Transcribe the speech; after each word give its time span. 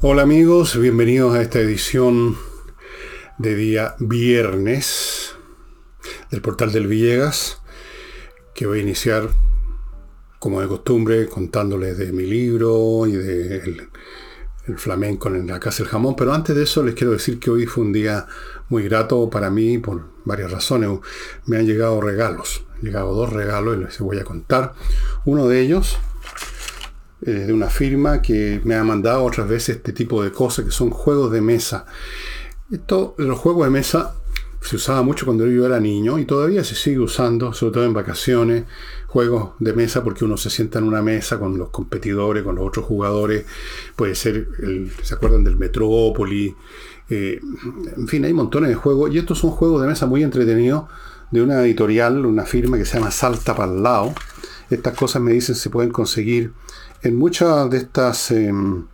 Hola 0.00 0.22
amigos, 0.22 0.78
bienvenidos 0.78 1.34
a 1.34 1.42
esta 1.42 1.58
edición 1.58 2.36
de 3.36 3.56
día 3.56 3.96
viernes 3.98 5.34
del 6.30 6.40
portal 6.40 6.70
del 6.70 6.86
Villegas, 6.86 7.60
que 8.54 8.68
voy 8.68 8.78
a 8.78 8.82
iniciar 8.82 9.28
como 10.38 10.60
de 10.60 10.68
costumbre 10.68 11.26
contándoles 11.26 11.98
de 11.98 12.12
mi 12.12 12.26
libro 12.26 13.08
y 13.08 13.12
de 13.14 13.56
el, 13.56 14.78
flamenco 14.78 15.30
en 15.30 15.48
la 15.48 15.58
casa 15.58 15.82
del 15.82 15.90
jamón, 15.90 16.14
pero 16.14 16.32
antes 16.32 16.54
de 16.54 16.62
eso 16.62 16.84
les 16.84 16.94
quiero 16.94 17.14
decir 17.14 17.40
que 17.40 17.50
hoy 17.50 17.66
fue 17.66 17.82
un 17.82 17.92
día 17.92 18.24
muy 18.68 18.84
grato 18.84 19.28
para 19.28 19.50
mí 19.50 19.78
por 19.78 20.04
varias 20.24 20.52
razones. 20.52 20.90
Me 21.46 21.56
han 21.56 21.66
llegado 21.66 22.00
regalos, 22.00 22.62
han 22.76 22.82
llegado 22.82 23.14
dos 23.14 23.32
regalos 23.32 23.76
y 23.76 23.80
les 23.80 23.98
voy 23.98 24.20
a 24.20 24.24
contar. 24.24 24.74
Uno 25.24 25.48
de 25.48 25.60
ellos 25.60 25.98
eh, 27.22 27.30
de 27.30 27.52
una 27.52 27.68
firma 27.68 28.22
que 28.22 28.60
me 28.64 28.74
ha 28.74 28.84
mandado 28.84 29.24
otras 29.24 29.48
veces 29.48 29.76
este 29.76 29.92
tipo 29.92 30.22
de 30.22 30.30
cosas 30.30 30.64
que 30.64 30.70
son 30.70 30.90
juegos 30.90 31.32
de 31.32 31.40
mesa. 31.40 31.86
Esto, 32.70 33.14
los 33.18 33.38
juegos 33.38 33.64
de 33.64 33.70
mesa 33.70 34.14
se 34.60 34.76
usaba 34.76 35.02
mucho 35.02 35.24
cuando 35.24 35.46
yo 35.46 35.64
era 35.66 35.80
niño 35.80 36.18
y 36.18 36.24
todavía 36.24 36.64
se 36.64 36.74
sigue 36.74 36.98
usando, 36.98 37.52
sobre 37.52 37.72
todo 37.72 37.84
en 37.84 37.94
vacaciones, 37.94 38.64
juegos 39.06 39.50
de 39.58 39.72
mesa 39.72 40.02
porque 40.02 40.24
uno 40.24 40.36
se 40.36 40.50
sienta 40.50 40.78
en 40.78 40.84
una 40.84 41.00
mesa 41.00 41.38
con 41.38 41.56
los 41.56 41.70
competidores, 41.70 42.42
con 42.42 42.56
los 42.56 42.66
otros 42.66 42.84
jugadores, 42.84 43.46
puede 43.96 44.14
ser, 44.14 44.48
¿se 45.02 45.14
acuerdan 45.14 45.44
del 45.44 45.56
Metrópoli? 45.56 46.54
Eh, 47.08 47.40
en 47.96 48.08
fin, 48.08 48.24
hay 48.24 48.32
montones 48.32 48.68
de 48.68 48.74
juegos 48.74 49.14
y 49.14 49.18
estos 49.18 49.38
son 49.38 49.50
juegos 49.50 49.80
de 49.80 49.88
mesa 49.88 50.06
muy 50.06 50.22
entretenidos 50.22 50.84
de 51.30 51.42
una 51.42 51.62
editorial, 51.64 52.26
una 52.26 52.44
firma 52.44 52.76
que 52.78 52.84
se 52.84 52.98
llama 52.98 53.10
Salta 53.10 53.54
para 53.54 53.72
el 53.72 53.82
lado. 53.82 54.14
Estas 54.70 54.94
cosas 54.94 55.22
me 55.22 55.32
dicen 55.32 55.54
se 55.54 55.70
pueden 55.70 55.90
conseguir 55.90 56.52
en 57.02 57.16
muchas 57.16 57.70
de 57.70 57.78
estas 57.78 58.30
em, 58.30 58.86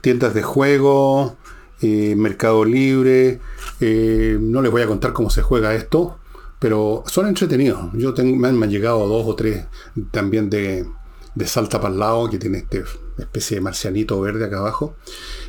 tiendas 0.00 0.34
de 0.34 0.42
juego, 0.42 1.36
eh, 1.82 2.14
Mercado 2.16 2.64
Libre, 2.64 3.40
eh, 3.80 4.38
no 4.40 4.62
les 4.62 4.70
voy 4.70 4.82
a 4.82 4.86
contar 4.86 5.12
cómo 5.12 5.30
se 5.30 5.42
juega 5.42 5.74
esto, 5.74 6.18
pero 6.58 7.04
son 7.06 7.26
entretenidos. 7.26 7.90
Yo 7.94 8.14
tengo, 8.14 8.36
me, 8.36 8.48
han, 8.48 8.70
llegado 8.70 9.06
dos 9.08 9.26
o 9.26 9.34
tres 9.34 9.64
también 10.10 10.50
de, 10.50 10.86
de 11.34 11.46
Salta 11.46 11.80
para 11.80 11.92
el 11.92 12.00
lado, 12.00 12.28
que 12.28 12.38
tiene 12.38 12.58
esta 12.58 12.78
especie 13.18 13.56
de 13.56 13.60
marcianito 13.62 14.20
verde 14.20 14.44
acá 14.44 14.58
abajo. 14.58 14.96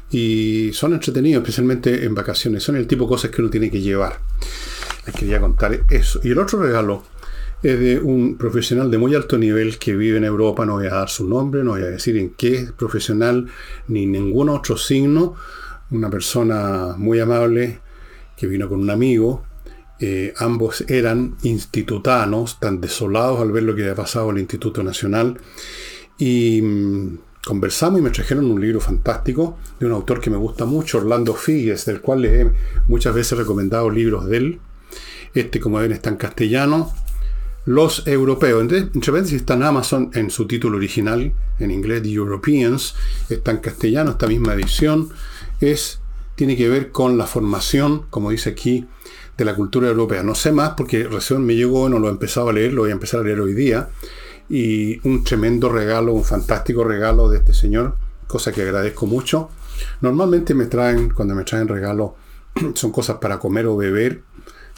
Y 0.09 0.71
son 0.73 0.93
entretenidos, 0.93 1.41
especialmente 1.41 2.05
en 2.05 2.15
vacaciones. 2.15 2.63
Son 2.63 2.75
el 2.75 2.87
tipo 2.87 3.05
de 3.05 3.09
cosas 3.09 3.31
que 3.31 3.41
uno 3.41 3.49
tiene 3.49 3.69
que 3.69 3.81
llevar. 3.81 4.19
Les 5.05 5.15
quería 5.15 5.39
contar 5.39 5.85
eso. 5.89 6.19
Y 6.23 6.31
el 6.31 6.39
otro 6.39 6.61
regalo 6.61 7.03
es 7.63 7.79
de 7.79 7.99
un 7.99 8.37
profesional 8.37 8.89
de 8.89 8.97
muy 8.97 9.13
alto 9.13 9.37
nivel 9.37 9.77
que 9.77 9.95
vive 9.95 10.17
en 10.17 10.23
Europa, 10.23 10.65
no 10.65 10.73
voy 10.73 10.87
a 10.87 10.95
dar 10.95 11.09
su 11.09 11.27
nombre, 11.27 11.63
no 11.63 11.71
voy 11.71 11.83
a 11.83 11.87
decir 11.87 12.17
en 12.17 12.31
qué 12.31 12.67
profesional 12.75 13.47
ni 13.87 14.05
ningún 14.05 14.49
otro 14.49 14.77
signo, 14.77 15.35
una 15.91 16.09
persona 16.09 16.95
muy 16.97 17.19
amable 17.19 17.79
que 18.35 18.47
vino 18.47 18.67
con 18.67 18.79
un 18.79 18.89
amigo, 18.89 19.43
eh, 19.99 20.33
ambos 20.37 20.83
eran 20.87 21.35
institutanos, 21.43 22.59
tan 22.59 22.81
desolados 22.81 23.39
al 23.39 23.51
ver 23.51 23.63
lo 23.63 23.75
que 23.75 23.83
había 23.83 23.95
pasado 23.95 24.31
en 24.31 24.37
el 24.37 24.41
Instituto 24.41 24.81
Nacional, 24.81 25.37
y 26.17 26.59
mm, 26.63 27.17
conversamos 27.45 27.99
y 27.99 28.03
me 28.03 28.09
trajeron 28.09 28.45
un 28.49 28.59
libro 28.59 28.79
fantástico 28.79 29.59
de 29.79 29.85
un 29.85 29.91
autor 29.91 30.19
que 30.19 30.31
me 30.31 30.37
gusta 30.37 30.65
mucho, 30.65 30.97
Orlando 30.97 31.35
Figues, 31.35 31.85
del 31.85 32.01
cual 32.01 32.23
les 32.23 32.31
he 32.31 32.51
muchas 32.87 33.13
veces 33.13 33.37
recomendado 33.37 33.91
libros 33.91 34.25
de 34.25 34.37
él. 34.37 34.59
Este, 35.35 35.59
como 35.59 35.77
ven, 35.77 35.91
está 35.91 36.09
en 36.09 36.17
castellano, 36.17 36.91
los 37.65 38.07
europeos. 38.07 38.61
Entre, 38.61 38.79
entre 38.79 39.19
está 39.35 39.53
en 39.53 39.63
Amazon 39.63 40.11
en 40.13 40.29
su 40.29 40.47
título 40.47 40.77
original, 40.77 41.33
en 41.59 41.71
inglés, 41.71 42.03
The 42.03 42.11
Europeans, 42.11 42.95
está 43.29 43.51
en 43.51 43.57
castellano, 43.57 44.11
esta 44.11 44.27
misma 44.27 44.53
edición, 44.53 45.09
es, 45.59 45.99
tiene 46.35 46.57
que 46.57 46.69
ver 46.69 46.91
con 46.91 47.17
la 47.17 47.27
formación, 47.27 48.03
como 48.09 48.31
dice 48.31 48.49
aquí, 48.49 48.87
de 49.37 49.45
la 49.45 49.55
cultura 49.55 49.87
europea. 49.89 50.23
No 50.23 50.35
sé 50.35 50.51
más 50.51 50.71
porque 50.75 51.03
recién 51.03 51.45
me 51.45 51.55
llegó, 51.55 51.89
no 51.89 51.99
lo 51.99 52.07
he 52.07 52.11
empezado 52.11 52.49
a 52.49 52.53
leer, 52.53 52.73
lo 52.73 52.81
voy 52.81 52.91
a 52.91 52.93
empezar 52.93 53.21
a 53.21 53.23
leer 53.23 53.41
hoy 53.41 53.53
día. 53.53 53.89
Y 54.49 54.99
un 55.07 55.23
tremendo 55.23 55.69
regalo, 55.69 56.13
un 56.13 56.25
fantástico 56.25 56.83
regalo 56.83 57.29
de 57.29 57.37
este 57.37 57.53
señor, 57.53 57.95
cosa 58.27 58.51
que 58.51 58.61
agradezco 58.63 59.05
mucho. 59.05 59.49
Normalmente 60.01 60.53
me 60.53 60.65
traen, 60.65 61.09
cuando 61.09 61.35
me 61.35 61.43
traen 61.43 61.67
regalos, 61.67 62.11
son 62.73 62.91
cosas 62.91 63.17
para 63.17 63.39
comer 63.39 63.67
o 63.67 63.77
beber, 63.77 64.23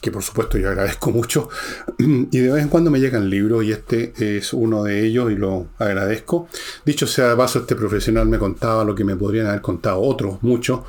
que 0.04 0.12
por 0.12 0.22
supuesto 0.22 0.58
yo 0.58 0.68
agradezco 0.68 1.12
mucho, 1.12 1.48
y 1.98 2.38
de 2.38 2.52
vez 2.52 2.62
en 2.62 2.68
cuando 2.68 2.92
me 2.92 3.00
llegan 3.00 3.30
libros 3.30 3.64
y 3.64 3.72
este 3.72 4.14
es 4.18 4.52
uno 4.52 4.84
de 4.84 5.06
ellos 5.06 5.32
y 5.32 5.36
lo 5.36 5.70
agradezco. 5.80 6.50
Dicho 6.86 7.08
sea 7.08 7.30
de 7.30 7.38
paso, 7.38 7.60
este 7.60 7.76
profesional 7.76 8.28
me 8.28 8.38
contaba 8.38 8.84
lo 8.84 8.96
que 8.96 9.06
me 9.06 9.16
podrían 9.16 9.48
haber 9.48 9.62
contado 9.62 10.02
otros, 10.02 10.44
muchos, 10.44 10.82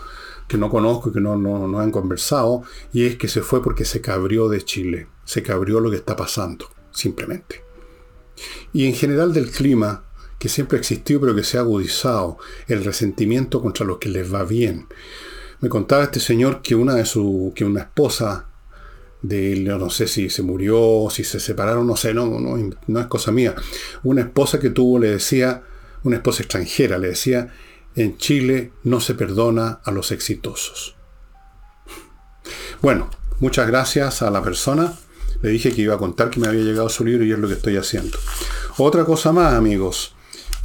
que 0.48 0.58
no 0.58 0.68
conozco 0.68 1.10
y 1.10 1.12
que 1.12 1.20
no, 1.20 1.36
no, 1.36 1.78
han 1.78 1.92
conversado, 1.92 2.64
y 2.92 3.06
es 3.06 3.16
que 3.16 3.28
se 3.28 3.40
fue 3.40 3.62
porque 3.62 3.84
se 3.84 4.00
cabrió 4.00 4.48
de 4.48 4.62
Chile, 4.62 5.06
se 5.24 5.44
cabrió 5.44 5.78
lo 5.78 5.90
que 5.90 5.96
está 5.96 6.16
pasando, 6.16 6.68
simplemente. 6.90 7.62
Y 8.72 8.86
en 8.86 8.94
general 8.94 9.32
del 9.32 9.48
clima, 9.48 10.02
que 10.40 10.48
siempre 10.48 10.76
existió 10.76 11.20
pero 11.20 11.36
que 11.36 11.44
se 11.44 11.56
ha 11.56 11.60
agudizado, 11.60 12.38
el 12.66 12.84
resentimiento 12.84 13.62
contra 13.62 13.86
los 13.86 13.98
que 13.98 14.08
les 14.08 14.34
va 14.34 14.42
bien. 14.42 14.88
Me 15.60 15.68
contaba 15.68 16.02
este 16.02 16.18
señor 16.18 16.62
que 16.62 16.74
una 16.74 16.94
de 16.94 17.06
su, 17.06 17.52
que 17.54 17.64
una 17.64 17.82
esposa 17.82 18.48
de 19.24 19.56
no 19.56 19.88
sé 19.88 20.06
si 20.06 20.28
se 20.28 20.42
murió, 20.42 21.08
si 21.10 21.24
se 21.24 21.40
separaron, 21.40 21.86
no 21.86 21.96
sé, 21.96 22.12
no, 22.12 22.26
no, 22.38 23.00
es 23.00 23.06
cosa 23.06 23.32
mía. 23.32 23.54
Una 24.02 24.20
esposa 24.20 24.60
que 24.60 24.68
tuvo 24.68 24.98
le 24.98 25.12
decía, 25.12 25.62
una 26.02 26.16
esposa 26.16 26.42
extranjera, 26.42 26.98
le 26.98 27.08
decía, 27.08 27.50
en 27.96 28.18
Chile 28.18 28.72
no 28.82 29.00
se 29.00 29.14
perdona 29.14 29.80
a 29.82 29.90
los 29.92 30.12
exitosos. 30.12 30.94
Bueno, 32.82 33.08
muchas 33.40 33.66
gracias 33.66 34.20
a 34.20 34.30
la 34.30 34.42
persona. 34.42 34.92
Le 35.40 35.48
dije 35.48 35.72
que 35.72 35.80
iba 35.80 35.94
a 35.94 35.98
contar 35.98 36.28
que 36.28 36.38
me 36.38 36.48
había 36.48 36.62
llegado 36.62 36.90
su 36.90 37.02
libro 37.02 37.24
y 37.24 37.32
es 37.32 37.38
lo 37.38 37.48
que 37.48 37.54
estoy 37.54 37.78
haciendo. 37.78 38.18
Otra 38.76 39.06
cosa 39.06 39.32
más, 39.32 39.54
amigos. 39.54 40.14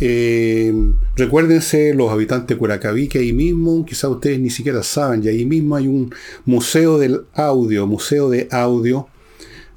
Eh, 0.01 0.73
recuérdense 1.15 1.93
los 1.93 2.11
habitantes 2.11 2.47
de 2.47 2.57
Curacaví 2.57 3.07
que 3.07 3.19
ahí 3.19 3.33
mismo, 3.33 3.85
quizás 3.85 4.09
ustedes 4.11 4.39
ni 4.39 4.49
siquiera 4.49 4.81
saben, 4.83 5.23
y 5.23 5.27
ahí 5.27 5.45
mismo 5.45 5.75
hay 5.75 5.87
un 5.87 6.13
museo 6.45 6.97
del 6.97 7.25
audio, 7.33 7.85
museo 7.85 8.29
de 8.29 8.47
audio 8.51 9.07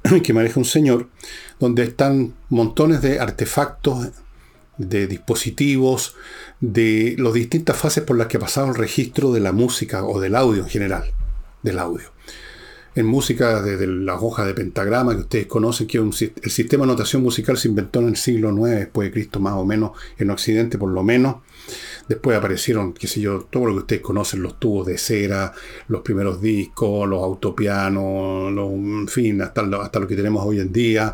que 0.23 0.33
maneja 0.33 0.59
un 0.59 0.65
señor, 0.65 1.09
donde 1.59 1.83
están 1.83 2.33
montones 2.49 3.01
de 3.01 3.19
artefactos, 3.19 4.09
de 4.77 5.07
dispositivos, 5.07 6.15
de 6.61 7.15
las 7.19 7.33
distintas 7.33 7.77
fases 7.77 8.03
por 8.03 8.17
las 8.17 8.27
que 8.27 8.37
ha 8.37 8.39
pasado 8.39 8.69
el 8.69 8.75
registro 8.75 9.33
de 9.33 9.41
la 9.41 9.51
música 9.51 10.05
o 10.05 10.19
del 10.19 10.35
audio 10.35 10.63
en 10.63 10.69
general, 10.69 11.03
del 11.61 11.79
audio 11.79 12.13
en 12.95 13.05
música 13.05 13.61
desde 13.61 13.87
la 13.87 14.15
hoja 14.15 14.45
de 14.45 14.53
pentagrama 14.53 15.13
que 15.13 15.21
ustedes 15.21 15.47
conocen, 15.47 15.87
que 15.87 15.97
el 15.97 16.51
sistema 16.51 16.85
de 16.85 16.91
notación 16.91 17.23
musical 17.23 17.57
se 17.57 17.67
inventó 17.67 17.99
en 17.99 18.09
el 18.09 18.15
siglo 18.15 18.51
IX 18.51 18.79
después 18.79 19.07
de 19.07 19.11
Cristo, 19.11 19.39
más 19.39 19.53
o 19.53 19.65
menos, 19.65 19.91
en 20.17 20.29
Occidente 20.29 20.77
por 20.77 20.89
lo 20.89 21.03
menos. 21.03 21.37
Después 22.07 22.37
aparecieron, 22.37 22.93
qué 22.93 23.07
sé 23.07 23.21
yo, 23.21 23.47
todo 23.49 23.65
lo 23.65 23.71
que 23.73 23.79
ustedes 23.79 24.01
conocen, 24.01 24.43
los 24.43 24.59
tubos 24.59 24.85
de 24.85 24.97
cera, 24.97 25.53
los 25.87 26.01
primeros 26.01 26.41
discos, 26.41 27.07
los 27.07 27.23
autopianos, 27.23 28.51
en 28.51 29.07
fin, 29.07 29.41
hasta 29.41 29.61
lo, 29.61 29.81
hasta 29.81 29.99
lo 29.99 30.07
que 30.07 30.15
tenemos 30.15 30.45
hoy 30.45 30.59
en 30.59 30.73
día. 30.73 31.13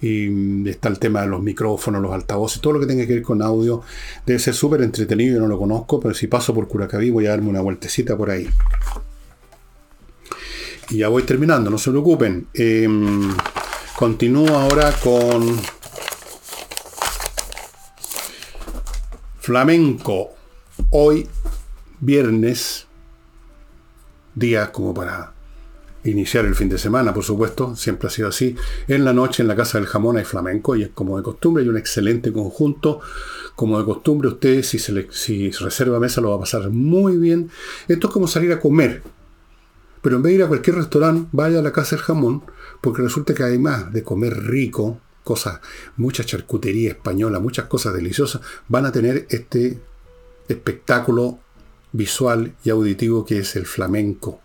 Y 0.00 0.68
está 0.68 0.88
el 0.88 0.98
tema 0.98 1.22
de 1.22 1.28
los 1.28 1.40
micrófonos, 1.40 2.02
los 2.02 2.12
altavoces, 2.12 2.60
todo 2.60 2.74
lo 2.74 2.80
que 2.80 2.86
tenga 2.86 3.06
que 3.06 3.14
ver 3.14 3.22
con 3.22 3.40
audio. 3.42 3.82
Debe 4.26 4.40
ser 4.40 4.54
súper 4.54 4.82
entretenido, 4.82 5.36
yo 5.36 5.40
no 5.40 5.48
lo 5.48 5.58
conozco, 5.58 6.00
pero 6.00 6.14
si 6.14 6.26
paso 6.26 6.52
por 6.52 6.66
Curacaví 6.66 7.10
voy 7.10 7.26
a 7.26 7.30
darme 7.30 7.50
una 7.50 7.60
vueltecita 7.60 8.16
por 8.16 8.30
ahí. 8.30 8.48
Y 10.90 10.98
ya 10.98 11.08
voy 11.08 11.22
terminando, 11.22 11.70
no 11.70 11.78
se 11.78 11.90
preocupen. 11.90 12.48
Em, 12.54 13.34
continúo 13.96 14.48
ahora 14.48 14.92
con 15.02 15.56
flamenco. 19.38 20.30
Hoy, 20.90 21.28
viernes, 22.00 22.86
día 24.34 24.72
como 24.72 24.92
para 24.92 25.32
iniciar 26.04 26.44
el 26.44 26.54
fin 26.54 26.68
de 26.68 26.78
semana, 26.78 27.14
por 27.14 27.24
supuesto, 27.24 27.74
siempre 27.76 28.08
ha 28.08 28.10
sido 28.10 28.28
así. 28.28 28.54
En 28.88 29.04
la 29.04 29.12
noche 29.12 29.42
en 29.42 29.48
la 29.48 29.56
Casa 29.56 29.78
del 29.78 29.86
Jamón 29.86 30.16
hay 30.16 30.24
flamenco 30.24 30.76
y 30.76 30.82
es 30.82 30.90
como 30.90 31.16
de 31.16 31.22
costumbre, 31.22 31.62
hay 31.62 31.68
un 31.68 31.78
excelente 31.78 32.32
conjunto. 32.32 33.00
Como 33.54 33.78
de 33.78 33.84
costumbre, 33.84 34.28
usted 34.28 34.62
si, 34.62 34.78
se 34.78 35.06
si 35.12 35.50
reserva 35.50 36.00
mesa 36.00 36.20
lo 36.20 36.30
va 36.30 36.36
a 36.36 36.40
pasar 36.40 36.68
muy 36.70 37.16
bien. 37.16 37.50
Esto 37.88 38.08
es 38.08 38.12
como 38.12 38.26
salir 38.26 38.52
a 38.52 38.60
comer. 38.60 39.02
Pero 40.04 40.16
en 40.16 40.22
vez 40.22 40.32
de 40.32 40.36
ir 40.36 40.42
a 40.42 40.48
cualquier 40.48 40.76
restaurante, 40.76 41.30
vaya 41.32 41.60
a 41.60 41.62
la 41.62 41.72
casa 41.72 41.96
del 41.96 42.04
jamón, 42.04 42.44
porque 42.82 43.00
resulta 43.00 43.32
que 43.32 43.42
además 43.42 43.90
de 43.90 44.02
comer 44.02 44.36
rico, 44.44 45.00
cosas, 45.22 45.60
mucha 45.96 46.24
charcutería 46.24 46.90
española, 46.90 47.40
muchas 47.40 47.64
cosas 47.68 47.94
deliciosas, 47.94 48.42
van 48.68 48.84
a 48.84 48.92
tener 48.92 49.26
este 49.30 49.80
espectáculo 50.46 51.38
visual 51.92 52.54
y 52.64 52.68
auditivo 52.68 53.24
que 53.24 53.38
es 53.38 53.56
el 53.56 53.64
flamenco. 53.64 54.42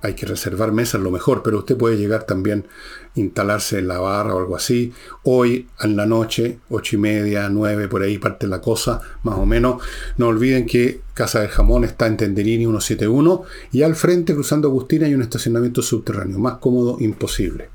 Hay 0.00 0.14
que 0.14 0.26
reservar 0.26 0.72
mesas 0.72 1.00
lo 1.00 1.10
mejor, 1.10 1.42
pero 1.42 1.58
usted 1.58 1.76
puede 1.76 1.96
llegar 1.96 2.24
también, 2.24 2.66
instalarse 3.14 3.78
en 3.78 3.88
la 3.88 3.98
barra 3.98 4.34
o 4.34 4.38
algo 4.38 4.56
así. 4.56 4.92
Hoy 5.24 5.68
en 5.80 5.96
la 5.96 6.06
noche, 6.06 6.58
ocho 6.70 6.96
y 6.96 6.98
media, 6.98 7.48
nueve, 7.48 7.88
por 7.88 8.02
ahí 8.02 8.18
parte 8.18 8.46
la 8.46 8.60
cosa, 8.60 9.00
más 9.24 9.36
o 9.36 9.46
menos. 9.46 9.82
No 10.16 10.28
olviden 10.28 10.66
que 10.66 11.00
Casa 11.14 11.40
del 11.40 11.48
Jamón 11.48 11.84
está 11.84 12.06
en 12.06 12.16
Tenderini 12.16 12.64
171 12.64 13.42
y 13.72 13.82
al 13.82 13.96
frente, 13.96 14.34
cruzando 14.34 14.68
Agustina, 14.68 15.06
hay 15.06 15.14
un 15.14 15.22
estacionamiento 15.22 15.82
subterráneo. 15.82 16.38
Más 16.38 16.58
cómodo, 16.58 16.96
imposible. 17.00 17.68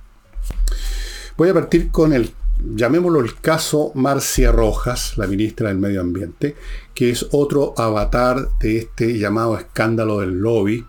Voy 1.35 1.49
a 1.49 1.53
partir 1.53 1.91
con 1.91 2.13
el, 2.13 2.31
llamémoslo 2.75 3.19
el 3.19 3.35
caso 3.35 3.91
Marcia 3.95 4.51
Rojas, 4.51 5.17
la 5.17 5.27
ministra 5.27 5.69
del 5.69 5.79
Medio 5.79 5.99
Ambiente, 5.99 6.55
que 6.93 7.09
es 7.09 7.27
otro 7.31 7.73
avatar 7.75 8.49
de 8.59 8.77
este 8.77 9.17
llamado 9.17 9.57
escándalo 9.57 10.19
del 10.19 10.39
lobby 10.39 10.85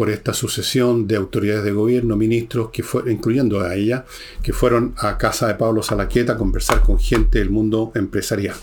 por 0.00 0.08
esta 0.08 0.32
sucesión 0.32 1.06
de 1.06 1.16
autoridades 1.16 1.62
de 1.62 1.72
gobierno, 1.72 2.16
ministros, 2.16 2.70
que 2.70 2.82
fue, 2.82 3.12
incluyendo 3.12 3.60
a 3.60 3.74
ella, 3.74 4.06
que 4.42 4.54
fueron 4.54 4.94
a 4.96 5.18
casa 5.18 5.46
de 5.46 5.56
Pablo 5.56 5.82
Salaqueta 5.82 6.32
a 6.32 6.38
conversar 6.38 6.80
con 6.80 6.98
gente 6.98 7.38
del 7.38 7.50
mundo 7.50 7.92
empresarial. 7.94 8.56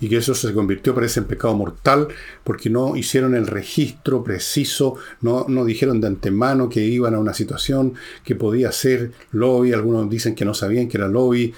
Y 0.00 0.08
que 0.08 0.16
eso 0.16 0.34
se 0.34 0.52
convirtió, 0.52 0.96
parece, 0.96 1.20
en 1.20 1.26
pecado 1.26 1.54
mortal, 1.54 2.08
porque 2.42 2.70
no 2.70 2.96
hicieron 2.96 3.36
el 3.36 3.46
registro 3.46 4.24
preciso, 4.24 4.96
no, 5.20 5.46
no 5.46 5.64
dijeron 5.64 6.00
de 6.00 6.08
antemano 6.08 6.68
que 6.68 6.80
iban 6.80 7.14
a 7.14 7.20
una 7.20 7.34
situación 7.34 7.94
que 8.24 8.34
podía 8.34 8.72
ser 8.72 9.12
lobby, 9.30 9.72
algunos 9.72 10.10
dicen 10.10 10.34
que 10.34 10.44
no 10.44 10.54
sabían 10.54 10.88
que 10.88 10.96
era 10.96 11.06
lobby. 11.06 11.54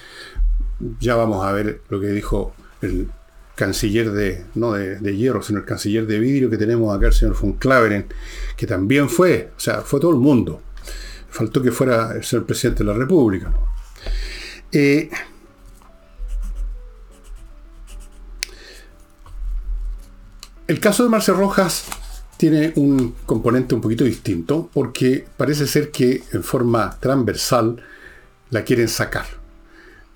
Ya 1.01 1.17
vamos 1.17 1.43
a 1.43 1.53
ver 1.53 1.81
lo 1.89 1.99
que 2.03 2.09
dijo 2.09 2.53
el 2.83 3.09
canciller 3.55 4.11
de, 4.11 4.45
no 4.55 4.73
de, 4.73 5.17
hierro, 5.17 5.43
sino 5.43 5.61
el 5.61 5.65
canciller 5.65 6.07
de 6.07 6.19
vidrio 6.19 6.51
que 6.51 6.57
tenemos 6.57 6.95
acá, 6.95 7.07
el 7.07 7.13
señor 7.13 7.39
von 7.41 7.55
Claveren, 7.55 8.07
que 8.57 8.67
también 8.67 9.09
fue, 9.09 9.53
o 9.57 9.61
sea, 9.61 9.83
fue 9.83 10.01
todo 10.01 10.11
el 10.11 10.19
mundo. 10.19 10.61
Faltó 11.31 11.63
que 11.63 11.73
fuera 11.73 12.13
el 12.15 12.25
señor 12.25 12.47
presidente 12.47 12.85
de 12.85 12.93
la 12.93 12.97
República. 12.97 13.53
Eh, 14.71 15.09
el 20.67 20.81
caso 20.81 21.05
de 21.05 21.11
Marcel 21.11 21.37
Rojas 21.37 21.85
tiene 22.37 22.73
un 22.77 23.15
componente 23.25 23.75
un 23.75 23.81
poquito 23.81 24.05
distinto, 24.05 24.69
porque 24.73 25.25
parece 25.37 25.67
ser 25.67 25.91
que 25.91 26.23
en 26.33 26.43
forma 26.43 26.99
transversal 26.99 27.83
la 28.51 28.65
quieren 28.65 28.89
sacar. 28.89 29.44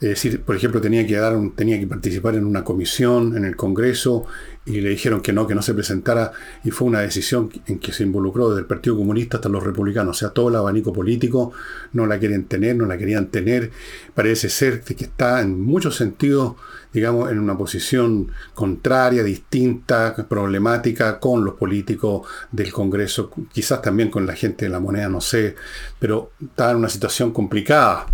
Es 0.01 0.11
decir, 0.11 0.43
por 0.43 0.55
ejemplo, 0.55 0.81
tenía 0.81 1.05
que, 1.05 1.17
dar 1.17 1.37
tenía 1.57 1.81
que 1.81 1.87
participar 1.89 2.37
en 2.37 2.45
una 2.45 2.63
comisión 2.63 3.37
en 3.37 3.45
el 3.45 3.57
Congreso 3.57 4.27
y 4.65 4.81
le 4.81 4.91
dijeron 4.91 5.21
que 5.21 5.33
no, 5.33 5.45
que 5.49 5.57
no 5.57 5.63
se 5.63 5.75
presentara 5.75 6.31
y 6.63 6.71
fue 6.71 6.87
una 6.87 7.01
decisión 7.01 7.51
en 7.67 7.81
que 7.81 7.93
se 7.93 8.05
involucró 8.05 8.51
desde 8.51 8.61
el 8.61 8.67
Partido 8.67 8.97
Comunista 8.97 9.39
hasta 9.39 9.49
los 9.49 9.65
republicanos. 9.65 10.17
O 10.17 10.19
sea, 10.21 10.29
todo 10.29 10.51
el 10.51 10.55
abanico 10.55 10.93
político 10.93 11.53
no 11.95 12.07
la 12.07 12.21
quieren 12.21 12.45
tener, 12.45 12.77
no 12.77 12.87
la 12.87 12.97
querían 12.97 13.27
tener. 13.27 13.73
Parece 14.15 14.49
ser 14.51 14.83
que 14.83 15.05
está 15.05 15.41
en 15.41 15.61
muchos 15.61 15.97
sentidos, 15.97 16.55
digamos, 16.93 17.33
en 17.33 17.41
una 17.41 17.59
posición 17.59 18.31
contraria, 18.55 19.25
distinta, 19.25 20.15
problemática 20.29 21.19
con 21.19 21.45
los 21.45 21.55
políticos 21.55 22.25
del 22.53 22.73
Congreso, 22.73 23.33
quizás 23.53 23.83
también 23.83 24.11
con 24.11 24.27
la 24.27 24.35
gente 24.35 24.67
de 24.67 24.71
la 24.71 24.79
moneda, 24.79 25.09
no 25.09 25.21
sé, 25.21 25.57
pero 25.99 26.31
está 26.41 26.71
en 26.71 26.77
una 26.77 26.89
situación 26.89 27.33
complicada. 27.33 28.07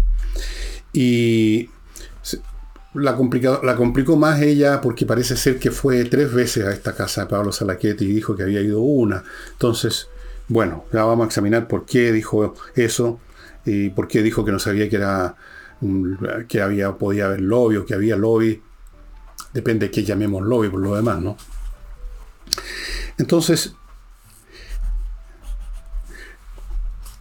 Y 0.95 1.69
la, 2.95 3.19
la 3.63 3.77
complicó 3.77 4.17
más 4.17 4.41
ella 4.41 4.81
porque 4.81 5.05
parece 5.05 5.37
ser 5.37 5.59
que 5.59 5.71
fue 5.71 6.05
tres 6.05 6.33
veces 6.33 6.65
a 6.65 6.73
esta 6.73 6.95
casa 6.95 7.23
de 7.23 7.27
Pablo 7.29 7.53
Salaquete 7.53 8.05
y 8.05 8.13
dijo 8.13 8.37
que 8.37 8.45
había 8.45 8.61
ido 8.61 8.81
una. 8.81 9.25
Entonces, 9.53 10.09
bueno, 10.49 10.85
ya 10.93 11.05
vamos 11.05 11.25
a 11.25 11.27
examinar 11.27 11.67
por 11.67 11.85
qué 11.85 12.13
dijo 12.13 12.55
eso 12.77 13.19
y 13.65 13.91
por 13.91 14.09
qué 14.09 14.23
dijo 14.23 14.45
que 14.45 14.53
no 14.53 14.59
sabía 14.59 14.89
que 14.89 14.97
era 14.97 15.35
que 16.49 16.63
había 16.63 16.97
podía 16.97 17.27
haber 17.27 17.41
lobby 17.41 17.77
o 17.77 17.85
que 17.85 17.95
había 17.95 18.17
lobby. 18.17 18.63
Depende 19.53 19.87
de 19.87 19.93
qué 19.93 20.05
llamemos 20.05 20.43
lobby 20.43 20.69
por 20.69 20.81
lo 20.81 20.95
demás, 20.95 21.21
¿no? 21.21 21.37
Entonces, 23.19 23.75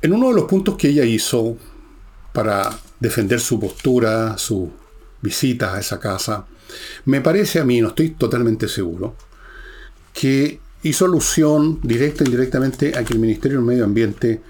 en 0.01 0.13
uno 0.13 0.29
de 0.29 0.35
los 0.35 0.45
puntos 0.45 0.75
que 0.75 0.89
ella 0.89 1.05
hizo 1.05 1.57
para 2.31 2.69
defender 2.99 3.39
su 3.39 3.59
postura, 3.59 4.37
su 4.37 4.71
visitas 5.23 5.73
a 5.73 5.79
esa 5.79 5.99
casa, 5.99 6.45
me 7.05 7.21
parece 7.21 7.59
a 7.59 7.65
mí, 7.65 7.81
no 7.81 7.87
estoy 7.87 8.11
totalmente 8.11 8.67
seguro, 8.67 9.15
que 10.13 10.59
hizo 10.83 11.05
alusión 11.05 11.79
directa 11.81 12.23
e 12.23 12.27
indirectamente 12.27 12.97
a 12.97 13.03
que 13.03 13.13
el 13.13 13.19
Ministerio 13.19 13.57
del 13.57 13.65
Medio 13.65 13.85
Ambiente 13.85 14.41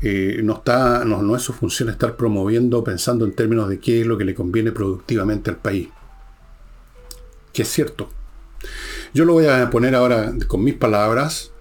eh, 0.00 0.40
no, 0.42 0.54
está, 0.54 1.04
no, 1.04 1.22
no 1.22 1.36
es 1.36 1.42
su 1.42 1.52
función 1.52 1.88
estar 1.88 2.16
promoviendo, 2.16 2.82
pensando 2.82 3.24
en 3.24 3.34
términos 3.34 3.68
de 3.68 3.80
qué 3.80 4.00
es 4.00 4.06
lo 4.06 4.16
que 4.16 4.24
le 4.24 4.34
conviene 4.34 4.72
productivamente 4.72 5.50
al 5.50 5.56
país. 5.56 5.88
Que 7.52 7.62
es 7.62 7.68
cierto. 7.68 8.08
Yo 9.12 9.24
lo 9.24 9.34
voy 9.34 9.46
a 9.46 9.68
poner 9.70 9.94
ahora 9.94 10.32
con 10.46 10.64
mis 10.64 10.74
palabras, 10.74 11.52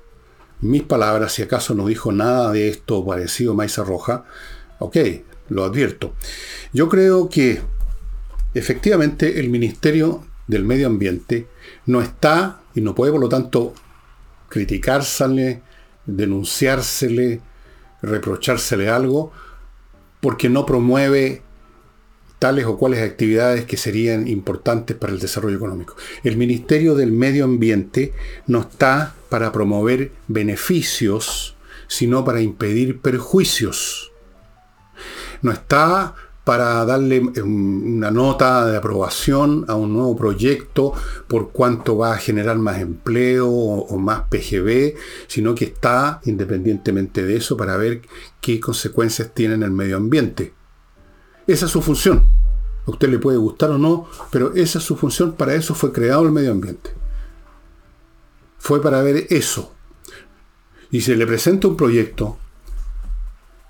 mis 0.61 0.83
palabras, 0.83 1.33
si 1.33 1.41
acaso 1.41 1.73
no 1.73 1.87
dijo 1.87 2.11
nada 2.11 2.51
de 2.51 2.69
esto 2.69 3.03
parecido 3.05 3.53
a 3.53 3.55
Maiza 3.55 3.83
Roja, 3.83 4.25
ok, 4.79 4.97
lo 5.49 5.63
advierto. 5.63 6.13
Yo 6.71 6.87
creo 6.87 7.27
que 7.27 7.61
efectivamente 8.53 9.39
el 9.39 9.49
Ministerio 9.49 10.25
del 10.47 10.65
Medio 10.65 10.87
Ambiente 10.87 11.47
no 11.85 12.01
está 12.01 12.61
y 12.75 12.81
no 12.81 12.95
puede 12.95 13.11
por 13.11 13.21
lo 13.21 13.29
tanto 13.29 13.73
criticársele, 14.49 15.61
denunciársele, 16.05 17.41
reprochársele 18.01 18.89
algo, 18.89 19.31
porque 20.19 20.49
no 20.49 20.65
promueve 20.65 21.41
tales 22.41 22.65
o 22.65 22.75
cuales 22.75 23.01
actividades 23.01 23.65
que 23.65 23.77
serían 23.77 24.27
importantes 24.27 24.97
para 24.97 25.13
el 25.13 25.19
desarrollo 25.19 25.57
económico. 25.57 25.95
El 26.23 26.37
Ministerio 26.37 26.95
del 26.95 27.11
Medio 27.11 27.45
Ambiente 27.45 28.13
no 28.47 28.61
está 28.61 29.13
para 29.29 29.51
promover 29.51 30.11
beneficios, 30.27 31.55
sino 31.87 32.25
para 32.25 32.41
impedir 32.41 32.99
perjuicios. 32.99 34.11
No 35.43 35.51
está 35.51 36.15
para 36.43 36.83
darle 36.85 37.17
em, 37.35 37.97
una 37.97 38.11
nota 38.11 38.65
de 38.65 38.77
aprobación 38.77 39.65
a 39.67 39.75
un 39.75 39.93
nuevo 39.93 40.15
proyecto 40.15 40.93
por 41.27 41.51
cuánto 41.51 41.97
va 41.97 42.13
a 42.13 42.17
generar 42.17 42.57
más 42.57 42.79
empleo 42.79 43.49
o, 43.49 43.97
más 43.97 44.23
PGB, 44.29 44.95
sino 45.27 45.53
que 45.53 45.65
está, 45.65 46.19
independientemente 46.25 47.23
de 47.23 47.37
eso, 47.37 47.55
para 47.57 47.77
ver 47.77 48.01
qué 48.39 48.59
consecuencias 48.59 49.33
tiene 49.33 49.55
en 49.55 49.63
el 49.63 49.71
medio 49.71 49.97
ambiente. 49.97 50.53
Esa 51.45 51.65
es 51.65 51.71
su 51.71 51.81
función. 51.81 52.23
A 52.87 52.91
usted 52.91 53.09
le 53.09 53.19
puede 53.19 53.37
gustar 53.37 53.69
o 53.69 53.77
no, 53.77 54.07
pero 54.31 54.53
esa 54.55 54.79
es 54.79 54.85
su 54.85 54.95
función, 54.95 55.33
para 55.33 55.53
eso 55.53 55.75
fue 55.75 55.91
creado 55.91 56.23
el 56.23 56.31
medio 56.31 56.51
ambiente. 56.51 56.89
Fue 58.57 58.81
para 58.81 59.01
ver 59.03 59.27
eso. 59.29 59.71
Y 60.89 61.01
se 61.01 61.15
le 61.15 61.27
presenta 61.27 61.67
un 61.67 61.77
proyecto, 61.77 62.37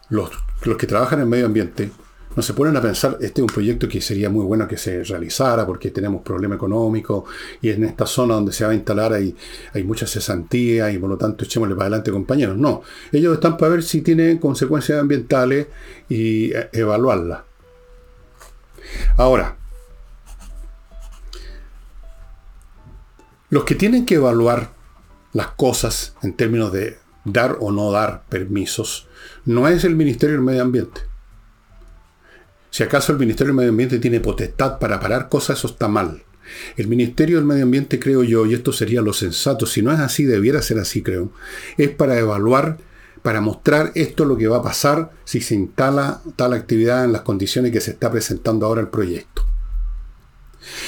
los, 0.09 0.31
los 0.63 0.77
que 0.77 0.87
trabajan 0.87 1.19
en 1.19 1.29
medio 1.29 1.45
ambiente 1.45 1.91
no 2.35 2.41
se 2.41 2.53
ponen 2.53 2.77
a 2.77 2.81
pensar, 2.81 3.17
este 3.19 3.41
es 3.41 3.43
un 3.43 3.53
proyecto 3.53 3.87
que 3.89 3.99
sería 3.99 4.29
muy 4.29 4.45
bueno 4.45 4.67
que 4.67 4.77
se 4.77 5.03
realizara 5.03 5.65
porque 5.65 5.91
tenemos 5.91 6.21
problema 6.21 6.55
económico 6.55 7.25
y 7.61 7.69
en 7.69 7.83
esta 7.83 8.05
zona 8.05 8.35
donde 8.35 8.53
se 8.53 8.63
va 8.63 8.71
a 8.71 8.73
instalar 8.73 9.13
hay, 9.13 9.35
hay 9.73 9.83
mucha 9.83 10.07
cesantía 10.07 10.91
y 10.91 10.97
por 10.97 11.09
lo 11.09 11.17
tanto 11.17 11.43
echémosle 11.43 11.75
para 11.75 11.87
adelante 11.87 12.11
compañeros. 12.11 12.57
No, 12.57 12.83
ellos 13.11 13.33
están 13.33 13.57
para 13.57 13.73
ver 13.73 13.83
si 13.83 14.01
tienen 14.01 14.37
consecuencias 14.37 14.99
ambientales 14.99 15.67
y 16.07 16.53
eh, 16.53 16.69
evaluarlas. 16.71 17.41
Ahora, 19.17 19.57
los 23.49 23.65
que 23.65 23.75
tienen 23.75 24.05
que 24.05 24.15
evaluar 24.15 24.71
las 25.33 25.47
cosas 25.47 26.15
en 26.23 26.33
términos 26.33 26.71
de 26.71 26.97
dar 27.25 27.57
o 27.59 27.71
no 27.71 27.91
dar 27.91 28.23
permisos 28.29 29.07
no 29.45 29.67
es 29.67 29.83
el 29.83 29.95
Ministerio 29.95 30.35
del 30.35 30.45
Medio 30.45 30.63
Ambiente 30.63 31.10
si 32.71 32.83
acaso 32.83 33.11
el 33.11 33.19
Ministerio 33.19 33.49
del 33.49 33.57
Medio 33.57 33.69
Ambiente 33.69 33.99
tiene 33.99 34.21
potestad 34.21 34.79
para 34.79 34.99
parar 35.01 35.27
cosas, 35.27 35.59
eso 35.59 35.67
está 35.67 35.89
mal. 35.89 36.23
El 36.77 36.87
Ministerio 36.87 37.35
del 37.35 37.45
Medio 37.45 37.63
Ambiente, 37.63 37.99
creo 37.99 38.23
yo, 38.23 38.45
y 38.45 38.53
esto 38.53 38.71
sería 38.71 39.01
lo 39.01 39.11
sensato, 39.11 39.65
si 39.65 39.81
no 39.81 39.91
es 39.91 39.99
así, 39.99 40.23
debiera 40.23 40.61
ser 40.61 40.79
así, 40.79 41.03
creo, 41.03 41.31
es 41.77 41.89
para 41.89 42.17
evaluar, 42.17 42.77
para 43.21 43.41
mostrar 43.41 43.91
esto 43.95 44.23
lo 44.23 44.37
que 44.37 44.47
va 44.47 44.57
a 44.57 44.63
pasar 44.63 45.11
si 45.25 45.41
se 45.41 45.53
instala 45.53 46.21
tal 46.37 46.53
actividad 46.53 47.03
en 47.03 47.11
las 47.11 47.21
condiciones 47.21 47.73
que 47.73 47.81
se 47.81 47.91
está 47.91 48.09
presentando 48.09 48.65
ahora 48.65 48.81
el 48.81 48.87
proyecto. 48.87 49.45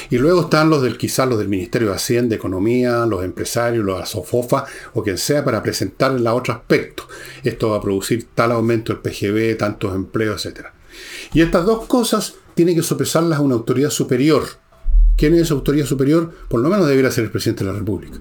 Y 0.09 0.19
luego 0.19 0.41
están 0.41 0.69
los 0.69 0.83
del 0.83 0.97
quizás 0.97 1.27
los 1.27 1.37
del 1.37 1.49
Ministerio 1.49 1.89
de 1.89 1.95
Hacienda, 1.95 2.35
Economía, 2.35 3.05
los 3.05 3.25
empresarios, 3.25 3.83
los 3.83 4.01
ASOFOFA 4.01 4.65
o 4.93 5.03
quien 5.03 5.17
sea 5.17 5.43
para 5.43 5.61
presentar 5.61 6.15
el 6.15 6.25
otro 6.27 6.53
aspecto. 6.53 7.07
Esto 7.43 7.71
va 7.71 7.77
a 7.77 7.81
producir 7.81 8.27
tal 8.33 8.51
aumento 8.53 8.93
del 8.93 9.01
PGB, 9.01 9.57
tantos 9.57 9.93
empleos, 9.95 10.45
etcétera. 10.45 10.73
Y 11.33 11.41
estas 11.41 11.65
dos 11.65 11.85
cosas 11.85 12.35
tiene 12.53 12.75
que 12.75 12.83
sopesarlas 12.83 13.39
a 13.39 13.41
una 13.41 13.55
autoridad 13.55 13.89
superior. 13.89 14.43
¿Quién 15.17 15.33
es 15.35 15.43
esa 15.43 15.53
autoridad 15.53 15.85
superior? 15.85 16.33
Por 16.47 16.62
lo 16.62 16.69
menos 16.69 16.88
debería 16.88 17.12
ser 17.12 17.25
el 17.25 17.31
presidente 17.31 17.63
de 17.63 17.71
la 17.71 17.77
República. 17.77 18.19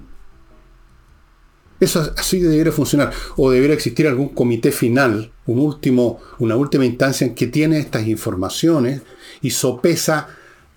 Eso 1.81 2.13
así 2.17 2.39
debería 2.39 2.73
funcionar. 2.73 3.13
O 3.37 3.51
debería 3.51 3.75
existir 3.75 4.07
algún 4.07 4.29
comité 4.29 4.71
final, 4.71 5.33
un 5.47 5.59
último, 5.59 6.21
una 6.39 6.55
última 6.55 6.85
instancia 6.85 7.27
en 7.27 7.35
que 7.35 7.49
tiene 7.49 7.79
estas 7.79 8.07
informaciones 8.07 9.03
y 9.41 9.51
sopesa 9.51 10.29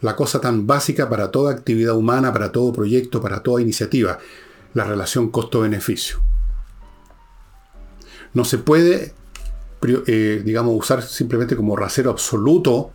la 0.02 0.16
cosa 0.16 0.42
tan 0.42 0.66
básica 0.66 1.10
para 1.10 1.32
toda 1.32 1.52
actividad 1.52 1.96
humana, 1.96 2.34
para 2.34 2.52
todo 2.52 2.74
proyecto, 2.74 3.22
para 3.22 3.44
toda 3.44 3.62
iniciativa, 3.62 4.20
la 4.74 4.84
relación 4.84 5.30
costo-beneficio. 5.30 6.22
No 8.34 8.44
se 8.44 8.58
puede, 8.58 9.14
eh, 10.08 10.42
digamos, 10.44 10.76
usar 10.76 11.02
simplemente 11.02 11.56
como 11.56 11.76
rasero 11.76 12.12
absoluto 12.12 12.92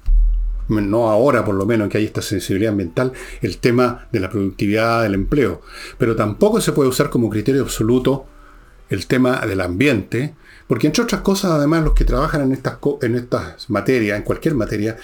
no 0.78 1.08
ahora 1.08 1.44
por 1.44 1.56
lo 1.56 1.66
menos 1.66 1.88
que 1.88 1.98
hay 1.98 2.04
esta 2.04 2.22
sensibilidad 2.22 2.70
ambiental, 2.70 3.12
el 3.40 3.58
tema 3.58 4.06
de 4.12 4.20
la 4.20 4.30
productividad 4.30 5.02
del 5.02 5.14
empleo. 5.14 5.62
Pero 5.98 6.14
tampoco 6.14 6.60
se 6.60 6.70
puede 6.70 6.88
usar 6.88 7.10
como 7.10 7.28
criterio 7.28 7.62
absoluto 7.62 8.26
el 8.88 9.06
tema 9.06 9.44
del 9.46 9.60
ambiente, 9.60 10.34
porque 10.68 10.86
entre 10.86 11.02
otras 11.02 11.22
cosas, 11.22 11.52
además, 11.52 11.82
los 11.84 11.94
que 11.94 12.04
trabajan 12.04 12.42
en 12.42 12.52
estas, 12.52 12.78
en 13.02 13.16
estas 13.16 13.68
materias, 13.70 14.18
en 14.18 14.24
cualquier 14.24 14.54
materia, 14.54 14.96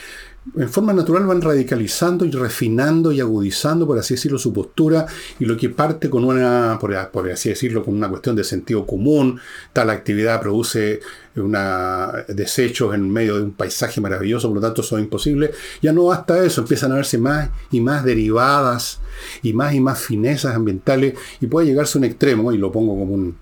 en 0.55 0.69
forma 0.69 0.93
natural 0.93 1.27
van 1.27 1.43
radicalizando 1.43 2.25
y 2.25 2.31
refinando 2.31 3.11
y 3.11 3.21
agudizando, 3.21 3.87
por 3.87 3.99
así 3.99 4.15
decirlo, 4.15 4.39
su 4.39 4.53
postura 4.53 5.07
y 5.39 5.45
lo 5.45 5.57
que 5.57 5.71
parte 5.71 6.09
con 6.09 6.25
una, 6.25 6.79
por, 6.81 6.95
así 7.31 7.49
decirlo, 7.49 7.85
con 7.85 7.95
una 7.95 8.09
cuestión 8.09 8.37
de 8.37 8.45
sentido 8.45 8.87
común, 8.87 9.41
tal 9.73 9.91
actividad 9.91 10.41
produce 10.41 11.01
una, 11.35 12.25
desechos 12.29 12.95
en 12.95 13.11
medio 13.11 13.37
de 13.37 13.43
un 13.43 13.53
paisaje 13.53 14.01
maravilloso, 14.01 14.49
por 14.49 14.57
lo 14.57 14.63
tanto 14.63 14.83
eso 14.83 14.97
es 14.97 15.05
imposible, 15.05 15.51
ya 15.83 15.93
no 15.93 16.05
basta 16.05 16.43
eso, 16.45 16.61
empiezan 16.61 16.93
a 16.93 16.97
verse 16.97 17.19
más 17.19 17.51
y 17.71 17.81
más 17.81 18.05
derivadas 18.05 19.01
y 19.43 19.53
más 19.53 19.75
y 19.75 19.81
más 19.81 19.99
finezas 19.99 20.55
ambientales 20.55 21.15
y 21.41 21.47
puede 21.47 21.67
llegarse 21.67 21.99
a 21.99 22.01
un 22.01 22.05
extremo, 22.05 22.53
y 22.53 22.59
lo 22.59 22.71
pongo 22.71 22.99
como 22.99 23.15
un, 23.15 23.37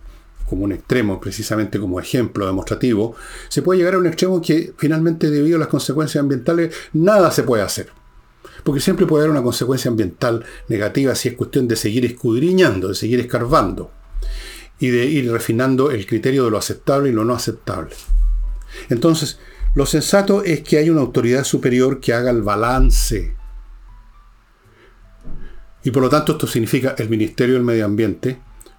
como 0.55 0.67
un 0.67 0.73
extremo, 0.73 1.21
precisamente 1.21 1.81
como 1.81 1.99
ejemplo 1.99 2.47
demostrativo, 2.47 3.17
se 3.49 3.61
puede 3.61 3.79
llegar 3.79 3.95
a 3.95 3.99
un 3.99 4.07
extremo 4.07 4.41
que 4.41 4.73
finalmente 4.77 5.29
debido 5.29 5.57
a 5.57 5.59
las 5.59 5.69
consecuencias 5.69 6.23
ambientales 6.23 6.73
nada 6.93 7.33
se 7.33 7.43
puede 7.43 7.65
hacer. 7.65 7.89
Porque 8.63 8.81
siempre 8.81 9.05
puede 9.05 9.25
haber 9.25 9.33
una 9.33 9.43
consecuencia 9.43 9.91
ambiental 9.91 10.45
negativa 10.69 11.15
si 11.17 11.29
es 11.29 11.35
cuestión 11.35 11.67
de 11.67 11.75
seguir 11.75 12.05
escudriñando, 12.05 12.89
de 12.89 12.95
seguir 12.95 13.19
escarbando 13.19 13.91
y 14.79 14.91
de 14.91 15.05
ir 15.07 15.31
refinando 15.31 15.91
el 15.91 16.07
criterio 16.07 16.45
de 16.45 16.53
lo 16.53 16.59
aceptable 16.59 17.11
y 17.11 17.13
lo 17.13 17.25
no 17.25 17.35
aceptable. 17.35 17.95
Entonces, 18.91 19.41
lo 19.75 19.87
sensato 19.87 20.45
es 20.45 20.61
que 20.61 20.79
hay 20.79 20.89
una 20.89 21.01
autoridad 21.01 21.43
superior 21.43 21.99
que 21.99 22.15
haga 22.15 22.31
el 22.31 22.43
balance. 22.43 23.35
Y 25.83 25.91
por 25.91 26.03
lo 26.03 26.09
tanto 26.09 26.33
esto 26.33 26.47
significa 26.47 26.95
el 26.97 27.09
Ministerio 27.09 27.57
del 27.57 27.65
Medio 27.65 27.85
Ambiente 27.85 28.39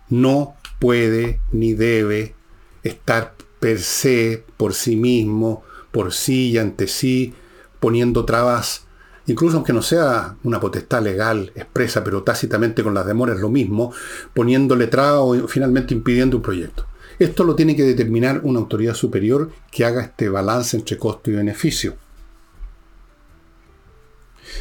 no 0.09 0.55
puede 0.79 1.39
ni 1.51 1.73
debe 1.73 2.35
estar 2.83 3.35
per 3.59 3.79
se, 3.79 4.43
por 4.57 4.73
sí 4.73 4.95
mismo, 4.95 5.63
por 5.91 6.13
sí 6.13 6.51
y 6.51 6.57
ante 6.57 6.87
sí, 6.87 7.33
poniendo 7.79 8.25
trabas, 8.25 8.85
incluso 9.27 9.57
aunque 9.57 9.73
no 9.73 9.81
sea 9.81 10.35
una 10.43 10.59
potestad 10.59 11.01
legal 11.01 11.51
expresa, 11.55 12.03
pero 12.03 12.23
tácitamente 12.23 12.83
con 12.83 12.93
las 12.93 13.05
demoras 13.05 13.39
lo 13.39 13.49
mismo, 13.49 13.93
poniéndole 14.33 14.87
trabas 14.87 15.41
o 15.43 15.47
finalmente 15.47 15.93
impidiendo 15.93 16.37
un 16.37 16.43
proyecto. 16.43 16.85
Esto 17.17 17.43
lo 17.43 17.55
tiene 17.55 17.75
que 17.75 17.83
determinar 17.83 18.41
una 18.43 18.59
autoridad 18.59 18.93
superior 18.93 19.51
que 19.71 19.85
haga 19.85 20.03
este 20.03 20.29
balance 20.29 20.75
entre 20.75 20.97
costo 20.97 21.31
y 21.31 21.35
beneficio. 21.35 21.95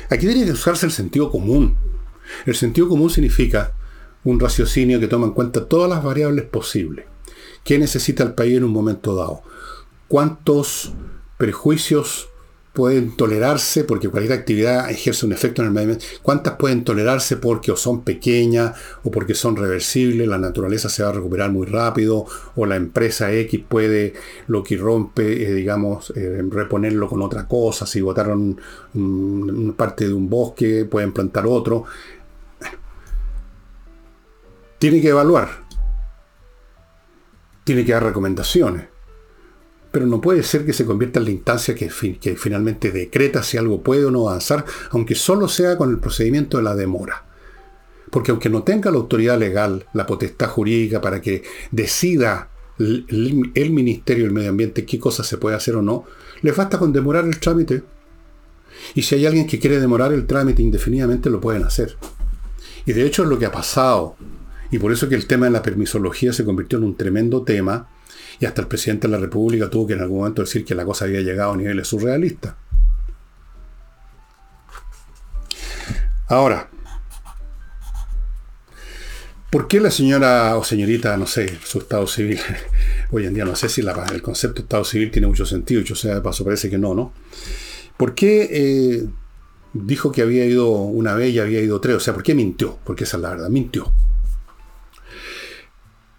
Aquí 0.09 0.27
tiene 0.27 0.45
que 0.45 0.53
usarse 0.53 0.87
el 0.87 0.93
sentido 0.93 1.31
común. 1.31 1.77
El 2.47 2.55
sentido 2.55 2.89
común 2.89 3.11
significa 3.11 3.73
un 4.25 4.41
raciocinio 4.41 5.01
que 5.01 5.09
toma 5.09 5.27
en 5.27 5.33
cuenta 5.33 5.67
todas 5.67 5.89
las 5.89 6.03
variables 6.03 6.45
posibles. 6.45 7.07
¿Qué 7.63 7.79
necesita 7.79 8.23
el 8.23 8.35
país 8.35 8.57
en 8.57 8.65
un 8.65 8.73
momento 8.73 9.15
dado? 9.15 9.43
¿Cuántos 10.09 10.93
prejuicios 11.39 12.29
pueden 12.75 13.17
tolerarse 13.17 13.85
porque 13.85 14.09
cualquier 14.09 14.33
actividad 14.39 14.91
ejerce 14.91 15.25
un 15.25 15.33
efecto 15.33 15.63
en 15.63 15.69
el 15.69 15.73
medio 15.73 15.93
ambiente? 15.93 16.07
¿Cuántas 16.23 16.55
pueden 16.57 16.85
tolerarse 16.85 17.37
porque 17.37 17.71
o 17.71 17.77
son 17.77 18.03
pequeñas 18.03 18.77
o 19.05 19.11
porque 19.11 19.35
son 19.35 19.57
reversibles, 19.57 20.29
la 20.29 20.39
naturaleza 20.39 20.89
se 20.89 21.03
va 21.03 21.11
a 21.11 21.13
recuperar 21.13 21.51
muy 21.53 21.67
rápido 21.67 22.27
o 22.57 22.67
la 22.67 22.77
empresa 22.77 23.33
X 23.33 23.61
puede 23.67 24.13
lo 24.49 24.63
que 24.63 24.77
rompe, 24.77 25.45
eh, 25.45 25.55
digamos, 25.55 26.13
eh, 26.17 26.43
reponerlo 26.51 27.09
con 27.09 27.23
otra 27.23 27.47
cosa? 27.47 27.87
Si 27.87 28.01
botaron 28.01 28.61
parte 29.77 30.07
de 30.07 30.13
un 30.13 30.29
bosque, 30.29 30.85
pueden 30.85 31.13
plantar 31.13 31.47
otro 31.47 31.85
tiene 34.85 35.01
que 35.01 35.09
evaluar, 35.09 35.49
tiene 37.65 37.87
que 37.87 37.93
dar 37.93 38.05
recomendaciones, 38.05 38.85
pero 39.91 40.05
no 40.05 40.21
puede 40.21 40.43
ser 40.43 40.67
que 40.67 40.75
se 40.75 40.85
convierta 40.85 41.21
en 41.21 41.25
la 41.25 41.31
instancia 41.31 41.75
que, 41.75 41.89
finalmente 41.89 42.91
decreta 42.91 43.43
si 43.43 43.57
algo 43.57 43.83
puede 43.83 44.05
o 44.05 44.11
no 44.11 44.29
avanzar, 44.29 44.67
aunque 44.91 45.15
solo 45.15 45.49
sea 45.49 45.79
con 45.79 45.89
el 45.89 46.01
procedimiento 46.01 46.59
de 46.59 46.65
la 46.65 46.75
demora. 46.75 47.25
Porque 48.11 48.31
aunque 48.31 48.51
no 48.51 48.63
tenga 48.63 48.91
la 48.91 48.99
autoridad 48.99 49.39
legal, 49.39 49.87
la 49.95 50.05
potestad 50.05 50.51
jurídica 50.51 51.01
para 51.01 51.23
que 51.23 51.45
decida 51.71 52.51
el, 52.79 53.53
el 53.55 53.71
Ministerio 53.71 54.25
del 54.25 54.35
Medio 54.35 54.51
Ambiente 54.51 54.85
qué 54.85 54.99
cosa 54.99 55.25
se 55.25 55.39
puede 55.39 55.57
hacer 55.57 55.77
o 55.77 55.81
no, 55.81 56.05
les 56.43 56.55
basta 56.55 56.79
con 56.79 56.93
demorar 56.93 57.25
el 57.25 57.41
trámite. 57.41 57.83
Y 58.95 59.01
si 59.01 59.15
hay 59.15 59.25
alguien 59.25 59.47
que 59.47 59.59
quiere 59.59 59.81
demorar 59.81 60.13
el 60.13 60.27
trámite 60.27 60.61
indefinidamente, 60.61 61.31
lo 61.31 61.41
pueden 61.41 61.63
hacer. 61.63 61.97
Y 62.85 62.93
de 62.93 63.07
hecho 63.07 63.23
es 63.23 63.31
lo 63.31 63.39
que 63.39 63.47
ha 63.47 63.51
pasado 63.51 64.17
y 64.75 64.79
por 64.81 64.91
eso 64.91 65.09
que 65.09 65.15
el 65.15 65.29
tema 65.29 65.47
de 65.47 65.53
la 65.53 65.63
permisología 65.63 66.33
se 66.33 66.45
convirtió 66.45 66.79
en 66.79 66.85
un 66.85 66.97
tremendo 66.97 67.45
tema 67.45 67.91
y 68.41 68.45
hasta 68.45 68.61
el 68.61 68.67
presidente 68.67 69.07
de 69.07 69.13
la 69.13 69.21
República 69.21 69.71
tuvo 69.71 69.87
que 69.87 69.93
en 69.93 70.01
algún 70.01 70.19
momento 70.19 70.43
decir 70.43 70.65
que 70.65 70.75
la 70.75 70.85
cosa 70.85 71.05
había 71.05 71.21
llegado 71.21 71.53
a 71.53 71.57
niveles 71.57 71.87
surrealistas. 71.87 72.57
Ahora, 76.27 76.69
¿por 79.49 79.69
qué 79.69 79.79
la 79.79 79.93
señora 79.93 80.57
o 80.57 80.65
señorita, 80.65 81.17
no 81.19 81.29
sé, 81.29 81.57
su 81.65 81.79
estado 81.79 82.09
civil, 82.09 82.41
hoy 83.13 83.27
en 83.27 83.35
día 83.35 83.45
no 83.45 83.55
sé 83.55 83.69
si 83.69 83.81
el 83.81 84.23
concepto 84.23 84.63
estado 84.63 84.85
civil 84.85 85.13
tiene 85.13 85.29
mucho 85.29 85.47
sentido, 85.47 85.83
yo 85.83 85.95
sea 85.95 86.17
de 86.17 86.21
paso 86.21 86.45
parece 86.45 86.69
que 86.69 86.79
no, 86.79 86.97
¿no? 86.97 87.13
¿Por 87.97 88.17
qué 88.17 88.49
eh, 88.51 89.07
dijo 89.73 90.11
que 90.11 90.23
había 90.23 90.45
ido 90.45 90.69
una 90.69 91.15
vez 91.15 91.33
y 91.33 91.39
había 91.39 91.61
ido 91.61 91.81
tres? 91.81 91.95
O 91.95 92.01
sea, 92.01 92.13
¿por 92.13 92.25
qué 92.25 92.35
mintió? 92.35 92.77
Porque 92.83 93.05
esa 93.05 93.19
es 93.19 93.23
la 93.23 93.31
verdad, 93.31 93.49
mintió. 93.51 93.93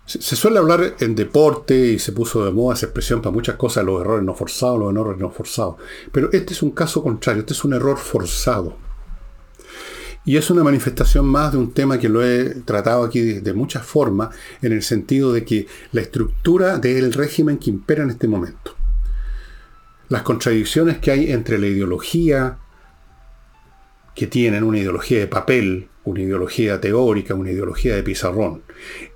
Se 0.05 0.35
suele 0.35 0.59
hablar 0.59 0.97
en 1.00 1.15
deporte 1.15 1.75
y 1.75 2.00
se 2.00 2.12
puso 2.12 2.45
de 2.45 2.51
moda 2.51 2.75
esa 2.75 2.85
expresión 2.85 3.21
para 3.21 3.33
muchas 3.33 3.55
cosas, 3.55 3.83
los 3.83 4.01
errores 4.01 4.24
no 4.24 4.35
forzados, 4.35 4.79
los 4.79 4.93
errores 4.93 5.19
no 5.19 5.31
forzados. 5.31 5.77
Pero 6.12 6.29
este 6.31 6.53
es 6.53 6.62
un 6.62 6.71
caso 6.71 7.01
contrario, 7.01 7.39
este 7.39 7.53
es 7.53 7.63
un 7.63 7.74
error 7.74 7.97
forzado. 7.97 8.77
Y 10.24 10.38
es 10.38 10.50
una 10.51 10.63
manifestación 10.63 11.25
más 11.25 11.51
de 11.51 11.57
un 11.57 11.71
tema 11.71 12.00
que 12.00 12.09
lo 12.09 12.24
he 12.24 12.55
tratado 12.65 13.03
aquí 13.03 13.21
de, 13.21 13.53
muchas 13.53 13.83
formas, 13.85 14.29
en 14.62 14.74
el 14.74 14.83
sentido 14.83 15.33
de 15.33 15.43
que 15.43 15.67
la 15.91 16.01
estructura 16.01 16.77
del 16.77 17.13
régimen 17.13 17.57
que 17.57 17.71
impera 17.71 18.03
en 18.03 18.12
este 18.12 18.27
momento, 18.27 18.75
las 20.09 20.21
contradicciones 20.21 21.00
que 21.00 21.12
hay 21.12 21.31
entre 21.31 21.57
la 21.57 21.67
ideología 21.67 22.59
que 24.15 24.27
tienen, 24.27 24.63
una 24.63 24.79
ideología 24.79 25.19
de 25.19 25.27
papel, 25.27 25.89
una 26.05 26.22
ideología 26.22 26.79
teórica, 26.79 27.34
una 27.34 27.51
ideología 27.51 27.95
de 27.95 28.03
pizarrón, 28.03 28.63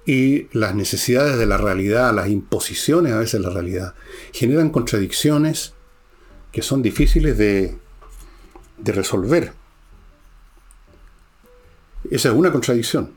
y 0.06 0.48
las 0.58 0.75
necesidades 0.75 1.38
de 1.38 1.46
la 1.46 1.58
realidad, 1.58 2.13
las 2.13 2.27
imposiciones 2.27 3.13
a 3.13 3.20
veces 3.20 3.39
de 3.39 3.48
la 3.48 3.53
realidad, 3.53 3.94
generan 4.34 4.70
contradicciones 4.70 5.74
que 6.51 6.62
son 6.62 6.82
difíciles 6.82 7.38
de, 7.38 7.77
de 8.77 8.91
resolver. 8.91 9.53
Esa 12.10 12.29
es 12.29 12.36
una 12.36 12.51
contradicción, 12.51 13.12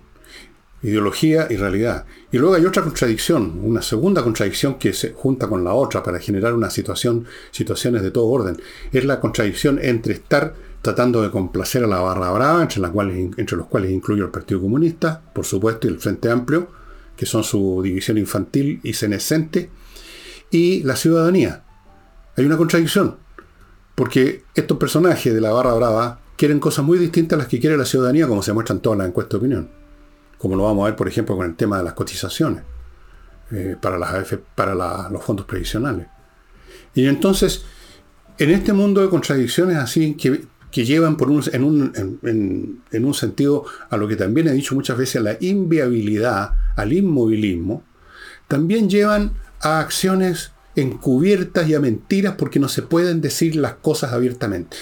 ideología 0.82 1.46
y 1.50 1.56
realidad. 1.56 2.04
Y 2.30 2.38
luego 2.38 2.54
hay 2.56 2.66
otra 2.66 2.82
contradicción, 2.82 3.60
una 3.62 3.80
segunda 3.80 4.22
contradicción 4.22 4.74
que 4.74 4.92
se 4.92 5.12
junta 5.12 5.48
con 5.48 5.64
la 5.64 5.72
otra 5.72 6.02
para 6.02 6.18
generar 6.18 6.52
una 6.52 6.68
situación, 6.68 7.26
situaciones 7.50 8.02
de 8.02 8.10
todo 8.10 8.26
orden. 8.26 8.60
Es 8.92 9.04
la 9.04 9.18
contradicción 9.18 9.78
entre 9.80 10.14
estar 10.14 10.54
tratando 10.82 11.22
de 11.22 11.30
complacer 11.30 11.84
a 11.84 11.86
la 11.86 12.00
barra 12.00 12.30
brava, 12.30 12.60
entre, 12.60 12.80
los 13.56 13.66
cuales 13.68 13.90
incluyo 13.90 14.24
el 14.24 14.30
Partido 14.30 14.60
Comunista, 14.60 15.22
por 15.32 15.44
supuesto, 15.44 15.86
y 15.86 15.90
el 15.90 16.00
Frente 16.00 16.28
Amplio, 16.28 16.68
que 17.16 17.24
son 17.24 17.44
su 17.44 17.80
división 17.82 18.18
infantil 18.18 18.80
y 18.82 18.92
senescente, 18.92 19.70
y 20.50 20.82
la 20.82 20.96
ciudadanía. 20.96 21.62
Hay 22.36 22.44
una 22.44 22.56
contradicción, 22.56 23.16
porque 23.94 24.44
estos 24.56 24.76
personajes 24.76 25.32
de 25.32 25.40
la 25.40 25.52
barra 25.52 25.72
brava 25.74 26.20
quieren 26.36 26.58
cosas 26.58 26.84
muy 26.84 26.98
distintas 26.98 27.36
a 27.36 27.42
las 27.42 27.48
que 27.48 27.60
quiere 27.60 27.76
la 27.76 27.84
ciudadanía, 27.84 28.26
como 28.26 28.42
se 28.42 28.52
muestran 28.52 28.80
todas 28.80 28.98
las 28.98 29.06
encuestas 29.06 29.32
de 29.32 29.46
opinión. 29.46 29.70
Como 30.36 30.56
lo 30.56 30.64
vamos 30.64 30.82
a 30.82 30.86
ver, 30.86 30.96
por 30.96 31.06
ejemplo, 31.06 31.36
con 31.36 31.46
el 31.46 31.54
tema 31.54 31.78
de 31.78 31.84
las 31.84 31.92
cotizaciones 31.92 32.64
eh, 33.52 33.76
para, 33.80 33.98
las 33.98 34.26
para 34.56 34.74
los 35.08 35.22
fondos 35.22 35.46
previsionales. 35.46 36.08
Y 36.94 37.06
entonces, 37.06 37.64
en 38.38 38.50
este 38.50 38.72
mundo 38.72 39.00
de 39.00 39.08
contradicciones 39.08 39.76
así, 39.76 40.14
que 40.14 40.42
que 40.72 40.86
llevan 40.86 41.18
por 41.18 41.30
un, 41.30 41.44
en, 41.52 41.64
un, 41.64 42.80
en, 42.90 43.04
un 43.04 43.14
sentido 43.14 43.66
a 43.90 43.98
lo 43.98 44.08
que 44.08 44.16
también 44.16 44.48
he 44.48 44.52
dicho 44.52 44.74
muchas 44.74 44.96
veces, 44.96 45.16
a 45.16 45.20
la 45.20 45.36
inviabilidad, 45.38 46.54
al 46.74 46.94
inmovilismo, 46.94 47.84
también 48.48 48.88
llevan 48.88 49.34
a 49.60 49.80
acciones 49.80 50.52
encubiertas 50.74 51.68
y 51.68 51.74
a 51.74 51.80
mentiras 51.80 52.36
porque 52.38 52.58
no 52.58 52.70
se 52.70 52.80
pueden 52.80 53.20
decir 53.20 53.54
las 53.54 53.74
cosas 53.74 54.14
abiertamente. 54.14 54.78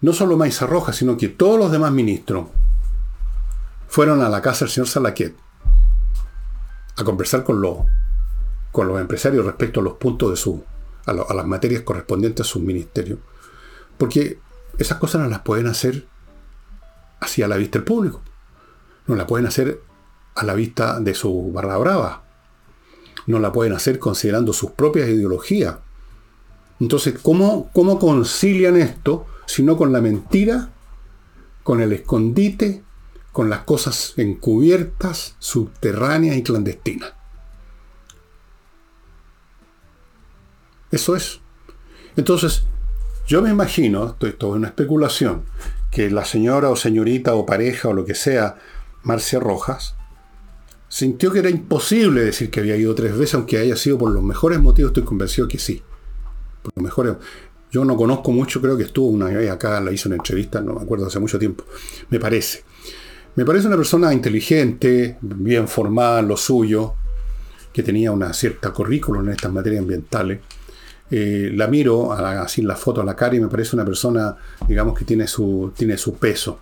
No 0.00 0.12
solo 0.12 0.36
Maiza 0.36 0.66
Roja, 0.66 0.92
sino 0.92 1.16
que 1.16 1.28
todos 1.28 1.56
los 1.56 1.70
demás 1.70 1.92
ministros 1.92 2.48
fueron 3.86 4.22
a 4.22 4.28
la 4.28 4.42
casa 4.42 4.64
del 4.64 4.72
señor 4.72 4.88
Salaquet 4.88 5.36
a 6.96 7.04
conversar 7.04 7.44
con 7.44 7.60
los, 7.60 7.78
con 8.72 8.88
los 8.88 9.00
empresarios 9.00 9.46
respecto 9.46 9.78
a 9.78 9.84
los 9.84 9.94
puntos 9.94 10.30
de 10.30 10.36
su, 10.36 10.64
a, 11.06 11.12
a 11.12 11.34
las 11.34 11.46
materias 11.46 11.82
correspondientes 11.82 12.44
a 12.44 12.48
su 12.48 12.58
ministerio. 12.58 13.20
Porque 13.96 14.38
esas 14.80 14.96
cosas 14.96 15.20
no 15.20 15.28
las 15.28 15.40
pueden 15.40 15.66
hacer 15.66 16.06
así 17.20 17.42
a 17.42 17.48
la 17.48 17.58
vista 17.58 17.78
del 17.78 17.84
público. 17.84 18.22
No 19.06 19.14
la 19.14 19.26
pueden 19.26 19.46
hacer 19.46 19.82
a 20.34 20.42
la 20.42 20.54
vista 20.54 21.00
de 21.00 21.14
su 21.14 21.52
barra 21.52 21.76
brava. 21.76 22.22
No 23.26 23.38
la 23.40 23.52
pueden 23.52 23.74
hacer 23.74 23.98
considerando 23.98 24.54
sus 24.54 24.70
propias 24.70 25.10
ideologías. 25.10 25.76
Entonces, 26.80 27.18
¿cómo, 27.20 27.70
cómo 27.74 27.98
concilian 27.98 28.76
esto 28.76 29.26
si 29.44 29.62
no 29.62 29.76
con 29.76 29.92
la 29.92 30.00
mentira, 30.00 30.70
con 31.62 31.82
el 31.82 31.92
escondite, 31.92 32.82
con 33.32 33.50
las 33.50 33.60
cosas 33.60 34.14
encubiertas, 34.16 35.36
subterráneas 35.40 36.38
y 36.38 36.42
clandestinas? 36.42 37.12
Eso 40.90 41.14
es. 41.14 41.40
Entonces, 42.16 42.64
yo 43.30 43.40
me 43.42 43.50
imagino, 43.50 44.06
esto, 44.06 44.26
es 44.26 44.42
una 44.42 44.66
especulación, 44.66 45.42
que 45.92 46.10
la 46.10 46.24
señora 46.24 46.68
o 46.68 46.74
señorita 46.74 47.36
o 47.36 47.46
pareja 47.46 47.86
o 47.86 47.92
lo 47.92 48.04
que 48.04 48.16
sea, 48.16 48.56
Marcia 49.04 49.38
Rojas, 49.38 49.94
sintió 50.88 51.30
que 51.30 51.38
era 51.38 51.48
imposible 51.48 52.24
decir 52.24 52.50
que 52.50 52.58
había 52.58 52.74
ido 52.74 52.92
tres 52.92 53.16
veces, 53.16 53.34
aunque 53.34 53.58
haya 53.58 53.76
sido 53.76 53.98
por 53.98 54.10
los 54.10 54.24
mejores 54.24 54.58
motivos, 54.58 54.90
estoy 54.90 55.04
convencido 55.04 55.46
que 55.46 55.60
sí. 55.60 55.80
Por 56.60 56.82
mejores. 56.82 57.14
Yo 57.70 57.84
no 57.84 57.96
conozco 57.96 58.32
mucho, 58.32 58.60
creo 58.60 58.76
que 58.76 58.82
estuvo 58.82 59.06
una 59.06 59.26
vez 59.26 59.48
acá, 59.48 59.80
la 59.80 59.92
hizo 59.92 60.08
una 60.08 60.16
entrevista, 60.16 60.60
no 60.60 60.74
me 60.74 60.82
acuerdo, 60.82 61.06
hace 61.06 61.20
mucho 61.20 61.38
tiempo. 61.38 61.62
Me 62.08 62.18
parece. 62.18 62.64
Me 63.36 63.44
parece 63.44 63.68
una 63.68 63.76
persona 63.76 64.12
inteligente, 64.12 65.18
bien 65.20 65.68
formada 65.68 66.18
en 66.18 66.26
lo 66.26 66.36
suyo, 66.36 66.94
que 67.72 67.84
tenía 67.84 68.10
una 68.10 68.32
cierta 68.32 68.72
currículum 68.72 69.24
en 69.26 69.34
estas 69.34 69.52
materias 69.52 69.82
ambientales 69.82 70.40
eh, 71.10 71.50
la 71.54 71.66
miro 71.66 72.12
así 72.12 72.60
en 72.60 72.68
la 72.68 72.76
foto 72.76 73.00
a 73.00 73.04
la 73.04 73.16
cara 73.16 73.34
y 73.36 73.40
me 73.40 73.48
parece 73.48 73.76
una 73.76 73.84
persona, 73.84 74.36
digamos, 74.66 74.98
que 74.98 75.04
tiene 75.04 75.26
su, 75.26 75.72
tiene 75.76 75.96
su 75.96 76.14
peso. 76.14 76.58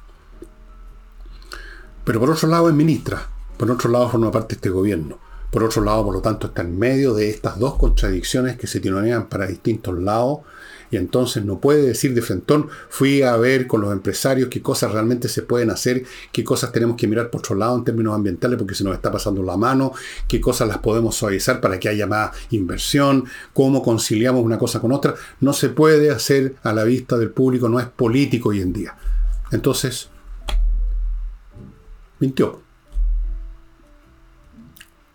Pero 2.05 2.21
por 2.21 2.31
otro 2.31 2.49
lado 2.49 2.69
es 2.69 2.75
ministra, 2.75 3.29
por 3.57 3.71
otro 3.71 3.91
lado 3.91 4.09
forma 4.09 4.31
parte 4.31 4.55
de 4.55 4.59
este 4.59 4.71
gobierno. 4.71 5.19
Por 5.51 5.65
otro 5.65 5.83
lado, 5.83 6.05
por 6.05 6.15
lo 6.15 6.21
tanto, 6.21 6.49
está 6.49 6.63
en 6.63 6.79
medio 6.79 7.15
de 7.15 7.31
estas 7.31 7.59
dos 7.59 7.77
contradicciones 7.77 8.59
que 8.59 8.67
se 8.67 8.81
tironean 8.81 9.29
para 9.29 9.47
distintos 9.47 9.99
lados 9.99 10.41
y 10.91 10.97
entonces 10.97 11.45
no 11.45 11.61
puede 11.61 11.83
decir 11.83 12.15
de 12.15 12.23
frentón, 12.23 12.69
fui 12.89 13.23
a 13.23 13.37
ver 13.37 13.67
con 13.67 13.81
los 13.81 13.93
empresarios 13.93 14.49
qué 14.49 14.63
cosas 14.63 14.93
realmente 14.93 15.29
se 15.29 15.43
pueden 15.43 15.71
hacer, 15.71 16.05
qué 16.33 16.45
cosas 16.45 16.73
tenemos 16.73 16.97
que 16.97 17.07
mirar 17.07 17.31
por 17.31 17.41
otro 17.41 17.57
lado 17.57 17.77
en 17.77 17.85
términos 17.85 18.15
ambientales 18.15 18.59
porque 18.59 18.75
se 18.75 18.85
nos 18.85 18.95
está 18.95 19.13
pasando 19.13 19.43
la 19.43 19.57
mano, 19.57 19.93
qué 20.27 20.41
cosas 20.41 20.69
las 20.69 20.79
podemos 20.79 21.15
suavizar 21.17 21.61
para 21.61 21.79
que 21.79 21.89
haya 21.89 22.07
más 22.07 22.31
inversión, 22.51 23.25
cómo 23.53 23.83
conciliamos 23.83 24.43
una 24.43 24.59
cosa 24.59 24.81
con 24.81 24.93
otra. 24.93 25.15
No 25.41 25.53
se 25.53 25.69
puede 25.69 26.11
hacer 26.11 26.57
a 26.63 26.73
la 26.73 26.85
vista 26.85 27.19
del 27.19 27.31
público, 27.31 27.69
no 27.69 27.81
es 27.81 27.87
político 27.87 28.51
hoy 28.51 28.61
en 28.61 28.73
día. 28.73 28.97
Entonces, 29.51 30.09
mintió. 32.19 32.63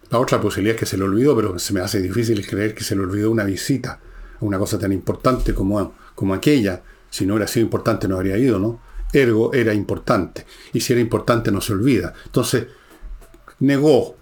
La 0.09 0.19
otra 0.19 0.39
posibilidad 0.39 0.75
es 0.75 0.79
que 0.79 0.85
se 0.85 0.97
le 0.97 1.03
olvidó, 1.05 1.35
pero 1.35 1.57
se 1.57 1.73
me 1.73 1.79
hace 1.79 1.99
difícil 1.99 2.45
creer 2.45 2.75
que 2.75 2.83
se 2.83 2.95
le 2.95 3.01
olvidó 3.01 3.31
una 3.31 3.45
visita 3.45 3.99
una 4.43 4.59
cosa 4.59 4.77
tan 4.77 4.91
importante 4.91 5.53
como, 5.53 5.93
como 6.15 6.33
aquella. 6.33 6.81
Si 7.09 7.25
no 7.25 7.33
hubiera 7.33 7.47
sido 7.47 7.65
importante 7.65 8.07
no 8.07 8.15
habría 8.15 8.37
ido, 8.37 8.59
¿no? 8.59 8.79
Ergo 9.13 9.53
era 9.53 9.73
importante. 9.73 10.45
Y 10.73 10.81
si 10.81 10.93
era 10.93 11.01
importante 11.01 11.51
no 11.51 11.61
se 11.61 11.73
olvida. 11.73 12.13
Entonces, 12.25 12.67
negó. 13.59 14.15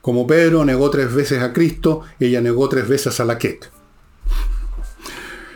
Como 0.00 0.26
Pedro 0.26 0.64
negó 0.64 0.90
tres 0.90 1.14
veces 1.14 1.42
a 1.42 1.52
Cristo, 1.52 2.02
ella 2.18 2.40
negó 2.40 2.68
tres 2.68 2.88
veces 2.88 3.20
a 3.20 3.24
la 3.24 3.38
Ket. 3.38 3.70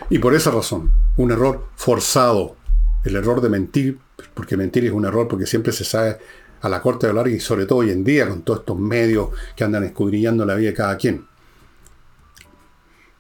Y 0.08 0.20
por 0.20 0.34
esa 0.34 0.52
razón, 0.52 0.92
un 1.16 1.32
error 1.32 1.66
forzado. 1.74 2.56
El 3.04 3.16
error 3.16 3.40
de 3.40 3.48
mentir, 3.48 3.98
porque 4.34 4.56
mentir 4.56 4.84
es 4.84 4.92
un 4.92 5.04
error 5.04 5.26
porque 5.26 5.46
siempre 5.46 5.72
se 5.72 5.84
sabe 5.84 6.18
a 6.60 6.68
la 6.68 6.80
corte 6.80 7.06
de 7.06 7.12
larga 7.12 7.30
y 7.30 7.40
sobre 7.40 7.66
todo 7.66 7.80
hoy 7.80 7.90
en 7.90 8.04
día 8.04 8.28
con 8.28 8.42
todos 8.42 8.60
estos 8.60 8.78
medios 8.78 9.28
que 9.54 9.64
andan 9.64 9.84
escudriñando 9.84 10.44
la 10.44 10.54
vida 10.54 10.70
de 10.70 10.74
cada 10.74 10.96
quien. 10.96 11.26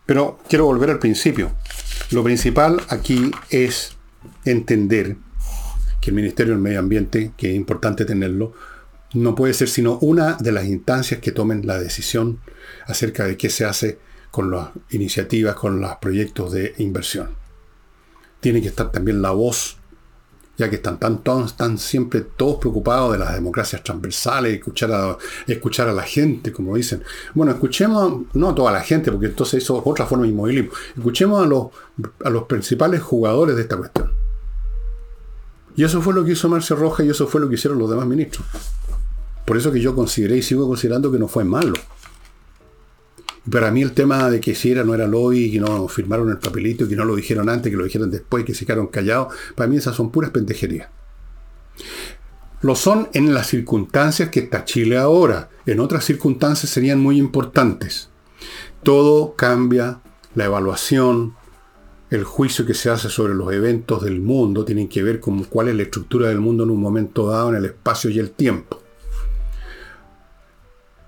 Pero 0.06 0.38
quiero 0.48 0.64
volver 0.64 0.90
al 0.90 0.98
principio. 0.98 1.52
Lo 2.10 2.22
principal 2.22 2.80
aquí 2.88 3.30
es 3.50 3.96
entender 4.44 5.16
que 6.00 6.10
el 6.10 6.16
Ministerio 6.16 6.54
del 6.54 6.62
Medio 6.62 6.78
Ambiente, 6.78 7.32
que 7.36 7.50
es 7.50 7.56
importante 7.56 8.04
tenerlo, 8.04 8.54
no 9.14 9.34
puede 9.34 9.54
ser 9.54 9.68
sino 9.68 9.98
una 10.00 10.34
de 10.34 10.52
las 10.52 10.66
instancias 10.66 11.20
que 11.20 11.32
tomen 11.32 11.66
la 11.66 11.78
decisión 11.78 12.40
acerca 12.86 13.24
de 13.24 13.36
qué 13.36 13.50
se 13.50 13.64
hace 13.64 13.98
con 14.30 14.50
las 14.50 14.68
iniciativas, 14.90 15.56
con 15.56 15.80
los 15.80 15.96
proyectos 15.96 16.52
de 16.52 16.74
inversión. 16.78 17.30
Tiene 18.40 18.60
que 18.60 18.68
estar 18.68 18.92
también 18.92 19.22
la 19.22 19.30
voz 19.30 19.78
ya 20.56 20.70
que 20.70 20.76
están, 20.76 20.98
tan, 20.98 21.20
están 21.44 21.78
siempre 21.78 22.22
todos 22.22 22.56
preocupados 22.56 23.12
de 23.12 23.18
las 23.18 23.34
democracias 23.34 23.82
transversales, 23.82 24.54
escuchar 24.54 24.92
a, 24.92 25.18
escuchar 25.46 25.88
a 25.88 25.92
la 25.92 26.02
gente, 26.02 26.52
como 26.52 26.76
dicen. 26.76 27.02
Bueno, 27.34 27.52
escuchemos, 27.52 28.22
no 28.34 28.48
a 28.50 28.54
toda 28.54 28.72
la 28.72 28.80
gente, 28.80 29.12
porque 29.12 29.26
entonces 29.26 29.62
eso 29.62 29.78
es 29.78 29.82
otra 29.84 30.06
forma 30.06 30.24
de 30.24 30.30
inmovilismo. 30.30 30.70
Escuchemos 30.96 31.44
a 31.44 31.46
los, 31.46 31.66
a 32.24 32.30
los 32.30 32.44
principales 32.44 33.02
jugadores 33.02 33.56
de 33.56 33.62
esta 33.62 33.76
cuestión. 33.76 34.10
Y 35.76 35.84
eso 35.84 36.00
fue 36.00 36.14
lo 36.14 36.24
que 36.24 36.32
hizo 36.32 36.48
Marcia 36.48 36.74
Roja 36.74 37.04
y 37.04 37.10
eso 37.10 37.26
fue 37.26 37.40
lo 37.40 37.48
que 37.48 37.56
hicieron 37.56 37.78
los 37.78 37.90
demás 37.90 38.06
ministros. 38.06 38.46
Por 39.44 39.58
eso 39.58 39.70
que 39.70 39.80
yo 39.80 39.94
consideré 39.94 40.38
y 40.38 40.42
sigo 40.42 40.66
considerando 40.66 41.12
que 41.12 41.18
no 41.18 41.28
fue 41.28 41.44
malo. 41.44 41.74
Para 43.50 43.70
mí 43.70 43.82
el 43.82 43.92
tema 43.92 44.28
de 44.28 44.40
que 44.40 44.54
si 44.54 44.72
era 44.72 44.82
no 44.82 44.94
era 44.94 45.06
lobby, 45.06 45.52
que 45.52 45.60
no 45.60 45.86
firmaron 45.86 46.30
el 46.30 46.38
papelito, 46.38 46.88
que 46.88 46.96
no 46.96 47.04
lo 47.04 47.14
dijeron 47.14 47.48
antes, 47.48 47.70
que 47.70 47.76
lo 47.76 47.84
dijeron 47.84 48.10
después, 48.10 48.44
que 48.44 48.54
se 48.54 48.66
quedaron 48.66 48.88
callados, 48.88 49.34
para 49.54 49.68
mí 49.68 49.76
esas 49.76 49.94
son 49.94 50.10
puras 50.10 50.30
pendejerías. 50.30 50.88
Lo 52.62 52.74
son 52.74 53.08
en 53.12 53.32
las 53.34 53.46
circunstancias 53.46 54.30
que 54.30 54.40
está 54.40 54.64
Chile 54.64 54.98
ahora. 54.98 55.50
En 55.66 55.78
otras 55.78 56.04
circunstancias 56.04 56.72
serían 56.72 56.98
muy 56.98 57.18
importantes. 57.18 58.08
Todo 58.82 59.34
cambia, 59.36 60.00
la 60.34 60.46
evaluación, 60.46 61.34
el 62.10 62.24
juicio 62.24 62.66
que 62.66 62.74
se 62.74 62.90
hace 62.90 63.10
sobre 63.10 63.34
los 63.34 63.52
eventos 63.52 64.02
del 64.02 64.20
mundo 64.20 64.64
tienen 64.64 64.88
que 64.88 65.02
ver 65.02 65.20
con 65.20 65.44
cuál 65.44 65.68
es 65.68 65.76
la 65.76 65.82
estructura 65.82 66.28
del 66.28 66.40
mundo 66.40 66.64
en 66.64 66.70
un 66.70 66.80
momento 66.80 67.28
dado, 67.28 67.50
en 67.50 67.56
el 67.56 67.66
espacio 67.66 68.10
y 68.10 68.18
el 68.18 68.30
tiempo 68.30 68.85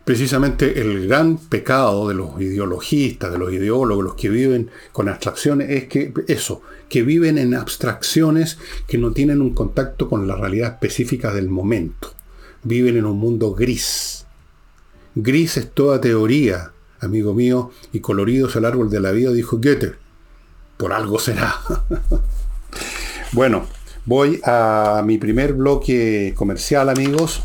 precisamente 0.08 0.80
el 0.80 1.06
gran 1.06 1.36
pecado 1.36 2.08
de 2.08 2.14
los 2.14 2.40
ideologistas, 2.40 3.30
de 3.30 3.36
los 3.36 3.52
ideólogos, 3.52 4.02
los 4.02 4.14
que 4.14 4.30
viven 4.30 4.70
con 4.90 5.06
abstracciones, 5.06 5.68
es 5.68 5.84
que 5.84 6.14
eso, 6.28 6.62
que 6.88 7.02
viven 7.02 7.36
en 7.36 7.54
abstracciones 7.54 8.56
que 8.86 8.96
no 8.96 9.12
tienen 9.12 9.42
un 9.42 9.52
contacto 9.52 10.08
con 10.08 10.26
la 10.26 10.34
realidad 10.34 10.72
específica 10.72 11.34
del 11.34 11.50
momento. 11.50 12.14
Viven 12.62 12.96
en 12.96 13.04
un 13.04 13.18
mundo 13.18 13.52
gris. 13.52 14.24
Gris 15.14 15.58
es 15.58 15.72
toda 15.72 16.00
teoría, 16.00 16.72
amigo 17.00 17.34
mío, 17.34 17.70
y 17.92 18.00
colorido 18.00 18.48
es 18.48 18.56
el 18.56 18.64
árbol 18.64 18.88
de 18.88 19.00
la 19.00 19.10
vida, 19.10 19.30
dijo 19.30 19.58
Goethe. 19.58 19.96
Por 20.78 20.94
algo 20.94 21.18
será. 21.18 21.54
bueno, 23.32 23.66
voy 24.06 24.40
a 24.42 25.02
mi 25.04 25.18
primer 25.18 25.52
bloque 25.52 26.32
comercial, 26.34 26.88
amigos 26.88 27.42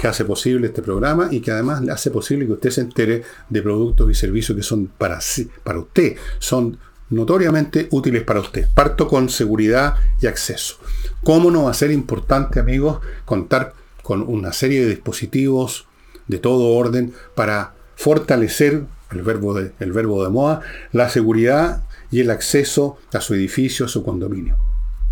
que 0.00 0.08
hace 0.08 0.24
posible 0.24 0.68
este 0.68 0.80
programa 0.80 1.28
y 1.30 1.40
que 1.40 1.50
además 1.50 1.82
hace 1.90 2.10
posible 2.10 2.46
que 2.46 2.52
usted 2.52 2.70
se 2.70 2.80
entere 2.80 3.22
de 3.50 3.60
productos 3.60 4.10
y 4.10 4.14
servicios 4.14 4.56
que 4.56 4.62
son 4.62 4.86
para, 4.86 5.18
para 5.62 5.78
usted, 5.78 6.16
son 6.38 6.78
notoriamente 7.10 7.86
útiles 7.90 8.22
para 8.22 8.40
usted. 8.40 8.66
Parto 8.74 9.06
con 9.06 9.28
seguridad 9.28 9.96
y 10.22 10.26
acceso. 10.26 10.76
¿Cómo 11.22 11.50
no 11.50 11.64
va 11.64 11.72
a 11.72 11.74
ser 11.74 11.90
importante, 11.90 12.60
amigos, 12.60 13.00
contar 13.26 13.74
con 14.02 14.22
una 14.22 14.54
serie 14.54 14.80
de 14.80 14.88
dispositivos 14.88 15.86
de 16.28 16.38
todo 16.38 16.68
orden 16.68 17.12
para 17.34 17.74
fortalecer, 17.94 18.84
el 19.10 19.22
verbo 19.22 19.52
de, 19.52 19.72
el 19.80 19.92
verbo 19.92 20.24
de 20.24 20.30
moda, 20.30 20.62
la 20.92 21.10
seguridad 21.10 21.84
y 22.10 22.20
el 22.20 22.30
acceso 22.30 22.96
a 23.12 23.20
su 23.20 23.34
edificio, 23.34 23.84
a 23.84 23.88
su 23.90 24.02
condominio? 24.02 24.56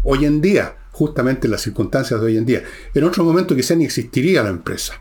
Hoy 0.03 0.24
en 0.24 0.40
día, 0.40 0.77
justamente 0.99 1.47
en 1.47 1.53
las 1.53 1.63
circunstancias 1.63 2.21
de 2.21 2.27
hoy 2.27 2.37
en 2.37 2.45
día. 2.45 2.65
En 2.93 3.05
otro 3.05 3.23
momento 3.23 3.55
quizá 3.55 3.77
ni 3.77 3.85
existiría 3.85 4.43
la 4.43 4.49
empresa. 4.49 5.01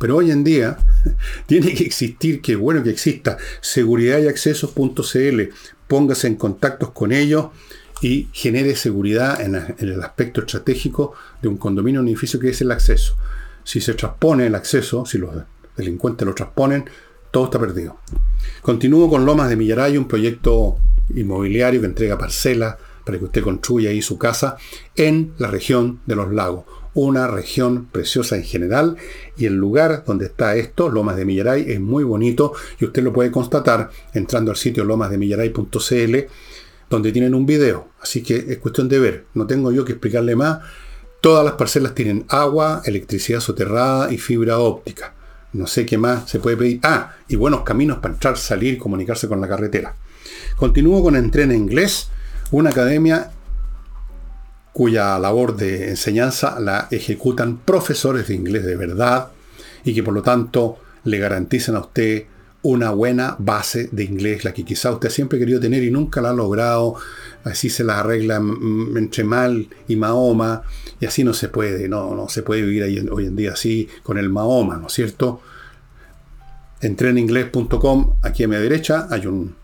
Pero 0.00 0.16
hoy 0.16 0.32
en 0.32 0.42
día 0.42 0.78
tiene 1.46 1.72
que 1.74 1.84
existir, 1.84 2.42
que 2.42 2.56
bueno 2.56 2.82
que 2.82 2.90
exista, 2.90 3.38
seguridad 3.60 4.18
y 4.18 4.26
accesos.cl. 4.26 5.40
Póngase 5.86 6.26
en 6.26 6.34
contactos 6.34 6.90
con 6.90 7.12
ellos 7.12 7.50
y 8.02 8.28
genere 8.32 8.74
seguridad 8.74 9.40
en, 9.40 9.76
el 9.78 10.02
aspecto 10.02 10.40
estratégico 10.40 11.14
de 11.40 11.46
un 11.46 11.56
condominio, 11.56 12.00
un 12.00 12.08
edificio 12.08 12.40
que 12.40 12.50
es 12.50 12.60
el 12.60 12.72
acceso. 12.72 13.16
Si 13.62 13.80
se 13.80 13.94
transpone 13.94 14.46
el 14.46 14.56
acceso, 14.56 15.06
si 15.06 15.18
los 15.18 15.30
delincuentes 15.76 16.26
lo 16.26 16.34
transponen, 16.34 16.84
todo 17.30 17.44
está 17.44 17.60
perdido. 17.60 18.00
Continúo 18.60 19.08
con 19.08 19.24
Lomas 19.24 19.48
de 19.48 19.56
Millaray, 19.56 19.96
un 19.96 20.08
proyecto 20.08 20.78
inmobiliario 21.14 21.80
que 21.80 21.86
entrega 21.86 22.18
parcelas 22.18 22.76
para 23.08 23.18
que 23.18 23.24
usted 23.24 23.42
construya 23.42 23.88
ahí 23.88 24.02
su 24.02 24.18
casa 24.18 24.58
en 24.94 25.32
la 25.38 25.48
región 25.48 26.00
de 26.04 26.14
los 26.14 26.30
lagos. 26.30 26.66
Una 26.92 27.26
región 27.26 27.86
preciosa 27.86 28.36
en 28.36 28.44
general 28.44 28.98
y 29.38 29.46
el 29.46 29.54
lugar 29.54 30.04
donde 30.06 30.26
está 30.26 30.56
esto, 30.56 30.90
Lomas 30.90 31.16
de 31.16 31.24
Millaray, 31.24 31.72
es 31.72 31.80
muy 31.80 32.04
bonito 32.04 32.52
y 32.78 32.84
usted 32.84 33.02
lo 33.02 33.14
puede 33.14 33.30
constatar 33.30 33.88
entrando 34.12 34.50
al 34.50 34.58
sitio 34.58 34.84
lomasdemillaray.cl 34.84 36.16
donde 36.90 37.10
tienen 37.10 37.34
un 37.34 37.46
video. 37.46 37.88
Así 37.98 38.22
que 38.22 38.44
es 38.46 38.58
cuestión 38.58 38.90
de 38.90 38.98
ver. 38.98 39.24
No 39.32 39.46
tengo 39.46 39.72
yo 39.72 39.86
que 39.86 39.92
explicarle 39.92 40.36
más. 40.36 40.58
Todas 41.22 41.46
las 41.46 41.54
parcelas 41.54 41.94
tienen 41.94 42.26
agua, 42.28 42.82
electricidad 42.84 43.40
soterrada 43.40 44.12
y 44.12 44.18
fibra 44.18 44.58
óptica. 44.58 45.14
No 45.54 45.66
sé 45.66 45.86
qué 45.86 45.96
más 45.96 46.28
se 46.28 46.40
puede 46.40 46.58
pedir. 46.58 46.80
Ah, 46.82 47.16
y 47.26 47.36
buenos 47.36 47.62
caminos 47.62 48.00
para 48.00 48.12
entrar, 48.12 48.36
salir, 48.36 48.76
comunicarse 48.76 49.28
con 49.28 49.40
la 49.40 49.48
carretera. 49.48 49.96
Continúo 50.56 51.02
con 51.02 51.16
Entrena 51.16 51.54
Inglés, 51.54 52.10
una 52.50 52.70
academia 52.70 53.30
cuya 54.72 55.18
labor 55.18 55.56
de 55.56 55.90
enseñanza 55.90 56.60
la 56.60 56.88
ejecutan 56.90 57.58
profesores 57.58 58.28
de 58.28 58.34
inglés 58.34 58.64
de 58.64 58.76
verdad 58.76 59.28
y 59.84 59.94
que 59.94 60.02
por 60.02 60.14
lo 60.14 60.22
tanto 60.22 60.78
le 61.04 61.18
garantizan 61.18 61.76
a 61.76 61.80
usted 61.80 62.26
una 62.62 62.90
buena 62.90 63.36
base 63.38 63.88
de 63.92 64.04
inglés, 64.04 64.44
la 64.44 64.52
que 64.52 64.64
quizá 64.64 64.90
usted 64.90 65.10
siempre 65.10 65.38
ha 65.38 65.40
querido 65.40 65.60
tener 65.60 65.82
y 65.82 65.90
nunca 65.90 66.20
la 66.20 66.30
ha 66.30 66.32
logrado. 66.32 66.96
Así 67.44 67.70
se 67.70 67.84
la 67.84 68.00
arregla 68.00 68.36
entre 68.36 69.24
mal 69.24 69.68
y 69.86 69.96
Mahoma, 69.96 70.62
y 71.00 71.06
así 71.06 71.24
no 71.24 71.32
se 71.32 71.48
puede, 71.48 71.88
no, 71.88 72.14
no 72.14 72.28
se 72.28 72.42
puede 72.42 72.62
vivir 72.62 73.08
hoy 73.10 73.26
en 73.26 73.36
día 73.36 73.52
así 73.52 73.88
con 74.02 74.18
el 74.18 74.28
Mahoma, 74.28 74.76
¿no 74.76 74.88
es 74.88 74.92
cierto? 74.92 75.40
Entreninglés.com, 76.80 78.16
aquí 78.22 78.44
a 78.44 78.48
mi 78.48 78.56
derecha 78.56 79.06
hay 79.10 79.26
un, 79.26 79.54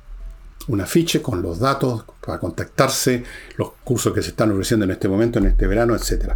un 0.69 0.81
afiche 0.81 1.21
con 1.21 1.43
los 1.43 1.59
datos 1.59 2.05
para 2.25 2.39
contactarse, 2.39 3.25
los 3.57 3.73
cursos 3.85 4.13
que 4.13 4.23
se 4.23 4.31
están 4.31 4.51
ofreciendo 4.53 4.85
en 4.85 4.93
este 4.93 5.09
momento, 5.09 5.39
en 5.39 5.47
este 5.47 5.67
verano, 5.67 5.95
etc. 5.95 6.33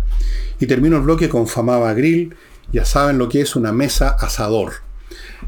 Y 0.61 0.67
termino 0.67 0.97
el 0.97 1.03
bloque 1.03 1.29
con 1.29 1.47
Famaba 1.47 1.93
Grill, 1.95 2.35
ya 2.73 2.85
saben 2.85 3.19
lo 3.19 3.29
que 3.29 3.41
es 3.41 3.57
una 3.57 3.73
mesa 3.73 4.11
asador 4.11 4.89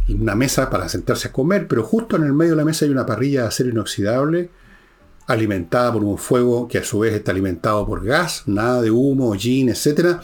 una 0.08 0.34
mesa 0.34 0.70
para 0.70 0.88
sentarse 0.88 1.28
a 1.28 1.32
comer, 1.32 1.66
pero 1.68 1.84
justo 1.84 2.16
en 2.16 2.24
el 2.24 2.32
medio 2.32 2.52
de 2.52 2.56
la 2.56 2.64
mesa 2.64 2.84
hay 2.84 2.90
una 2.90 3.06
parrilla 3.06 3.42
de 3.42 3.48
acero 3.48 3.70
inoxidable 3.70 4.50
alimentada 5.26 5.92
por 5.92 6.02
un 6.02 6.18
fuego 6.18 6.66
que 6.66 6.78
a 6.78 6.84
su 6.84 7.00
vez 7.00 7.14
está 7.14 7.30
alimentado 7.30 7.86
por 7.86 8.04
gas, 8.04 8.42
nada 8.46 8.82
de 8.82 8.90
humo, 8.90 9.32
gin, 9.34 9.68
etc. 9.68 10.18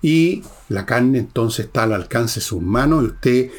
Y 0.00 0.44
la 0.68 0.86
carne 0.86 1.18
entonces 1.18 1.66
está 1.66 1.84
al 1.84 1.92
alcance 1.92 2.38
de 2.38 2.46
sus 2.46 2.62
manos 2.62 3.02
y 3.02 3.06
usted 3.06 3.50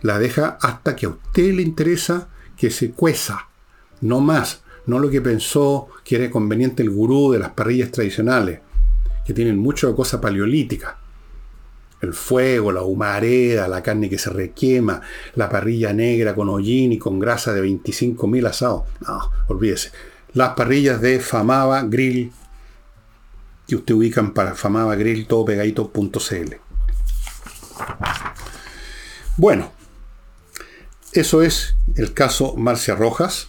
la 0.00 0.18
deja 0.18 0.56
hasta 0.60 0.96
que 0.96 1.06
a 1.06 1.10
usted 1.10 1.52
le 1.52 1.62
interesa 1.62 2.28
que 2.56 2.70
se 2.70 2.92
cueza, 2.92 3.47
no 4.00 4.20
más, 4.20 4.62
no 4.86 4.98
lo 4.98 5.10
que 5.10 5.20
pensó 5.20 5.88
que 6.04 6.16
era 6.16 6.30
conveniente 6.30 6.82
el 6.82 6.90
gurú 6.90 7.32
de 7.32 7.38
las 7.38 7.50
parrillas 7.50 7.90
tradicionales, 7.90 8.60
que 9.26 9.34
tienen 9.34 9.58
mucho 9.58 9.88
de 9.88 9.94
cosa 9.94 10.20
paleolítica 10.20 10.98
el 12.00 12.14
fuego, 12.14 12.70
la 12.72 12.82
humareda, 12.82 13.66
la 13.68 13.82
carne 13.82 14.08
que 14.08 14.18
se 14.18 14.30
requema, 14.30 15.00
la 15.34 15.48
parrilla 15.48 15.92
negra 15.92 16.34
con 16.34 16.48
hollín 16.48 16.92
y 16.92 16.98
con 16.98 17.18
grasa 17.18 17.52
de 17.52 17.62
25.000 17.62 18.46
asados. 18.46 18.82
No, 19.06 19.30
olvídese. 19.48 19.90
Las 20.34 20.50
parrillas 20.50 21.00
de 21.00 21.20
Famaba 21.20 21.82
Grill, 21.82 22.32
que 23.66 23.76
usted 23.76 23.94
ubican 23.94 24.32
para 24.32 24.54
Famaba 24.54 24.94
Grill, 24.94 25.26
todo 25.26 25.44
pegadito.cl. 25.44 26.54
Bueno, 29.36 29.72
eso 31.12 31.42
es 31.42 31.76
el 31.96 32.12
caso 32.14 32.54
Marcia 32.56 32.94
Rojas. 32.94 33.48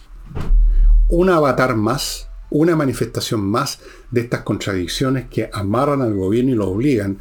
Un 1.08 1.30
avatar 1.30 1.76
más, 1.76 2.28
una 2.50 2.76
manifestación 2.76 3.40
más 3.40 3.80
de 4.10 4.20
estas 4.20 4.42
contradicciones 4.42 5.28
que 5.28 5.50
amarran 5.52 6.02
al 6.02 6.14
gobierno 6.14 6.52
y 6.52 6.54
lo 6.54 6.68
obligan 6.68 7.18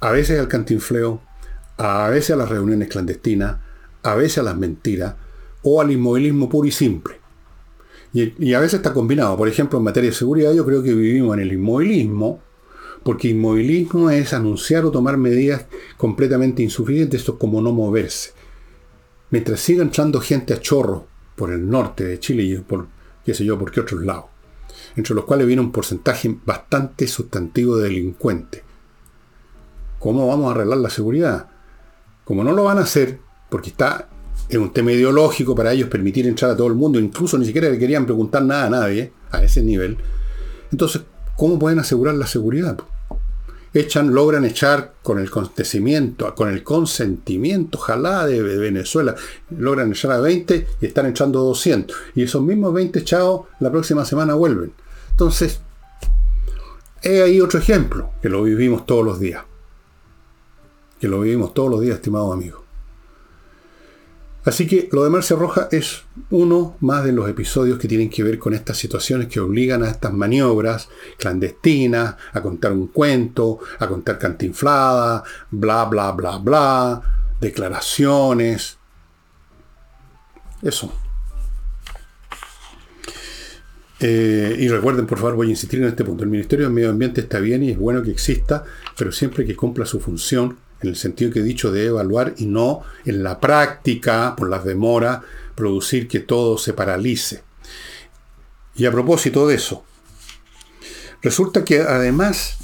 a 0.00 0.10
veces 0.10 0.40
al 0.40 0.48
cantinfleo, 0.48 1.20
a 1.76 2.08
veces 2.08 2.30
a 2.32 2.36
las 2.36 2.48
reuniones 2.48 2.88
clandestinas, 2.88 3.56
a 4.02 4.14
veces 4.14 4.38
a 4.38 4.42
las 4.42 4.56
mentiras 4.56 5.14
o 5.62 5.80
al 5.80 5.90
inmovilismo 5.90 6.48
puro 6.48 6.66
y 6.66 6.70
simple. 6.70 7.20
Y, 8.12 8.54
a 8.54 8.60
veces 8.60 8.74
está 8.74 8.92
combinado. 8.92 9.36
Por 9.36 9.48
ejemplo, 9.48 9.78
en 9.78 9.84
materia 9.84 10.10
de 10.10 10.16
seguridad 10.16 10.52
yo 10.52 10.64
creo 10.64 10.82
que 10.82 10.94
vivimos 10.94 11.36
en 11.36 11.42
el 11.42 11.52
inmovilismo, 11.52 12.42
porque 13.02 13.28
inmovilismo 13.28 14.10
es 14.10 14.32
anunciar 14.32 14.84
o 14.84 14.90
tomar 14.90 15.16
medidas 15.16 15.66
completamente 15.96 16.62
insuficientes, 16.62 17.20
esto 17.20 17.32
es 17.32 17.38
como 17.38 17.62
no 17.62 17.72
moverse. 17.72 18.32
Mientras 19.30 19.60
siga 19.60 19.82
entrando 19.82 20.20
gente 20.20 20.52
a 20.54 20.60
chorro 20.60 21.06
por 21.40 21.50
el 21.50 21.70
norte 21.70 22.04
de 22.04 22.20
Chile 22.20 22.42
y 22.42 22.56
por, 22.58 22.86
qué 23.24 23.32
sé 23.32 23.46
yo, 23.46 23.58
por 23.58 23.70
qué 23.70 23.80
otros 23.80 24.02
lados, 24.04 24.26
entre 24.94 25.14
los 25.14 25.24
cuales 25.24 25.46
viene 25.46 25.62
un 25.62 25.72
porcentaje 25.72 26.36
bastante 26.44 27.06
sustantivo 27.06 27.78
de 27.78 27.84
delincuentes. 27.84 28.62
¿Cómo 29.98 30.28
vamos 30.28 30.48
a 30.48 30.50
arreglar 30.50 30.76
la 30.76 30.90
seguridad? 30.90 31.48
Como 32.26 32.44
no 32.44 32.52
lo 32.52 32.64
van 32.64 32.76
a 32.76 32.82
hacer, 32.82 33.20
porque 33.48 33.70
está 33.70 34.10
en 34.50 34.60
un 34.60 34.70
tema 34.74 34.92
ideológico 34.92 35.54
para 35.54 35.72
ellos 35.72 35.88
permitir 35.88 36.26
entrar 36.26 36.50
a 36.50 36.56
todo 36.58 36.66
el 36.66 36.74
mundo, 36.74 37.00
incluso 37.00 37.38
ni 37.38 37.46
siquiera 37.46 37.70
le 37.70 37.78
querían 37.78 38.04
preguntar 38.04 38.42
nada 38.42 38.66
a 38.66 38.70
nadie 38.70 39.10
a 39.30 39.42
ese 39.42 39.62
nivel. 39.62 39.96
Entonces, 40.70 41.00
¿cómo 41.38 41.58
pueden 41.58 41.78
asegurar 41.78 42.16
la 42.16 42.26
seguridad? 42.26 42.76
Echan, 43.72 44.12
logran 44.12 44.44
echar 44.44 44.94
con 45.02 45.18
el 45.18 45.30
consentimiento, 45.30 46.34
con 46.34 46.48
el 46.48 46.64
consentimiento, 46.64 47.78
ojalá 47.78 48.26
de 48.26 48.42
Venezuela, 48.42 49.14
logran 49.50 49.92
echar 49.92 50.12
a 50.12 50.20
20 50.20 50.66
y 50.80 50.86
están 50.86 51.06
echando 51.06 51.40
200. 51.40 51.96
Y 52.16 52.24
esos 52.24 52.42
mismos 52.42 52.74
20 52.74 52.98
echados 52.98 53.42
la 53.60 53.70
próxima 53.70 54.04
semana 54.04 54.34
vuelven. 54.34 54.72
Entonces, 55.10 55.60
he 57.02 57.22
ahí 57.22 57.40
otro 57.40 57.58
ejemplo, 57.58 58.10
que 58.20 58.28
lo 58.28 58.42
vivimos 58.42 58.86
todos 58.86 59.04
los 59.04 59.20
días 59.20 59.44
que 61.00 61.08
lo 61.08 61.20
vivimos 61.20 61.54
todos 61.54 61.70
los 61.70 61.80
días, 61.80 61.96
estimados 61.96 62.32
amigos. 62.32 62.60
Así 64.50 64.66
que 64.66 64.88
lo 64.90 65.04
de 65.04 65.10
Marcia 65.10 65.36
Roja 65.36 65.68
es 65.70 66.02
uno 66.30 66.76
más 66.80 67.04
de 67.04 67.12
los 67.12 67.28
episodios 67.28 67.78
que 67.78 67.86
tienen 67.86 68.10
que 68.10 68.24
ver 68.24 68.36
con 68.40 68.52
estas 68.52 68.76
situaciones 68.76 69.28
que 69.28 69.38
obligan 69.38 69.84
a 69.84 69.90
estas 69.90 70.12
maniobras 70.12 70.88
clandestinas, 71.18 72.16
a 72.32 72.42
contar 72.42 72.72
un 72.72 72.88
cuento, 72.88 73.60
a 73.78 73.86
contar 73.86 74.18
cantinflada, 74.18 75.22
bla, 75.52 75.84
bla, 75.84 76.10
bla, 76.10 76.38
bla, 76.38 77.00
declaraciones. 77.40 78.76
Eso. 80.62 80.92
Eh, 84.00 84.56
y 84.58 84.66
recuerden, 84.66 85.06
por 85.06 85.18
favor, 85.18 85.36
voy 85.36 85.46
a 85.46 85.50
insistir 85.50 85.80
en 85.80 85.86
este 85.86 86.02
punto. 86.02 86.24
El 86.24 86.30
Ministerio 86.30 86.66
del 86.66 86.74
Medio 86.74 86.90
Ambiente 86.90 87.20
está 87.20 87.38
bien 87.38 87.62
y 87.62 87.70
es 87.70 87.78
bueno 87.78 88.02
que 88.02 88.10
exista, 88.10 88.64
pero 88.98 89.12
siempre 89.12 89.46
que 89.46 89.54
cumpla 89.54 89.86
su 89.86 90.00
función 90.00 90.58
en 90.82 90.88
el 90.88 90.96
sentido 90.96 91.30
que 91.30 91.40
he 91.40 91.44
dicho 91.44 91.72
de 91.72 91.86
evaluar 91.86 92.34
y 92.38 92.46
no 92.46 92.82
en 93.04 93.22
la 93.22 93.40
práctica, 93.40 94.34
por 94.36 94.48
las 94.48 94.64
demoras, 94.64 95.20
producir 95.54 96.08
que 96.08 96.20
todo 96.20 96.58
se 96.58 96.72
paralice. 96.72 97.42
Y 98.74 98.86
a 98.86 98.92
propósito 98.92 99.46
de 99.46 99.56
eso, 99.56 99.84
resulta 101.22 101.64
que 101.64 101.80
además 101.80 102.56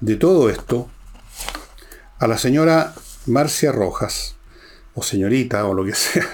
de 0.00 0.16
todo 0.16 0.48
esto, 0.48 0.90
a 2.18 2.26
la 2.26 2.38
señora 2.38 2.94
Marcia 3.26 3.72
Rojas, 3.72 4.36
o 4.94 5.02
señorita, 5.02 5.66
o 5.66 5.74
lo 5.74 5.84
que 5.84 5.94
sea, 5.94 6.26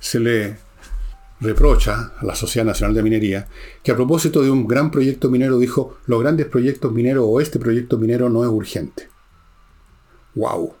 se 0.00 0.18
le 0.18 0.56
reprocha 1.40 2.12
a 2.18 2.24
la 2.24 2.34
Sociedad 2.34 2.66
Nacional 2.66 2.94
de 2.94 3.02
Minería 3.02 3.48
que 3.82 3.90
a 3.90 3.96
propósito 3.96 4.42
de 4.42 4.50
un 4.50 4.66
gran 4.66 4.90
proyecto 4.90 5.28
minero 5.28 5.58
dijo, 5.58 5.98
los 6.06 6.20
grandes 6.20 6.46
proyectos 6.46 6.92
mineros 6.92 7.24
o 7.28 7.40
este 7.40 7.58
proyecto 7.58 7.98
minero 7.98 8.28
no 8.28 8.44
es 8.44 8.50
urgente. 8.50 9.11
¡Wow! 10.34 10.74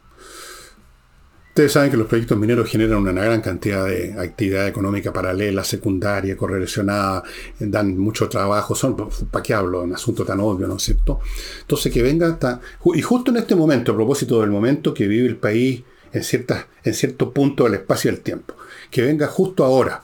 Ustedes 1.52 1.72
saben 1.72 1.90
que 1.90 1.98
los 1.98 2.06
proyectos 2.06 2.38
mineros 2.38 2.66
generan 2.66 3.00
una 3.00 3.12
gran 3.12 3.42
cantidad 3.42 3.84
de 3.84 4.14
actividad 4.18 4.66
económica 4.66 5.12
paralela, 5.12 5.62
secundaria, 5.62 6.34
correlacionada, 6.34 7.24
dan 7.58 7.98
mucho 7.98 8.26
trabajo, 8.26 8.74
son, 8.74 8.96
¿para 9.30 9.42
qué 9.42 9.52
hablo? 9.52 9.82
Un 9.82 9.94
asunto 9.94 10.24
tan 10.24 10.40
obvio, 10.40 10.66
¿no 10.66 10.76
es 10.76 10.82
cierto? 10.82 11.20
Entonces 11.60 11.92
que 11.92 12.02
venga 12.02 12.26
hasta... 12.26 12.58
Y 12.94 13.02
justo 13.02 13.32
en 13.32 13.36
este 13.36 13.54
momento, 13.54 13.92
a 13.92 13.94
propósito 13.94 14.40
del 14.40 14.50
momento 14.50 14.94
que 14.94 15.06
vive 15.06 15.28
el 15.28 15.36
país 15.36 15.82
en, 16.14 16.22
ciertas, 16.22 16.64
en 16.84 16.94
cierto 16.94 17.32
punto 17.34 17.64
del 17.64 17.74
espacio 17.74 18.10
y 18.10 18.14
del 18.14 18.22
tiempo, 18.22 18.54
que 18.90 19.02
venga 19.02 19.26
justo 19.26 19.62
ahora, 19.62 20.02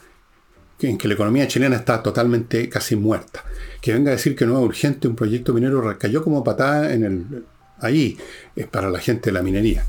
en 0.81 0.99
que 0.99 1.09
la 1.09 1.15
economía 1.15 1.49
chilena 1.49 1.77
está 1.77 2.03
totalmente 2.03 2.69
casi 2.69 2.95
muerta, 2.95 3.43
que 3.81 3.95
venga 3.95 4.11
a 4.11 4.17
decir 4.17 4.37
que 4.37 4.45
no 4.45 4.59
es 4.59 4.67
urgente 4.67 5.09
un 5.09 5.17
proyecto 5.17 5.55
minero, 5.55 5.97
cayó 5.99 6.23
como 6.23 6.45
patada 6.45 6.93
en 6.93 7.05
el 7.05 7.45
ahí, 7.81 8.19
es 8.57 8.67
para 8.67 8.91
la 8.91 9.01
gente 9.01 9.31
de 9.31 9.35
la 9.35 9.43
minería. 9.43 9.87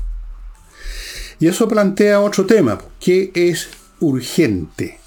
Y 1.38 1.48
eso 1.48 1.68
plantea 1.68 2.20
otro 2.20 2.44
tema, 2.46 2.78
¿qué 3.00 3.30
es 3.34 3.68
urgente? 4.00 4.98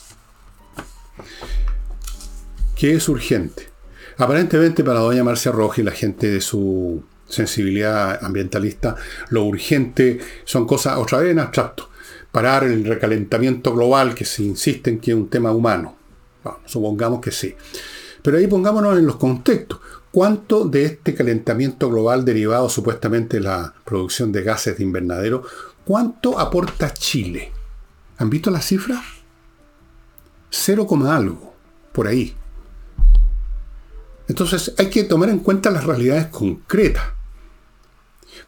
¿Qué 2.76 2.96
es 2.96 3.08
urgente? 3.08 3.70
Aparentemente 4.18 4.84
para 4.84 5.00
doña 5.00 5.24
Marcia 5.24 5.52
Roja 5.52 5.82
y 5.82 5.84
la 5.84 5.92
gente 5.92 6.30
de 6.30 6.42
su 6.42 7.04
sensibilidad 7.28 8.24
ambientalista, 8.24 8.96
lo 9.30 9.44
urgente 9.44 10.20
son 10.44 10.68
cosas 10.68 10.98
otra 10.98 11.20
vez 11.20 11.32
en 11.32 11.40
abstracto. 11.40 11.90
Parar 12.32 12.64
el 12.64 12.84
recalentamiento 12.86 13.74
global, 13.74 14.16
que 14.16 14.26
se 14.26 14.44
insiste 14.44 14.90
en 14.90 15.00
que 15.00 15.12
es 15.12 15.18
un 15.18 15.30
tema 15.30 15.52
humano. 15.52 15.96
supongamos 16.66 17.22
que 17.22 17.32
sí. 17.32 17.56
Pero 18.22 18.38
ahí 18.38 18.48
pongámonos 18.48 18.98
en 18.98 19.06
los 19.06 19.18
contextos. 19.18 19.80
¿Cuánto 20.14 20.66
de 20.66 20.86
este 20.86 21.16
calentamiento 21.16 21.90
global 21.90 22.24
derivado 22.24 22.70
supuestamente 22.70 23.38
de 23.38 23.46
la 23.46 23.74
producción 23.84 24.32
de 24.32 24.44
gases 24.44 24.78
de 24.78 24.84
invernadero, 24.84 25.42
cuánto 25.86 26.38
aporta 26.38 26.94
Chile? 26.94 27.52
¿Han 28.20 28.30
visto 28.30 28.52
las 28.52 28.64
cifras? 28.64 29.04
Cero 30.52 30.86
coma 30.86 31.16
algo, 31.16 31.56
por 31.92 32.06
ahí. 32.06 32.36
Entonces 34.28 34.76
hay 34.78 34.92
que 34.92 35.04
tomar 35.04 35.30
en 35.30 35.40
cuenta 35.40 35.72
las 35.72 35.84
realidades 35.84 36.28
concretas. 36.28 37.06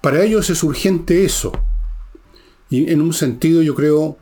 Para 0.01 0.21
ellos 0.21 0.47
es 0.51 0.61
urgente 0.61 1.25
eso. 1.25 1.51
Y 2.69 2.91
en 2.91 3.01
un 3.01 3.11
sentido 3.11 3.63
yo 3.63 3.73
creo, 3.73 4.19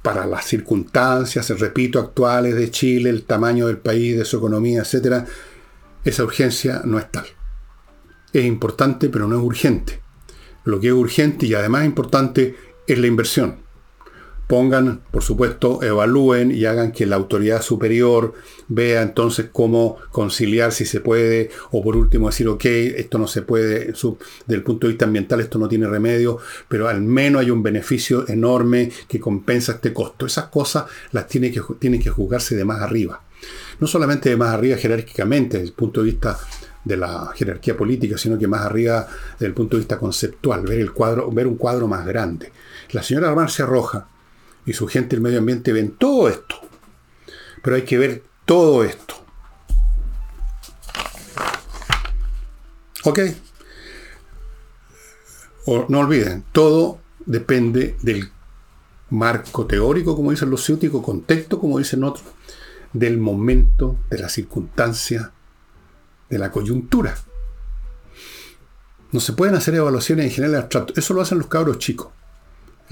para 0.00 0.26
las 0.26 0.44
circunstancias, 0.44 1.48
repito, 1.58 1.98
actuales 1.98 2.54
de 2.54 2.70
Chile, 2.70 3.10
el 3.10 3.24
tamaño 3.24 3.66
del 3.66 3.78
país, 3.78 4.16
de 4.16 4.24
su 4.24 4.36
economía, 4.36 4.82
etc., 4.82 5.26
esa 6.04 6.24
urgencia 6.24 6.82
no 6.84 6.98
es 6.98 7.10
tal. 7.10 7.26
Es 8.32 8.44
importante, 8.44 9.08
pero 9.08 9.26
no 9.26 9.36
es 9.36 9.42
urgente. 9.42 10.00
Lo 10.64 10.80
que 10.80 10.88
es 10.88 10.92
urgente 10.92 11.46
y 11.46 11.54
además 11.54 11.84
importante 11.84 12.56
es 12.86 12.98
la 12.98 13.06
inversión 13.06 13.62
pongan, 14.52 15.00
por 15.10 15.22
supuesto, 15.22 15.82
evalúen 15.82 16.50
y 16.50 16.66
hagan 16.66 16.92
que 16.92 17.06
la 17.06 17.16
autoridad 17.16 17.62
superior 17.62 18.34
vea 18.68 19.00
entonces 19.00 19.46
cómo 19.50 19.96
conciliar 20.10 20.72
si 20.72 20.84
se 20.84 21.00
puede, 21.00 21.48
o 21.70 21.82
por 21.82 21.96
último 21.96 22.28
decir, 22.28 22.48
ok, 22.48 22.64
esto 22.66 23.16
no 23.16 23.26
se 23.26 23.40
puede, 23.40 23.86
desde 23.86 24.18
el 24.48 24.62
punto 24.62 24.86
de 24.86 24.92
vista 24.92 25.06
ambiental 25.06 25.40
esto 25.40 25.58
no 25.58 25.68
tiene 25.68 25.86
remedio, 25.86 26.36
pero 26.68 26.86
al 26.86 27.00
menos 27.00 27.40
hay 27.40 27.50
un 27.50 27.62
beneficio 27.62 28.28
enorme 28.28 28.92
que 29.08 29.18
compensa 29.18 29.72
este 29.72 29.94
costo. 29.94 30.26
Esas 30.26 30.48
cosas 30.48 30.84
las 31.12 31.26
tiene 31.28 31.50
que, 31.50 31.62
tienen 31.78 32.02
que 32.02 32.10
juzgarse 32.10 32.54
de 32.54 32.66
más 32.66 32.82
arriba. 32.82 33.22
No 33.82 33.88
solamente 33.88 34.36
más 34.36 34.50
arriba 34.54 34.76
jerárquicamente, 34.76 35.56
desde 35.56 35.70
el 35.70 35.74
punto 35.74 36.02
de 36.02 36.12
vista 36.12 36.38
de 36.84 36.96
la 36.96 37.32
jerarquía 37.34 37.76
política, 37.76 38.16
sino 38.16 38.38
que 38.38 38.46
más 38.46 38.60
arriba 38.60 39.08
desde 39.32 39.46
el 39.46 39.54
punto 39.54 39.74
de 39.76 39.80
vista 39.80 39.98
conceptual, 39.98 40.62
ver 40.62 40.78
el 40.78 40.92
cuadro, 40.92 41.28
ver 41.32 41.48
un 41.48 41.56
cuadro 41.56 41.88
más 41.88 42.06
grande. 42.06 42.52
La 42.92 43.02
señora 43.02 43.34
Marcia 43.34 43.66
Roja, 43.66 44.06
y 44.64 44.72
su 44.72 44.86
gente 44.86 45.16
del 45.16 45.20
medio 45.20 45.40
ambiente 45.40 45.72
ven 45.72 45.96
todo 45.98 46.28
esto. 46.28 46.60
Pero 47.60 47.74
hay 47.74 47.82
que 47.82 47.98
ver 47.98 48.22
todo 48.44 48.84
esto. 48.84 49.16
¿Ok? 53.02 53.18
O, 55.66 55.86
no 55.88 55.98
olviden, 55.98 56.44
todo 56.52 57.00
depende 57.26 57.96
del 58.00 58.30
marco 59.10 59.66
teórico, 59.66 60.14
como 60.14 60.30
dicen 60.30 60.50
los 60.50 60.64
ciúticos, 60.64 61.04
contexto, 61.04 61.58
como 61.58 61.78
dicen 61.78 62.04
otros, 62.04 62.24
del 62.92 63.18
momento, 63.18 63.98
de 64.10 64.18
la 64.18 64.28
circunstancia, 64.28 65.32
de 66.28 66.38
la 66.38 66.50
coyuntura. 66.50 67.14
No 69.12 69.20
se 69.20 69.32
pueden 69.32 69.54
hacer 69.54 69.74
evaluaciones 69.74 70.26
en 70.26 70.32
general 70.32 70.56
abstracto. 70.56 70.94
Eso 70.96 71.14
lo 71.14 71.20
hacen 71.20 71.38
los 71.38 71.48
cabros 71.48 71.78
chicos 71.78 72.08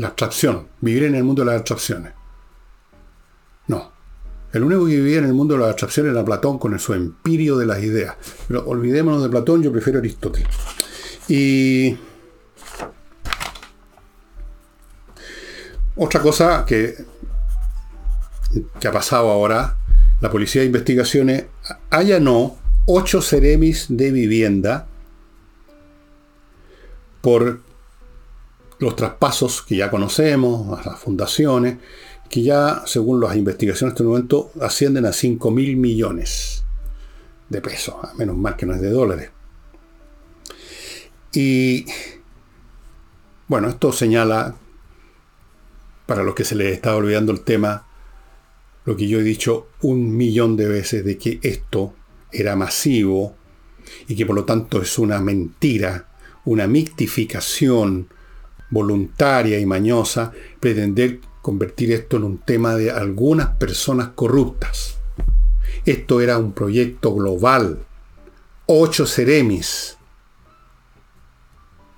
la 0.01 0.09
abstracción, 0.09 0.69
vivir 0.81 1.05
en 1.05 1.15
el 1.15 1.25
mundo 1.25 1.43
de 1.43 1.47
las 1.47 1.57
abstracciones. 1.57 2.13
No. 3.67 3.93
El 4.53 4.65
único 4.65 4.87
que 4.87 4.97
vivía 4.97 5.19
en 5.19 5.27
el 5.27 5.35
mundo 5.35 5.55
de 5.55 5.61
las 5.61 5.71
abstracciones 5.71 6.13
era 6.13 6.25
Platón 6.25 6.59
con 6.59 6.77
su 6.79 6.95
empirio 6.95 7.57
de 7.57 7.67
las 7.67 7.81
ideas. 7.83 8.17
Pero 8.49 8.67
olvidémonos 8.67 9.23
de 9.23 9.29
Platón, 9.29 9.63
yo 9.63 9.71
prefiero 9.71 9.99
Aristóteles. 9.99 10.49
Y 11.29 11.97
otra 15.97 16.21
cosa 16.21 16.65
que, 16.67 16.97
que 18.81 18.89
ha 18.89 18.93
pasado 18.93 19.31
ahora, 19.31 19.77
la 20.21 20.31
Policía 20.31 20.63
de 20.63 20.67
Investigaciones 20.67 21.47
allanó 21.89 22.59
ocho 22.87 23.23
ceremis 23.23 23.87
de 23.89 24.11
vivienda 24.11 24.87
por 27.21 27.61
los 28.79 28.97
traspasos 28.97 29.63
que 29.63 29.77
ya 29.77 29.91
conocemos, 29.91 30.85
las 30.85 30.99
fundaciones, 30.99 31.79
que 32.29 32.43
ya, 32.43 32.83
según 32.87 33.21
las 33.21 33.37
investigaciones 33.37 33.93
en 33.93 33.97
este 33.97 34.05
momento, 34.05 34.53
ascienden 34.61 35.05
a 35.07 35.13
5 35.13 35.51
mil 35.51 35.77
millones 35.77 36.65
de 37.49 37.61
pesos, 37.61 37.95
a 38.03 38.15
menos 38.15 38.37
mal 38.37 38.57
que 38.57 38.67
no 38.67 38.75
es 38.75 38.81
de 38.81 38.91
dólares. 38.91 39.31
Y 41.33 41.85
bueno, 43.49 43.69
esto 43.69 43.93
señala, 43.93 44.57
para 46.07 46.23
los 46.23 46.35
que 46.35 46.45
se 46.45 46.55
les 46.55 46.73
está 46.73 46.95
olvidando 46.95 47.33
el 47.33 47.43
tema, 47.43 47.87
lo 48.91 48.97
que 48.97 49.07
yo 49.07 49.21
he 49.21 49.23
dicho 49.23 49.69
un 49.83 50.17
millón 50.17 50.57
de 50.57 50.67
veces 50.67 51.05
de 51.05 51.17
que 51.17 51.39
esto 51.45 51.95
era 52.33 52.57
masivo 52.57 53.37
y 54.09 54.17
que 54.17 54.27
por 54.27 54.35
lo 54.35 54.45
tanto 54.45 54.83
es 54.83 54.99
una 54.99 55.21
mentira, 55.21 56.09
una 56.45 56.67
mictificación, 56.67 58.09
voluntaria 58.69 59.61
y 59.61 59.65
mañosa 59.65 60.33
pretender 60.59 61.21
convertir 61.41 61.93
esto 61.93 62.17
en 62.17 62.25
un 62.25 62.39
tema 62.39 62.75
de 62.75 62.91
algunas 62.91 63.51
personas 63.51 64.09
corruptas. 64.17 64.99
Esto 65.87 66.21
era 66.21 66.37
un 66.39 66.53
proyecto 66.53 67.15
global. 67.15 67.79
Ocho 68.67 69.07
ceremis. 69.07 69.99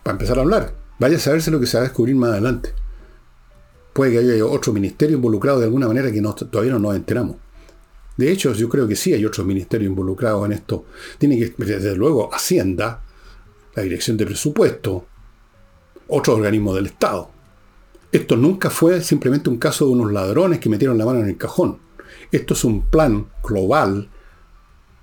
Para 0.03 0.13
empezar 0.13 0.37
a 0.37 0.43
hablar. 0.43 0.75
Vaya 0.99 1.17
a 1.17 1.21
saberse 1.21 1.51
lo 1.51 1.59
que 1.59 1.67
se 1.67 1.79
va 1.79 1.85
a 1.85 1.87
descubrir 1.87 2.17
más 2.17 2.33
adelante. 2.33 2.75
Puede 3.93 4.13
que 4.13 4.19
haya 4.19 4.47
otro 4.47 4.73
ministerio 4.73 5.17
involucrado 5.17 5.59
de 5.59 5.67
alguna 5.67 5.89
manera 5.89 6.11
que 6.11 6.21
todavía 6.21 6.73
no 6.73 6.79
nos 6.79 6.97
enteramos. 6.97 7.37
De 8.17 8.31
hecho, 8.31 8.53
yo 8.53 8.69
creo 8.69 8.87
que 8.87 8.97
sí 8.97 9.13
hay 9.13 9.25
otros 9.25 9.47
ministerios 9.47 9.89
involucrados 9.89 10.45
en 10.47 10.53
esto. 10.53 10.85
Tiene 11.19 11.39
que, 11.39 11.55
desde 11.65 11.97
luego, 11.97 12.33
Hacienda, 12.33 13.03
la 13.75 13.83
Dirección 13.83 14.17
de 14.17 14.27
Presupuesto, 14.27 15.07
otro 16.09 16.35
organismo 16.35 16.75
del 16.75 16.87
Estado. 16.87 17.31
Esto 18.11 18.37
nunca 18.37 18.69
fue 18.69 19.01
simplemente 19.01 19.49
un 19.49 19.57
caso 19.57 19.87
de 19.87 19.93
unos 19.93 20.13
ladrones 20.13 20.59
que 20.59 20.69
metieron 20.69 20.99
la 20.99 21.07
mano 21.07 21.21
en 21.21 21.29
el 21.29 21.39
cajón. 21.39 21.79
Esto 22.31 22.53
es 22.53 22.65
un 22.65 22.87
plan 22.87 23.29
global, 23.43 24.11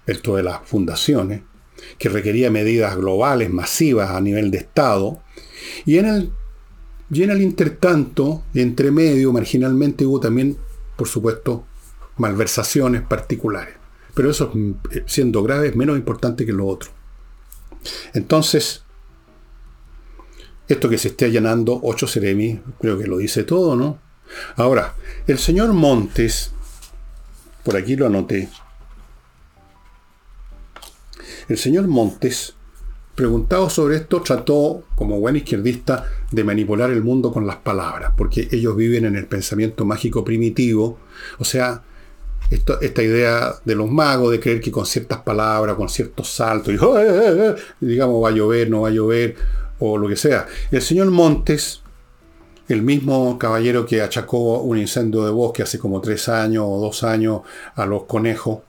esto 0.06 0.36
de 0.36 0.44
las 0.44 0.60
fundaciones, 0.68 1.42
que 1.98 2.10
requería 2.10 2.52
medidas 2.52 2.96
globales, 2.96 3.50
masivas 3.50 4.12
a 4.12 4.22
nivel 4.22 4.52
de 4.52 4.60
Estado. 4.60 5.20
Y 5.86 5.98
en 5.98 6.06
el, 6.06 6.32
y 7.12 7.24
en 7.24 7.32
el 7.32 7.42
intertanto, 7.42 8.44
entre 8.54 8.92
medio, 8.92 9.34
marginalmente, 9.34 10.06
hubo 10.06 10.20
también, 10.20 10.58
por 10.96 11.08
supuesto, 11.08 11.66
malversaciones 12.18 13.02
particulares. 13.02 13.76
Pero 14.14 14.30
eso, 14.30 14.52
siendo 15.06 15.42
grave, 15.42 15.70
es 15.70 15.76
menos 15.76 15.98
importante 15.98 16.46
que 16.46 16.54
lo 16.54 16.68
otro. 16.68 16.92
Entonces, 18.14 18.84
esto 20.68 20.90
que 20.90 20.98
se 20.98 21.08
esté 21.10 21.26
allanando 21.26 21.80
8 21.82 22.08
Ceremi, 22.08 22.62
creo 22.80 22.98
que 22.98 23.08
lo 23.08 23.18
dice 23.18 23.44
todo, 23.44 23.76
¿no? 23.76 24.00
Ahora, 24.56 24.96
el 25.26 25.40
señor 25.40 25.74
Montes, 25.74 26.52
por 27.64 27.76
aquí 27.76 27.96
lo 27.96 28.06
anoté, 28.06 28.50
el 31.48 31.58
señor 31.58 31.88
Montes, 31.88 32.54
preguntado 33.20 33.70
sobre 33.70 33.98
esto, 33.98 34.22
trató, 34.22 34.84
como 34.96 35.20
buen 35.20 35.36
izquierdista, 35.36 36.06
de 36.32 36.42
manipular 36.46 36.90
el 36.90 37.04
mundo 37.04 37.34
con 37.34 37.46
las 37.46 37.58
palabras, 37.58 38.14
porque 38.16 38.48
ellos 38.50 38.78
viven 38.78 39.04
en 39.04 39.18
el 39.18 39.26
pensamiento 39.26 39.84
mágico 39.84 40.24
primitivo, 40.24 41.00
o 41.38 41.44
sea, 41.44 41.84
esta 42.50 43.04
idea 43.04 43.56
de 43.66 43.76
los 43.76 43.92
magos, 43.92 44.32
de 44.32 44.40
creer 44.40 44.62
que 44.62 44.72
con 44.72 44.86
ciertas 44.86 45.20
palabras, 45.20 45.76
con 45.76 45.90
ciertos 45.90 46.30
saltos, 46.30 46.74
y, 46.74 47.86
digamos, 47.86 48.24
va 48.24 48.30
a 48.30 48.32
llover, 48.32 48.70
no 48.70 48.84
va 48.84 48.88
a 48.88 48.92
llover, 48.92 49.36
o 49.80 49.98
lo 49.98 50.08
que 50.08 50.16
sea. 50.16 50.48
El 50.72 50.82
señor 50.82 51.12
Montes, 51.12 51.82
el 52.70 52.84
mismo 52.84 53.38
caballero 53.38 53.86
que 53.86 54.02
achacó 54.02 54.62
un 54.62 54.78
incendio 54.78 55.26
de 55.26 55.32
bosque 55.32 55.64
hace 55.64 55.78
como 55.78 56.00
tres 56.00 56.30
años 56.30 56.64
o 56.66 56.80
dos 56.80 57.04
años 57.04 57.42
a 57.76 57.86
los 57.86 58.04
conejos, 58.04 58.60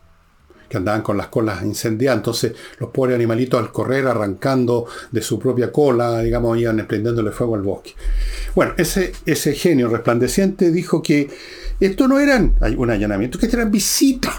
que 0.71 0.77
andaban 0.77 1.03
con 1.03 1.17
las 1.17 1.27
colas 1.27 1.63
incendiadas. 1.63 2.19
Entonces, 2.19 2.53
los 2.79 2.91
pobres 2.91 3.17
animalitos 3.17 3.61
al 3.61 3.73
correr, 3.73 4.07
arrancando 4.07 4.87
de 5.11 5.21
su 5.21 5.39
propia 5.39 5.73
cola, 5.73 6.21
digamos, 6.21 6.57
iban 6.57 6.79
emprendiéndole 6.79 7.33
fuego 7.33 7.57
al 7.57 7.63
bosque. 7.63 7.95
Bueno, 8.55 8.75
ese, 8.79 9.13
ese 9.27 9.53
genio 9.55 9.89
resplandeciente 9.89 10.71
dijo 10.71 11.03
que 11.03 11.29
esto 11.81 12.07
no 12.07 12.21
eran 12.21 12.55
un 12.77 12.91
allanamiento, 12.91 13.39
que 13.39 13.47
eran 13.47 13.71
visitas. 13.71 14.35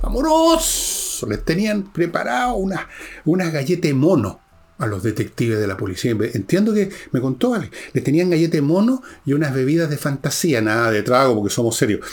Amorosos. 0.00 1.26
Les 1.28 1.44
tenían 1.44 1.92
preparado 1.92 2.54
una, 2.54 2.88
una 3.24 3.50
mono 3.94 4.40
a 4.78 4.86
los 4.86 5.02
detectives 5.02 5.58
de 5.58 5.66
la 5.66 5.76
policía. 5.76 6.12
Entiendo 6.34 6.72
que 6.72 6.90
me 7.10 7.20
contó, 7.20 7.50
vale, 7.50 7.70
le 7.92 8.00
tenían 8.00 8.30
gallete 8.30 8.60
mono 8.60 9.02
y 9.24 9.32
unas 9.32 9.54
bebidas 9.54 9.90
de 9.90 9.96
fantasía, 9.96 10.60
nada 10.60 10.90
de 10.90 11.02
trago 11.02 11.34
porque 11.34 11.52
somos 11.52 11.76
serios. 11.76 12.06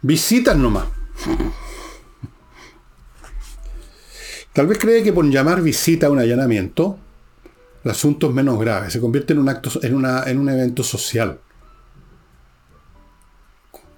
Visitas 0.00 0.56
nomás. 0.56 0.86
Tal 4.56 4.66
vez 4.66 4.78
cree 4.78 5.02
que 5.02 5.12
por 5.12 5.28
llamar 5.28 5.60
visita 5.60 6.06
a 6.06 6.10
un 6.10 6.18
allanamiento, 6.18 6.98
el 7.84 7.90
asunto 7.90 8.28
es 8.28 8.32
menos 8.32 8.58
grave, 8.58 8.90
se 8.90 9.00
convierte 9.00 9.34
en 9.34 9.40
un 9.40 9.50
acto, 9.50 9.70
en, 9.82 9.94
una, 9.94 10.22
en 10.24 10.38
un 10.38 10.48
evento 10.48 10.82
social. 10.82 11.40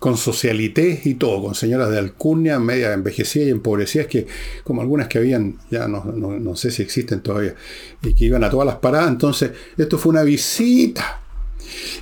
Con 0.01 0.17
socialité 0.17 1.01
y 1.05 1.15
todo, 1.15 1.45
con 1.45 1.55
señoras 1.55 1.91
de 1.91 1.99
alcurnia, 1.99 2.59
media 2.59 2.93
envejecidas 2.93 3.47
y 3.47 3.51
empobrecidas, 3.53 4.09
que 4.09 4.27
como 4.65 4.81
algunas 4.83 5.07
que 5.07 5.19
habían, 5.19 5.61
ya 5.71 5.87
no, 5.87 6.05
no 6.07 6.57
sé 6.57 6.73
si 6.73 6.83
existen 6.83 7.21
todavía, 7.21 7.55
y 8.03 8.13
que 8.15 8.25
iban 8.25 8.43
a 8.43 8.51
todas 8.51 8.67
las 8.67 8.79
paradas. 8.79 9.11
Entonces, 9.11 9.53
esto 9.77 9.97
fue 9.97 10.11
una 10.11 10.25
visita. 10.25 11.21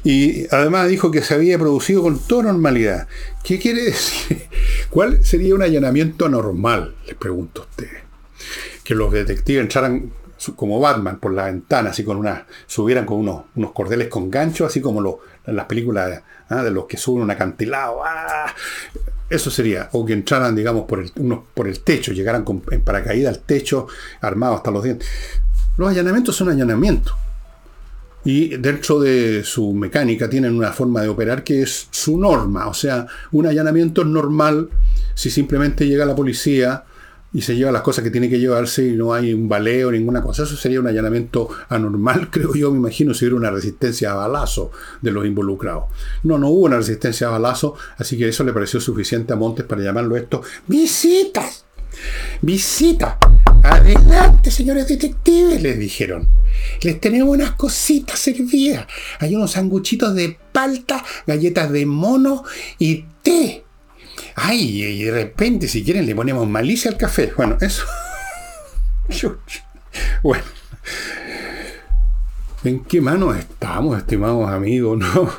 Y 0.02 0.46
además 0.50 0.88
dijo 0.88 1.10
que 1.10 1.20
se 1.20 1.34
había 1.34 1.58
producido 1.58 2.00
con 2.00 2.18
toda 2.20 2.44
normalidad. 2.44 3.06
¿Qué 3.44 3.58
quiere 3.58 3.82
decir? 3.82 4.44
¿Cuál 4.88 5.22
sería 5.22 5.54
un 5.54 5.60
allanamiento 5.60 6.26
normal? 6.30 6.96
Les 7.06 7.16
pregunto 7.16 7.60
a 7.60 7.64
ustedes. 7.66 8.05
Que 8.86 8.94
los 8.94 9.12
detectives 9.12 9.62
entraran 9.62 10.12
como 10.54 10.78
Batman 10.78 11.18
por 11.18 11.32
la 11.32 11.46
ventana, 11.46 11.90
así 11.90 12.04
con 12.04 12.16
una, 12.18 12.46
subieran 12.66 13.06
con 13.06 13.18
unos, 13.18 13.44
unos 13.56 13.72
cordeles 13.72 14.08
con 14.08 14.30
gancho, 14.30 14.66
así 14.66 14.80
como 14.80 15.20
en 15.46 15.56
las 15.56 15.64
películas 15.66 16.22
¿ah? 16.48 16.62
de 16.62 16.70
los 16.70 16.86
que 16.86 16.96
suben 16.96 17.22
un 17.22 17.30
acantilado. 17.30 18.02
¡ah! 18.04 18.54
Eso 19.28 19.50
sería, 19.50 19.88
o 19.92 20.04
que 20.04 20.12
entraran, 20.12 20.54
digamos, 20.54 20.84
por 20.84 21.00
el, 21.00 21.10
por 21.54 21.66
el 21.66 21.80
techo, 21.80 22.12
llegaran 22.12 22.44
con, 22.44 22.62
en 22.70 22.82
paracaídas 22.82 23.34
al 23.36 23.42
techo, 23.42 23.88
armados 24.20 24.58
hasta 24.58 24.70
los 24.70 24.84
dientes. 24.84 25.08
Los 25.76 25.90
allanamientos 25.90 26.36
son 26.36 26.50
allanamientos. 26.50 27.14
Y 28.24 28.56
dentro 28.56 29.00
de 29.00 29.42
su 29.44 29.72
mecánica 29.72 30.28
tienen 30.28 30.56
una 30.56 30.72
forma 30.72 31.00
de 31.00 31.08
operar 31.08 31.44
que 31.44 31.62
es 31.62 31.88
su 31.90 32.18
norma. 32.18 32.66
O 32.66 32.74
sea, 32.74 33.06
un 33.32 33.46
allanamiento 33.46 34.02
es 34.02 34.08
normal 34.08 34.68
si 35.14 35.30
simplemente 35.30 35.86
llega 35.86 36.04
la 36.04 36.14
policía 36.14 36.84
y 37.32 37.42
se 37.42 37.56
lleva 37.56 37.72
las 37.72 37.82
cosas 37.82 38.02
que 38.02 38.10
tiene 38.10 38.30
que 38.30 38.38
llevarse 38.38 38.86
y 38.86 38.92
no 38.92 39.12
hay 39.12 39.34
un 39.34 39.48
baleo, 39.48 39.90
ninguna 39.90 40.22
cosa. 40.22 40.44
Eso 40.44 40.56
sería 40.56 40.80
un 40.80 40.86
allanamiento 40.86 41.48
anormal, 41.68 42.28
creo 42.30 42.54
yo, 42.54 42.70
me 42.70 42.78
imagino, 42.78 43.14
si 43.14 43.24
hubiera 43.24 43.36
una 43.36 43.50
resistencia 43.50 44.12
a 44.12 44.14
balazo 44.14 44.70
de 45.02 45.10
los 45.10 45.26
involucrados. 45.26 45.84
No, 46.22 46.38
no 46.38 46.48
hubo 46.48 46.66
una 46.66 46.76
resistencia 46.76 47.28
a 47.28 47.30
balazo, 47.30 47.74
así 47.98 48.16
que 48.16 48.28
eso 48.28 48.44
le 48.44 48.52
pareció 48.52 48.80
suficiente 48.80 49.32
a 49.32 49.36
Montes 49.36 49.66
para 49.66 49.82
llamarlo 49.82 50.16
esto 50.16 50.42
visitas. 50.66 51.66
Visita. 52.42 53.18
Adelante, 53.62 54.50
señores 54.50 54.86
detectives, 54.86 55.62
les 55.62 55.78
dijeron. 55.78 56.28
Les 56.82 57.00
tenemos 57.00 57.34
unas 57.34 57.52
cositas 57.52 58.18
servidas. 58.18 58.86
Hay 59.18 59.34
unos 59.34 59.52
sanguchitos 59.52 60.14
de 60.14 60.38
palta, 60.52 61.04
galletas 61.26 61.70
de 61.72 61.86
mono 61.86 62.44
y 62.78 63.04
té. 63.22 63.65
Ay, 64.36 64.82
y 64.82 65.04
de 65.04 65.12
repente, 65.12 65.66
si 65.66 65.82
quieren, 65.82 66.04
le 66.04 66.14
ponemos 66.14 66.46
malicia 66.46 66.90
al 66.90 66.98
café. 66.98 67.32
Bueno, 67.36 67.56
eso. 67.60 67.84
bueno. 70.22 70.44
¿En 72.62 72.84
qué 72.84 73.00
manos 73.00 73.36
estamos, 73.36 73.96
estimados 73.96 74.50
amigos? 74.50 74.98
¿no? 75.14 75.32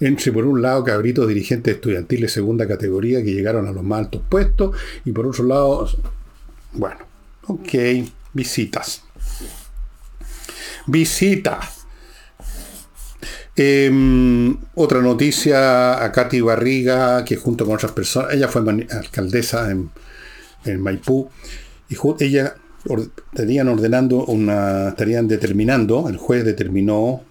Entre, 0.00 0.32
por 0.32 0.46
un 0.46 0.62
lado, 0.62 0.82
cabritos 0.82 1.28
dirigentes 1.28 1.76
estudiantiles 1.76 2.32
segunda 2.32 2.66
categoría 2.66 3.22
que 3.22 3.32
llegaron 3.32 3.68
a 3.68 3.72
los 3.72 3.84
más 3.84 4.00
altos 4.00 4.22
puestos, 4.28 4.76
y 5.04 5.12
por 5.12 5.26
otro 5.26 5.44
lado, 5.44 5.88
bueno, 6.72 6.98
ok, 7.46 7.72
visitas. 8.32 9.04
Visitas. 10.86 11.79
Em, 13.56 14.56
otra 14.74 15.00
noticia 15.00 16.02
a 16.02 16.12
Katy 16.12 16.40
Barriga, 16.40 17.24
que 17.24 17.36
junto 17.36 17.64
con 17.64 17.74
otras 17.74 17.92
personas, 17.92 18.32
ella 18.32 18.48
fue 18.48 18.62
alcaldesa 18.90 19.70
en, 19.70 19.90
Maipú, 20.80 21.28
y 21.88 21.96
ella 22.24 22.54
estarían 23.32 23.68
ordenando 23.68 24.24
una, 24.26 24.90
estarían 24.90 25.26
determinando, 25.26 26.08
el 26.08 26.16
juez 26.16 26.44
determinó 26.44 27.22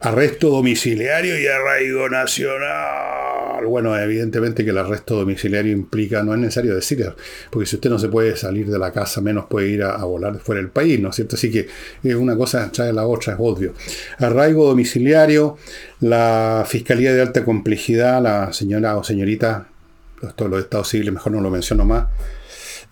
arresto 0.00 0.48
domiciliario 0.50 1.40
y 1.40 1.46
arraigo 1.46 2.08
nacional. 2.08 3.66
Bueno, 3.66 3.98
evidentemente 3.98 4.64
que 4.64 4.70
el 4.70 4.78
arresto 4.78 5.16
domiciliario 5.16 5.72
implica, 5.72 6.22
no 6.22 6.32
es 6.34 6.40
necesario 6.40 6.74
decirlo, 6.74 7.16
porque 7.50 7.66
si 7.66 7.76
usted 7.76 7.90
no 7.90 7.98
se 7.98 8.08
puede 8.08 8.36
salir 8.36 8.68
de 8.68 8.78
la 8.78 8.92
casa, 8.92 9.20
menos 9.20 9.46
puede 9.46 9.68
ir 9.68 9.82
a, 9.82 9.96
volar 10.04 10.38
fuera 10.38 10.60
del 10.60 10.70
país, 10.70 11.00
¿no 11.00 11.10
es 11.10 11.16
cierto? 11.16 11.34
Así 11.34 11.50
que 11.50 11.66
es 12.04 12.14
una 12.14 12.36
cosa 12.36 12.70
trae 12.70 12.92
la 12.92 13.06
otra, 13.06 13.34
es 13.34 13.38
obvio. 13.40 13.74
Arraigo 14.18 14.66
domiciliario, 14.66 15.58
la 16.00 16.64
Fiscalía 16.68 17.12
de 17.12 17.20
Alta 17.20 17.44
Complejidad, 17.44 18.22
la 18.22 18.52
señora 18.52 18.96
o 18.96 19.02
señorita, 19.02 19.66
todos 20.36 20.50
los 20.50 20.60
estados 20.60 20.88
civiles, 20.88 21.12
mejor 21.12 21.32
no 21.32 21.40
lo 21.40 21.50
menciono 21.50 21.84
más, 21.84 22.06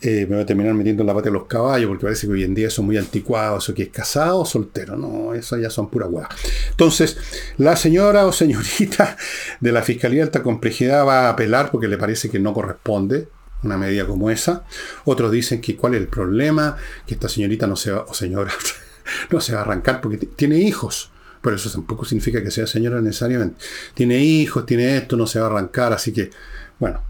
eh, 0.01 0.27
me 0.29 0.37
voy 0.37 0.43
a 0.43 0.47
terminar 0.47 0.75
metiendo 0.75 1.03
en 1.03 1.07
la 1.07 1.15
pata 1.15 1.27
de 1.27 1.33
los 1.33 1.47
caballos, 1.47 1.89
porque 1.89 2.05
parece 2.05 2.27
que 2.27 2.35
hoy 2.35 2.45
en 2.45 2.55
día 2.55 2.69
son 2.69 2.85
muy 2.85 2.99
anticuados, 2.99 3.65
eso 3.65 3.75
que 3.75 3.85
es 3.85 3.89
casado 3.89 4.41
o 4.41 4.45
soltero, 4.45 4.97
no, 4.97 5.33
eso 5.33 5.57
ya 5.57 5.71
son 5.71 5.89
pura 5.89 6.07
hueá. 6.07 6.29
Entonces, 6.71 7.17
la 7.57 7.77
señora 7.77 8.27
o 8.27 8.33
señorita 8.33 9.17
de 9.61 9.73
la 9.73 9.83
Fiscalía 9.83 10.19
de 10.19 10.25
Alta 10.25 10.43
Complejidad 10.43 11.07
va 11.07 11.27
a 11.27 11.31
apelar 11.31 11.71
porque 11.71 11.89
le 11.89 11.97
parece 11.97 12.29
que 12.29 12.39
no 12.39 12.53
corresponde 12.53 13.29
una 13.63 13.79
medida 13.79 14.07
como 14.07 14.31
esa. 14.31 14.65
Otros 15.05 15.33
dicen 15.33 15.61
que 15.61 15.77
cuál 15.77 15.95
es 15.95 16.01
el 16.01 16.09
problema, 16.09 16.77
que 17.07 17.15
esta 17.15 17.29
señorita 17.29 17.67
no 17.67 17.77
se 17.77 17.93
va, 17.93 18.05
o 18.07 18.13
señora, 18.13 18.53
no 19.31 19.41
se 19.41 19.55
va 19.55 19.61
a 19.61 19.63
arrancar 19.63 20.01
porque 20.01 20.19
tiene 20.19 20.59
hijos. 20.59 21.11
Pero 21.41 21.57
eso 21.57 21.71
tampoco 21.71 22.05
significa 22.05 22.43
que 22.43 22.51
sea 22.51 22.67
señora 22.67 23.01
necesariamente. 23.01 23.57
Tiene 23.95 24.19
hijos, 24.19 24.67
tiene 24.67 24.97
esto, 24.97 25.17
no 25.17 25.27
se 25.27 25.39
va 25.39 25.47
a 25.47 25.51
arrancar, 25.51 25.93
así 25.93 26.13
que, 26.13 26.31
bueno, 26.79 27.01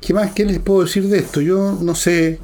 ¿Qué 0.00 0.14
más? 0.14 0.32
¿Qué 0.32 0.44
les 0.44 0.60
puedo 0.60 0.82
decir 0.82 1.08
de 1.08 1.18
esto? 1.18 1.40
Yo 1.40 1.76
no 1.80 1.94
sé. 1.94 2.40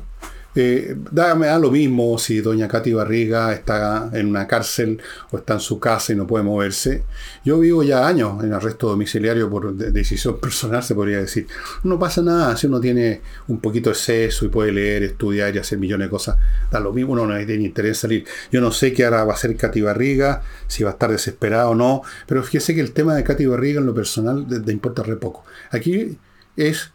Eh, 0.56 0.94
da 1.10 1.58
lo 1.58 1.72
mismo 1.72 2.16
si 2.16 2.40
doña 2.40 2.68
Katy 2.68 2.92
Barriga 2.92 3.52
está 3.52 4.08
en 4.12 4.28
una 4.28 4.46
cárcel 4.46 5.02
o 5.32 5.38
está 5.38 5.54
en 5.54 5.60
su 5.60 5.80
casa 5.80 6.12
y 6.12 6.16
no 6.16 6.28
puede 6.28 6.44
moverse. 6.44 7.02
Yo 7.44 7.58
vivo 7.58 7.82
ya 7.82 8.06
años 8.06 8.42
en 8.44 8.52
arresto 8.52 8.88
domiciliario 8.88 9.50
por 9.50 9.74
decisión 9.74 10.38
personal, 10.40 10.82
se 10.82 10.94
podría 10.94 11.18
decir. 11.18 11.48
No 11.82 11.98
pasa 11.98 12.22
nada 12.22 12.56
si 12.56 12.68
uno 12.68 12.80
tiene 12.80 13.20
un 13.48 13.60
poquito 13.60 13.90
de 13.90 13.96
seso 13.96 14.44
y 14.44 14.48
puede 14.48 14.70
leer, 14.70 15.02
estudiar 15.02 15.54
y 15.56 15.58
hacer 15.58 15.78
millones 15.78 16.06
de 16.06 16.10
cosas. 16.10 16.36
Da 16.70 16.78
lo 16.78 16.92
mismo, 16.92 17.14
uno 17.14 17.26
no 17.26 17.34
tiene 17.46 17.64
interés 17.64 17.90
en 17.90 17.94
salir. 17.94 18.26
Yo 18.52 18.60
no 18.60 18.70
sé 18.70 18.92
qué 18.92 19.04
ahora 19.06 19.24
va 19.24 19.32
a 19.32 19.36
hacer 19.36 19.56
Katy 19.56 19.80
Barriga, 19.80 20.42
si 20.68 20.84
va 20.84 20.90
a 20.90 20.92
estar 20.92 21.10
desesperado 21.10 21.70
o 21.70 21.74
no, 21.74 22.02
pero 22.26 22.44
fíjese 22.44 22.74
que 22.76 22.80
el 22.80 22.92
tema 22.92 23.16
de 23.16 23.24
Katy 23.24 23.46
Barriga 23.46 23.80
en 23.80 23.86
lo 23.86 23.94
personal 23.94 24.46
le 24.48 24.72
importa 24.72 25.02
re 25.02 25.16
poco. 25.16 25.44
Aquí 25.72 26.16
es 26.56 26.93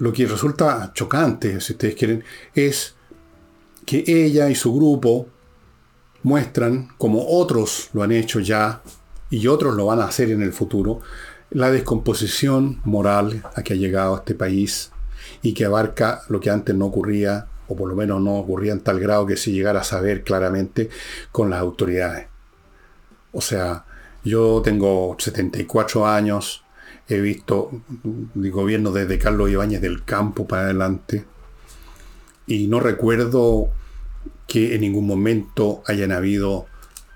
lo 0.00 0.12
que 0.14 0.26
resulta 0.26 0.92
chocante, 0.94 1.60
si 1.60 1.74
ustedes 1.74 1.94
quieren, 1.94 2.24
es 2.54 2.94
que 3.84 4.02
ella 4.06 4.48
y 4.48 4.54
su 4.54 4.74
grupo 4.74 5.28
muestran, 6.22 6.88
como 6.96 7.26
otros 7.28 7.90
lo 7.92 8.02
han 8.02 8.10
hecho 8.10 8.40
ya 8.40 8.80
y 9.28 9.46
otros 9.46 9.76
lo 9.76 9.86
van 9.86 10.00
a 10.00 10.06
hacer 10.06 10.30
en 10.30 10.40
el 10.40 10.54
futuro, 10.54 11.00
la 11.50 11.70
descomposición 11.70 12.80
moral 12.84 13.42
a 13.54 13.62
que 13.62 13.74
ha 13.74 13.76
llegado 13.76 14.16
este 14.16 14.34
país 14.34 14.90
y 15.42 15.52
que 15.52 15.66
abarca 15.66 16.22
lo 16.28 16.40
que 16.40 16.48
antes 16.48 16.74
no 16.74 16.86
ocurría, 16.86 17.46
o 17.68 17.76
por 17.76 17.88
lo 17.88 17.94
menos 17.94 18.22
no 18.22 18.36
ocurría 18.36 18.72
en 18.72 18.80
tal 18.80 19.00
grado 19.00 19.26
que 19.26 19.36
se 19.36 19.52
llegara 19.52 19.80
a 19.80 19.84
saber 19.84 20.24
claramente 20.24 20.88
con 21.30 21.50
las 21.50 21.60
autoridades. 21.60 22.26
O 23.32 23.42
sea, 23.42 23.84
yo 24.24 24.62
tengo 24.64 25.14
74 25.18 26.06
años, 26.06 26.64
he 27.10 27.20
visto 27.20 27.82
el 28.34 28.50
gobierno 28.50 28.92
desde 28.92 29.18
Carlos 29.18 29.50
Ibáñez 29.50 29.80
del 29.80 30.04
campo 30.04 30.46
para 30.46 30.62
adelante 30.62 31.24
y 32.46 32.66
no 32.66 32.80
recuerdo 32.80 33.68
que 34.46 34.74
en 34.74 34.80
ningún 34.80 35.06
momento 35.06 35.82
hayan 35.86 36.12
habido 36.12 36.66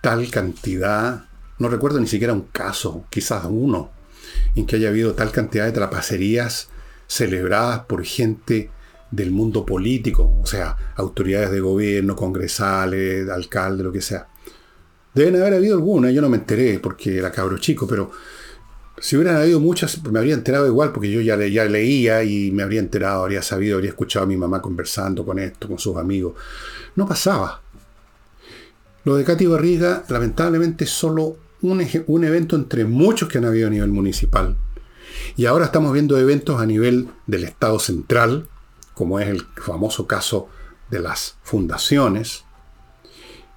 tal 0.00 0.30
cantidad, 0.30 1.24
no 1.58 1.68
recuerdo 1.68 1.98
ni 1.98 2.06
siquiera 2.06 2.32
un 2.32 2.42
caso, 2.52 3.04
quizás 3.10 3.44
uno, 3.48 3.90
en 4.54 4.66
que 4.66 4.76
haya 4.76 4.88
habido 4.88 5.14
tal 5.14 5.32
cantidad 5.32 5.64
de 5.64 5.72
trapacerías 5.72 6.68
celebradas 7.06 7.80
por 7.86 8.04
gente 8.04 8.70
del 9.10 9.30
mundo 9.30 9.64
político, 9.64 10.38
o 10.42 10.46
sea, 10.46 10.76
autoridades 10.96 11.50
de 11.50 11.60
gobierno, 11.60 12.16
congresales, 12.16 13.28
alcaldes, 13.28 13.84
lo 13.84 13.92
que 13.92 14.00
sea. 14.00 14.28
Deben 15.14 15.36
haber 15.36 15.54
habido 15.54 15.74
algunas, 15.74 16.12
yo 16.12 16.20
no 16.20 16.28
me 16.28 16.38
enteré 16.38 16.78
porque 16.80 17.18
era 17.18 17.30
cabro 17.30 17.58
chico, 17.58 17.86
pero 17.86 18.10
si 19.04 19.16
hubieran 19.16 19.36
habido 19.36 19.60
muchas, 19.60 20.02
me 20.02 20.18
habría 20.18 20.32
enterado 20.32 20.66
igual, 20.66 20.90
porque 20.90 21.10
yo 21.10 21.20
ya, 21.20 21.36
ya 21.36 21.66
leía 21.66 22.24
y 22.24 22.50
me 22.52 22.62
habría 22.62 22.80
enterado, 22.80 23.24
habría 23.24 23.42
sabido, 23.42 23.74
habría 23.74 23.90
escuchado 23.90 24.24
a 24.24 24.26
mi 24.26 24.38
mamá 24.38 24.62
conversando 24.62 25.26
con 25.26 25.38
esto, 25.38 25.68
con 25.68 25.78
sus 25.78 25.98
amigos. 25.98 26.32
No 26.96 27.06
pasaba. 27.06 27.60
Lo 29.04 29.16
de 29.16 29.24
Katy 29.24 29.44
Barriga, 29.44 30.04
lamentablemente, 30.08 30.84
es 30.84 30.90
solo 30.90 31.36
un, 31.60 31.86
un 32.06 32.24
evento 32.24 32.56
entre 32.56 32.86
muchos 32.86 33.28
que 33.28 33.36
han 33.36 33.44
habido 33.44 33.66
a 33.66 33.70
nivel 33.70 33.90
municipal. 33.90 34.56
Y 35.36 35.44
ahora 35.44 35.66
estamos 35.66 35.92
viendo 35.92 36.16
eventos 36.16 36.58
a 36.58 36.64
nivel 36.64 37.10
del 37.26 37.44
Estado 37.44 37.78
central, 37.80 38.48
como 38.94 39.20
es 39.20 39.28
el 39.28 39.42
famoso 39.56 40.06
caso 40.06 40.48
de 40.90 41.00
las 41.00 41.36
fundaciones, 41.42 42.44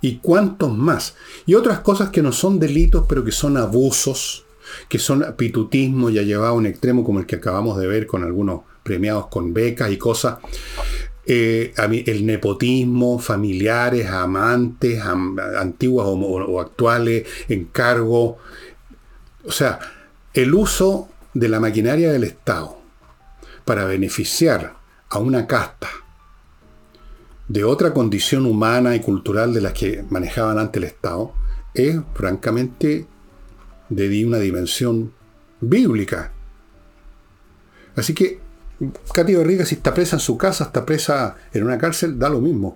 y 0.01 0.17
cuántos 0.17 0.75
más. 0.75 1.15
Y 1.45 1.55
otras 1.55 1.79
cosas 1.79 2.09
que 2.09 2.21
no 2.21 2.33
son 2.33 2.59
delitos, 2.59 3.05
pero 3.07 3.23
que 3.23 3.31
son 3.31 3.55
abusos 3.55 4.43
que 4.89 4.99
son 4.99 5.35
pitutismo 5.37 6.09
ya 6.09 6.21
llevado 6.21 6.53
a 6.53 6.57
un 6.57 6.65
extremo 6.65 7.03
como 7.03 7.19
el 7.19 7.25
que 7.25 7.37
acabamos 7.37 7.77
de 7.77 7.87
ver 7.87 8.07
con 8.07 8.23
algunos 8.23 8.61
premiados 8.83 9.27
con 9.27 9.53
becas 9.53 9.91
y 9.91 9.97
cosas. 9.97 10.37
eh, 11.25 11.73
el 11.77 12.25
nepotismo, 12.25 13.19
familiares, 13.19 14.07
amantes, 14.09 15.01
antiguas 15.03 16.07
o, 16.09 16.61
actuales, 16.61 17.27
encargo. 17.49 18.37
O 19.43 19.51
sea, 19.51 19.79
el 20.33 20.53
uso 20.53 21.09
de 21.33 21.49
la 21.49 21.59
maquinaria 21.59 22.11
del 22.11 22.23
Estado 22.23 22.77
para 23.65 23.85
beneficiar 23.85 24.77
a 25.09 25.19
una 25.19 25.47
casta 25.47 25.89
de 27.47 27.63
otra 27.63 27.93
condición 27.93 28.45
humana 28.45 28.95
y 28.95 29.01
cultural 29.01 29.53
de 29.53 29.61
las 29.61 29.73
que 29.73 30.03
manejaban 30.09 30.59
ante 30.59 30.79
el 30.79 30.85
Estado 30.85 31.33
es 31.73 31.97
francamente 32.13 33.07
de 33.89 34.25
una 34.25 34.39
dimensión 34.39 35.13
bíblica. 35.61 36.31
Así 37.95 38.13
que 38.13 38.39
Katy 39.13 39.35
Barriga, 39.35 39.65
si 39.65 39.75
está 39.75 39.93
presa 39.93 40.17
en 40.17 40.19
su 40.19 40.37
casa, 40.37 40.65
está 40.65 40.85
presa 40.85 41.35
en 41.51 41.63
una 41.63 41.77
cárcel, 41.77 42.19
da 42.19 42.29
lo 42.29 42.39
mismo. 42.39 42.75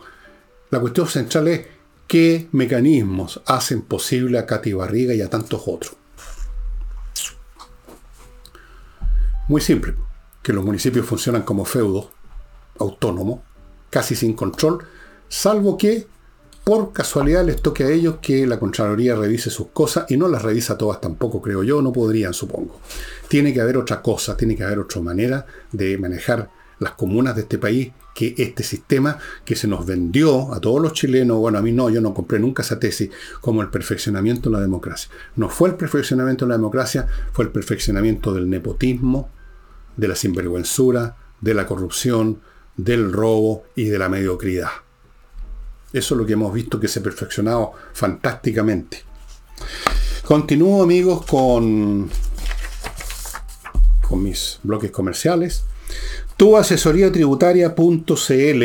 La 0.72 0.80
cuestión 0.80 1.08
central 1.08 1.48
es 1.48 1.68
qué 2.08 2.48
mecanismos 2.52 3.42
hacen 3.46 3.84
posible 3.84 4.40
a 4.40 4.46
Katy 4.46 4.74
Barriga 4.74 5.14
y 5.14 5.22
a 5.22 5.30
tantos 5.30 5.62
otros. 5.68 5.96
Muy 9.48 9.62
simple, 9.62 9.96
que 10.42 10.54
los 10.54 10.64
municipios 10.64 11.06
funcionan 11.06 11.44
como 11.44 11.66
feudos 11.66 12.10
autónomos, 12.80 13.42
casi 13.90 14.16
sin 14.16 14.34
control, 14.34 14.86
salvo 15.28 15.78
que 15.78 16.08
por 16.72 16.94
casualidad 16.94 17.46
les 17.46 17.62
toque 17.62 17.84
a 17.84 17.90
ellos 17.90 18.20
que 18.22 18.48
la 18.48 18.58
Contraloría 18.58 19.14
revise 19.14 19.50
sus 19.50 19.68
cosas 19.74 20.06
y 20.08 20.16
no 20.16 20.30
las 20.30 20.42
revisa 20.42 20.78
todas 20.78 21.02
tampoco, 21.02 21.42
creo 21.42 21.64
yo, 21.64 21.82
no 21.82 21.92
podrían, 21.92 22.34
supongo. 22.34 22.80
Tiene 23.28 23.54
que 23.54 23.60
haber 23.60 23.76
otra 23.76 24.02
cosa, 24.02 24.38
tiene 24.38 24.56
que 24.56 24.64
haber 24.64 24.80
otra 24.80 25.02
manera 25.02 25.46
de 25.74 25.98
manejar 25.98 26.50
las 26.80 26.94
comunas 26.94 27.36
de 27.36 27.42
este 27.42 27.58
país 27.58 27.92
que 28.16 28.36
este 28.38 28.64
sistema 28.64 29.18
que 29.44 29.58
se 29.58 29.68
nos 29.68 29.86
vendió 29.86 30.54
a 30.54 30.62
todos 30.62 30.82
los 30.82 30.94
chilenos, 30.94 31.40
bueno, 31.40 31.58
a 31.58 31.62
mí 31.62 31.74
no, 31.74 31.90
yo 31.90 32.00
no 32.00 32.14
compré 32.14 32.40
nunca 32.40 32.62
esa 32.62 32.80
tesis, 32.80 33.10
como 33.42 33.62
el 33.62 33.70
perfeccionamiento 33.70 34.50
de 34.50 34.56
la 34.56 34.62
democracia. 34.62 35.12
No 35.36 35.50
fue 35.50 35.68
el 35.68 35.76
perfeccionamiento 35.76 36.46
de 36.46 36.52
la 36.52 36.56
democracia, 36.56 37.06
fue 37.34 37.44
el 37.44 37.52
perfeccionamiento 37.52 38.34
del 38.34 38.50
nepotismo, 38.50 39.30
de 39.98 40.08
la 40.08 40.16
sinvergüenzura, 40.16 41.18
de 41.42 41.54
la 41.54 41.66
corrupción, 41.66 42.40
del 42.78 43.12
robo 43.12 43.64
y 43.76 43.90
de 43.90 44.00
la 44.00 44.08
mediocridad. 44.08 44.70
Eso 45.94 46.16
es 46.16 46.20
lo 46.20 46.26
que 46.26 46.34
hemos 46.34 46.54
visto 46.54 46.80
que 46.80 46.88
se 46.88 47.00
ha 47.00 47.04
perfeccionado 47.04 47.74
fantásticamente. 47.94 49.04
Continúo 50.26 50.84
amigos 50.84 51.26
con, 51.26 52.10
con 54.08 54.24
mis 54.24 54.60
bloques 54.64 54.92
comerciales. 54.92 55.64
Tu 56.38 56.56
asesoría 56.56 57.12
tributaria.cl, 57.12 58.64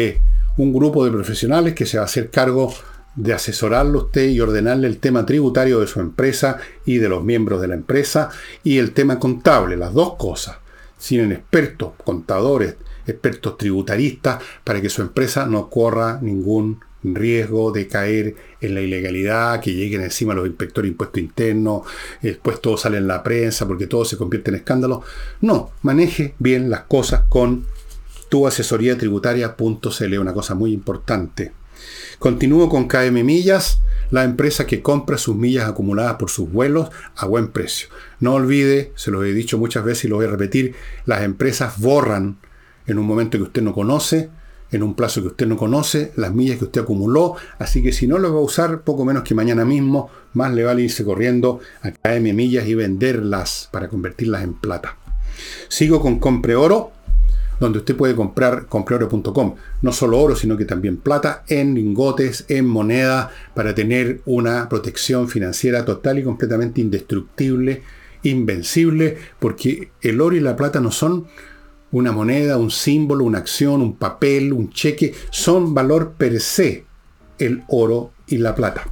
un 0.58 0.72
grupo 0.72 1.04
de 1.04 1.10
profesionales 1.10 1.74
que 1.74 1.86
se 1.86 1.98
va 1.98 2.04
a 2.04 2.06
hacer 2.06 2.30
cargo 2.30 2.72
de 3.16 3.32
asesorarlo 3.32 4.04
usted 4.04 4.28
y 4.28 4.40
ordenarle 4.40 4.86
el 4.86 4.98
tema 4.98 5.26
tributario 5.26 5.80
de 5.80 5.86
su 5.86 6.00
empresa 6.00 6.58
y 6.84 6.98
de 6.98 7.08
los 7.08 7.24
miembros 7.24 7.60
de 7.60 7.68
la 7.68 7.74
empresa 7.74 8.30
y 8.62 8.78
el 8.78 8.92
tema 8.92 9.18
contable, 9.18 9.76
las 9.76 9.92
dos 9.92 10.14
cosas. 10.14 10.58
Tienen 10.98 11.32
expertos, 11.32 11.92
contadores, 12.04 12.76
expertos 13.06 13.56
tributaristas 13.58 14.42
para 14.62 14.80
que 14.80 14.90
su 14.90 15.02
empresa 15.02 15.46
no 15.46 15.68
corra 15.68 16.18
ningún 16.20 16.80
riesgo 17.14 17.72
de 17.72 17.86
caer 17.86 18.34
en 18.60 18.74
la 18.74 18.80
ilegalidad, 18.80 19.60
que 19.60 19.74
lleguen 19.74 20.02
encima 20.02 20.34
los 20.34 20.46
inspectores 20.46 20.88
de 20.88 20.92
impuestos 20.92 21.22
internos, 21.22 21.82
después 22.22 22.60
todo 22.60 22.76
sale 22.76 22.98
en 22.98 23.06
la 23.06 23.22
prensa 23.22 23.66
porque 23.66 23.86
todo 23.86 24.04
se 24.04 24.16
convierte 24.16 24.50
en 24.50 24.56
escándalo. 24.56 25.02
No, 25.40 25.70
maneje 25.82 26.34
bien 26.38 26.70
las 26.70 26.82
cosas 26.82 27.24
con 27.28 27.66
tu 28.28 28.46
asesoría 28.46 28.98
tributaria.cl, 28.98 30.18
una 30.18 30.32
cosa 30.32 30.54
muy 30.54 30.72
importante. 30.72 31.52
Continúo 32.18 32.68
con 32.68 32.88
KM 32.88 33.22
Millas, 33.22 33.80
la 34.10 34.24
empresa 34.24 34.66
que 34.66 34.82
compra 34.82 35.18
sus 35.18 35.36
millas 35.36 35.68
acumuladas 35.68 36.14
por 36.14 36.30
sus 36.30 36.50
vuelos 36.50 36.88
a 37.14 37.26
buen 37.26 37.48
precio. 37.48 37.88
No 38.20 38.34
olvide, 38.34 38.92
se 38.94 39.10
lo 39.10 39.22
he 39.24 39.32
dicho 39.32 39.58
muchas 39.58 39.84
veces 39.84 40.06
y 40.06 40.08
lo 40.08 40.16
voy 40.16 40.26
a 40.26 40.30
repetir, 40.30 40.74
las 41.04 41.22
empresas 41.22 41.78
borran 41.78 42.38
en 42.86 42.98
un 42.98 43.06
momento 43.06 43.36
que 43.36 43.44
usted 43.44 43.62
no 43.62 43.74
conoce, 43.74 44.30
en 44.72 44.82
un 44.82 44.94
plazo 44.94 45.22
que 45.22 45.28
usted 45.28 45.46
no 45.46 45.56
conoce, 45.56 46.12
las 46.16 46.34
millas 46.34 46.58
que 46.58 46.64
usted 46.64 46.82
acumuló, 46.82 47.36
así 47.58 47.82
que 47.82 47.92
si 47.92 48.06
no 48.06 48.18
lo 48.18 48.32
va 48.32 48.40
a 48.40 48.42
usar, 48.42 48.82
poco 48.82 49.04
menos 49.04 49.22
que 49.22 49.34
mañana 49.34 49.64
mismo, 49.64 50.10
más 50.34 50.52
le 50.52 50.64
vale 50.64 50.82
irse 50.82 51.04
corriendo 51.04 51.60
a 51.82 51.90
KM 51.90 52.34
Millas 52.34 52.66
y 52.66 52.74
venderlas 52.74 53.68
para 53.70 53.88
convertirlas 53.88 54.42
en 54.42 54.54
plata. 54.54 54.96
Sigo 55.68 56.00
con 56.00 56.18
Compre 56.18 56.56
Oro, 56.56 56.92
donde 57.60 57.78
usted 57.78 57.96
puede 57.96 58.14
comprar 58.14 58.66
compreoro.com, 58.66 59.54
no 59.82 59.92
solo 59.92 60.18
oro, 60.18 60.36
sino 60.36 60.56
que 60.56 60.64
también 60.64 60.98
plata 60.98 61.44
en 61.48 61.74
lingotes, 61.74 62.44
en 62.48 62.66
moneda, 62.66 63.30
para 63.54 63.74
tener 63.74 64.20
una 64.26 64.68
protección 64.68 65.28
financiera 65.28 65.84
total 65.84 66.18
y 66.18 66.24
completamente 66.24 66.80
indestructible, 66.80 67.82
invencible, 68.22 69.16
porque 69.38 69.90
el 70.02 70.20
oro 70.20 70.36
y 70.36 70.40
la 70.40 70.56
plata 70.56 70.80
no 70.80 70.90
son 70.90 71.26
una 71.92 72.12
moneda, 72.12 72.56
un 72.56 72.70
símbolo, 72.70 73.24
una 73.24 73.38
acción, 73.38 73.80
un 73.80 73.96
papel, 73.96 74.52
un 74.52 74.70
cheque, 74.70 75.14
son 75.30 75.74
valor 75.74 76.12
per 76.12 76.40
se 76.40 76.84
el 77.38 77.64
oro 77.68 78.12
y 78.26 78.38
la 78.38 78.54
plata. 78.54 78.90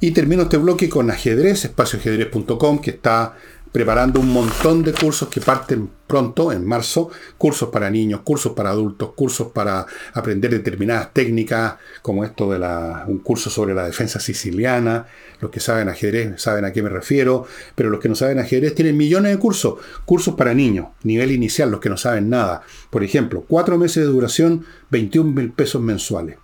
Y 0.00 0.12
termino 0.12 0.42
este 0.42 0.58
bloque 0.58 0.88
con 0.88 1.10
ajedrez, 1.10 1.64
espacioajedrez.com, 1.64 2.78
que 2.80 2.90
está 2.90 3.36
preparando 3.72 4.20
un 4.20 4.32
montón 4.32 4.82
de 4.82 4.92
cursos 4.92 5.28
que 5.28 5.40
parten 5.40 5.90
pronto, 6.06 6.52
en 6.52 6.64
marzo, 6.66 7.10
cursos 7.36 7.68
para 7.68 7.90
niños, 7.90 8.22
cursos 8.22 8.52
para 8.52 8.70
adultos, 8.70 9.10
cursos 9.14 9.48
para 9.52 9.86
aprender 10.14 10.50
determinadas 10.50 11.12
técnicas, 11.12 11.74
como 12.00 12.24
esto 12.24 12.50
de 12.50 12.58
un 13.06 13.18
curso 13.18 13.50
sobre 13.50 13.74
la 13.74 13.84
defensa 13.84 14.18
siciliana. 14.18 15.06
Los 15.40 15.50
que 15.50 15.60
saben 15.60 15.88
ajedrez 15.88 16.40
saben 16.40 16.64
a 16.64 16.72
qué 16.72 16.82
me 16.82 16.88
refiero, 16.88 17.46
pero 17.74 17.90
los 17.90 18.00
que 18.00 18.08
no 18.08 18.14
saben 18.14 18.38
ajedrez 18.38 18.74
tienen 18.74 18.96
millones 18.96 19.32
de 19.32 19.38
cursos. 19.38 19.74
Cursos 20.04 20.34
para 20.34 20.54
niños, 20.54 20.88
nivel 21.02 21.30
inicial, 21.30 21.70
los 21.70 21.80
que 21.80 21.90
no 21.90 21.96
saben 21.96 22.30
nada. 22.30 22.62
Por 22.90 23.04
ejemplo, 23.04 23.44
cuatro 23.46 23.76
meses 23.76 24.04
de 24.04 24.10
duración, 24.10 24.64
21 24.90 25.32
mil 25.32 25.52
pesos 25.52 25.82
mensuales. 25.82 26.38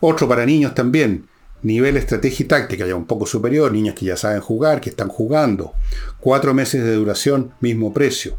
Otro 0.00 0.28
para 0.28 0.46
niños 0.46 0.74
también, 0.74 1.26
Nivel 1.62 1.96
estrategia 1.96 2.44
y 2.44 2.48
táctica 2.48 2.86
ya 2.86 2.94
un 2.94 3.06
poco 3.06 3.26
superior, 3.26 3.72
niños 3.72 3.94
que 3.94 4.06
ya 4.06 4.16
saben 4.16 4.40
jugar, 4.40 4.80
que 4.80 4.90
están 4.90 5.08
jugando. 5.08 5.72
Cuatro 6.20 6.54
meses 6.54 6.82
de 6.84 6.94
duración, 6.94 7.52
mismo 7.60 7.92
precio. 7.92 8.36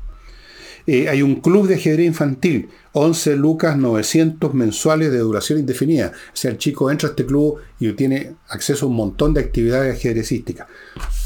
Eh, 0.85 1.07
hay 1.07 1.21
un 1.21 1.35
club 1.35 1.67
de 1.67 1.75
ajedrez 1.75 2.05
infantil, 2.05 2.69
11 2.91 3.37
lucas 3.37 3.77
900 3.77 4.53
mensuales 4.53 5.11
de 5.11 5.19
duración 5.19 5.59
indefinida. 5.59 6.11
O 6.13 6.35
sea, 6.35 6.51
el 6.51 6.57
chico 6.57 6.91
entra 6.91 7.07
a 7.07 7.11
este 7.11 7.25
club 7.25 7.59
y 7.79 7.91
tiene 7.93 8.35
acceso 8.49 8.85
a 8.85 8.89
un 8.89 8.95
montón 8.95 9.33
de 9.33 9.39
actividades 9.39 9.95
ajedrecísticas. 9.95 10.67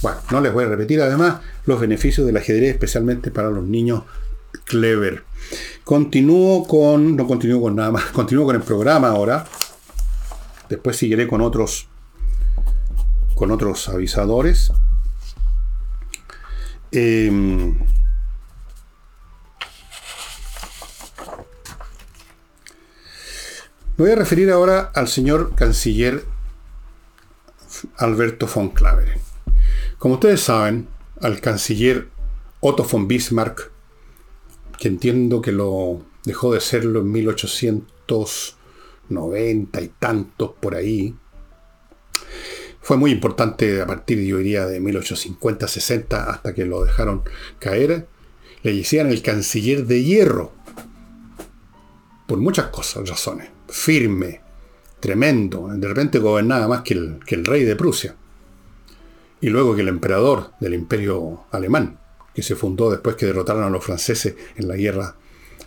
Bueno, 0.03 0.19
no 0.31 0.41
les 0.41 0.53
voy 0.53 0.65
a 0.65 0.67
repetir 0.67 1.01
además 1.01 1.41
los 1.65 1.79
beneficios 1.79 2.27
del 2.27 2.37
ajedrez, 2.37 2.71
especialmente 2.71 3.31
para 3.31 3.49
los 3.49 3.63
niños 3.65 4.03
clever. 4.65 5.23
Continúo 5.83 6.67
con, 6.67 7.15
no 7.15 7.25
continúo 7.25 7.61
con 7.61 7.75
nada 7.75 7.91
más, 7.91 8.03
continúo 8.13 8.45
con 8.45 8.55
el 8.55 8.61
programa 8.61 9.09
ahora. 9.09 9.45
Después 10.69 10.97
seguiré 10.97 11.27
con 11.27 11.41
otros 11.41 11.87
con 13.35 13.51
otros 13.51 13.87
avisadores. 13.87 14.73
Em, 16.91 17.77
me 17.77 17.85
voy 23.95 24.11
a 24.11 24.15
referir 24.15 24.49
ahora 24.49 24.91
al 24.95 25.07
señor 25.07 25.53
canciller 25.53 26.25
Alberto 27.97 28.47
von 28.47 28.69
Claveren. 28.69 29.19
Como 29.99 30.15
ustedes 30.15 30.41
saben, 30.41 30.87
al 31.21 31.41
canciller 31.41 32.07
Otto 32.59 32.83
von 32.83 33.07
Bismarck, 33.07 33.71
que 34.79 34.87
entiendo 34.87 35.41
que 35.41 35.51
lo 35.51 36.01
dejó 36.23 36.53
de 36.53 36.59
serlo 36.59 37.01
en 37.01 37.11
1800 37.11 38.57
90 39.09 39.81
y 39.81 39.87
tantos 39.99 40.51
por 40.59 40.75
ahí. 40.75 41.15
Fue 42.81 42.95
muy 42.95 43.11
importante 43.11 43.81
a 43.81 43.85
partir, 43.85 44.19
yo 44.23 44.37
diría, 44.37 44.65
de 44.65 44.81
1850-60 44.81 46.27
hasta 46.27 46.53
que 46.53 46.65
lo 46.65 46.85
dejaron 46.85 47.23
caer. 47.59 48.07
Le 48.63 48.73
decían 48.73 49.07
el 49.07 49.21
canciller 49.21 49.85
de 49.85 50.03
hierro. 50.03 50.53
Por 52.27 52.37
muchas 52.37 52.67
cosas, 52.67 53.09
razones. 53.09 53.49
Firme, 53.67 54.41
tremendo. 55.01 55.67
De 55.73 55.87
repente 55.87 56.19
gobernaba 56.19 56.67
más 56.69 56.81
que 56.83 56.93
el, 56.93 57.19
que 57.25 57.35
el 57.35 57.45
rey 57.45 57.65
de 57.65 57.75
Prusia. 57.75 58.15
Y 59.41 59.49
luego 59.49 59.75
que 59.75 59.81
el 59.81 59.89
emperador 59.89 60.51
del 60.59 60.73
imperio 60.73 61.45
alemán, 61.51 61.99
que 62.33 62.41
se 62.41 62.55
fundó 62.55 62.89
después 62.89 63.15
que 63.15 63.25
derrotaron 63.25 63.63
a 63.63 63.69
los 63.69 63.83
franceses 63.83 64.35
en 64.55 64.67
la 64.67 64.77
guerra, 64.77 65.15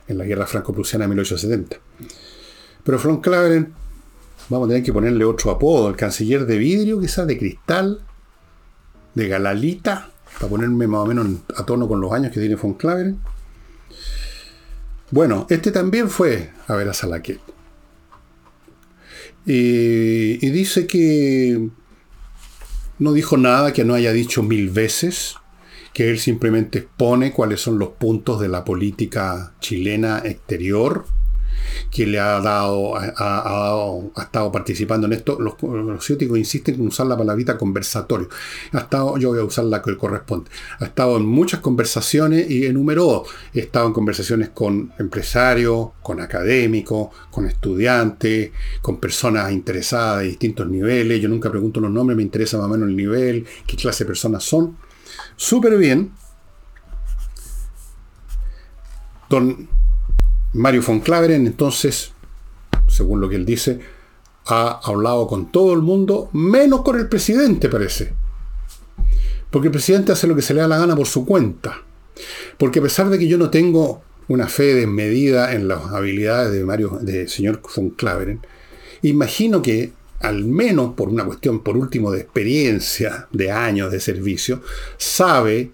en 0.09 0.17
la 0.17 0.25
guerra 0.25 0.47
franco-prusiana 0.47 1.05
de 1.05 1.09
1870. 1.09 1.77
Pero 2.85 2.99
Von 2.99 3.21
Claveren, 3.21 3.73
vamos 4.49 4.67
a 4.67 4.69
tener 4.71 4.83
que 4.83 4.93
ponerle 4.93 5.25
otro 5.25 5.51
apodo, 5.51 5.89
el 5.89 5.97
canciller 5.97 6.47
de 6.47 6.59
vidrio, 6.59 7.01
quizás 7.01 7.27
de 7.27 7.39
cristal, 7.39 8.01
de 9.15 9.29
galalita, 9.29 10.11
para 10.39 10.49
ponerme 10.49 10.87
más 10.87 11.01
o 11.01 11.07
menos 11.07 11.27
a 11.57 11.65
tono 11.67 11.87
con 11.89 12.01
los 12.01 12.13
años 12.13 12.33
que 12.33 12.41
tiene 12.41 12.57
Von 12.57 12.75
Claveren. 12.75 13.19
Bueno, 15.11 15.47
este 15.51 15.73
también 15.73 16.09
fue 16.09 16.51
a 16.69 16.75
ver 16.75 16.89
a 16.89 16.95
Salaquet. 16.95 17.41
Y 19.45 20.51
dice 20.51 20.87
que 20.87 21.69
no 22.99 23.13
dijo 23.13 23.37
nada 23.37 23.73
que 23.73 23.85
no 23.85 23.95
haya 23.95 24.13
dicho 24.13 24.43
mil 24.43 24.71
veces, 24.71 25.35
que 25.93 26.11
él 26.11 26.21
simplemente 26.21 26.79
expone 26.81 27.33
cuáles 27.33 27.61
son 27.61 27.79
los 27.79 27.89
puntos 27.91 28.41
de 28.41 28.49
la 28.49 28.65
política 28.65 29.55
chilena 29.59 30.23
exterior 30.25 31.07
que 31.91 32.07
le 32.07 32.19
ha 32.19 32.41
dado, 32.41 32.97
ha, 32.97 34.03
estado 34.19 34.53
participando 34.53 35.07
en 35.07 35.15
esto. 35.15 35.39
Los, 35.41 35.55
los 35.63 36.11
insisten 36.11 36.75
en 36.77 36.87
usar 36.87 37.07
la 37.07 37.17
palabrita 37.17 37.59
conversatorio. 37.59 38.29
Ha 38.73 38.79
estado, 38.79 39.19
yo 39.19 39.31
voy 39.31 39.41
a 39.41 39.45
usar 39.45 39.65
la 39.65 39.83
que 39.83 39.97
corresponde. 39.97 40.51
Ha 40.79 40.85
estado 40.85 41.17
en 41.17 41.27
muchas 41.27 41.61
conversaciones 41.61 42.51
y 42.51 42.67
enumeró. 42.67 43.25
He 43.55 43.61
estado 43.61 43.87
en 43.87 43.93
conversaciones 43.93 44.51
con 44.51 44.93
empresarios, 44.99 45.91
con 46.03 46.21
académicos, 46.21 47.09
con 47.31 47.47
estudiantes, 47.47 48.51
con 48.81 48.99
personas 48.99 49.53
interesadas 49.53 50.21
de 50.21 50.29
distintos 50.29 50.69
niveles. 50.69 51.21
Yo 51.21 51.29
nunca 51.29 51.51
pregunto 51.51 51.81
los 51.81 51.91
nombres, 51.91 52.17
me 52.17 52.23
interesa 52.23 52.59
más 52.59 52.67
o 52.67 52.71
menos 52.71 52.89
el 52.89 52.97
nivel, 52.97 53.47
qué 53.67 53.77
clase 53.77 54.05
de 54.05 54.09
personas 54.09 54.45
son. 54.45 54.77
Súper 55.37 55.77
bien. 55.77 56.13
Don 59.29 59.80
Mario 60.53 60.83
von 60.83 61.01
Claveren, 61.01 61.47
entonces, 61.47 62.13
según 62.89 63.21
lo 63.21 63.29
que 63.29 63.37
él 63.37 63.47
dice, 63.47 63.79
ha 64.47 64.81
hablado 64.83 65.29
con 65.29 65.53
todo 65.53 65.73
el 65.75 65.81
mundo, 65.81 66.29
menos 66.33 66.83
con 66.83 66.99
el 66.99 67.09
presidente, 67.09 67.69
parece. 67.69 68.13
Porque 69.51 69.69
el 69.69 69.73
presidente 69.73 70.13
hace 70.13 70.27
lo 70.27 70.35
que 70.35 70.43
se 70.43 70.55
le 70.55 70.61
da 70.61 70.69
la 70.69 70.79
gana 70.79 70.97
por 70.97 71.07
su 71.07 71.25
cuenta. 71.25 71.83
Porque 72.59 72.81
a 72.81 72.83
pesar 72.83 73.09
de 73.11 73.19
que 73.19 73.29
yo 73.29 73.39
no 73.39 73.51
tengo 73.51 74.03
una 74.29 74.49
fe 74.49 74.75
desmedida 74.75 75.55
en 75.55 75.69
las 75.69 75.87
habilidades 75.87 76.53
de 76.53 76.65
Mario, 76.65 77.01
señor 77.27 77.61
von 77.75 77.91
Claveren, 77.91 78.41
imagino 79.03 79.63
que 79.63 79.93
al 80.19 80.45
menos 80.45 80.95
por 80.95 81.09
una 81.09 81.25
cuestión, 81.25 81.61
por 81.63 81.77
último, 81.77 82.11
de 82.11 82.21
experiencia, 82.21 83.29
de 83.33 83.51
años 83.53 83.91
de 83.91 84.01
servicio, 84.01 84.63
sabe 84.99 85.71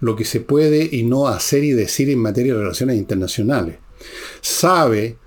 lo 0.00 0.16
que 0.16 0.24
se 0.24 0.40
puede 0.40 0.88
y 0.90 1.04
no 1.04 1.28
hacer 1.28 1.62
y 1.62 1.72
decir 1.72 2.10
en 2.10 2.18
materia 2.18 2.54
de 2.54 2.60
relaciones 2.60 2.96
internacionales 2.96 3.83
sabe, 4.40 5.18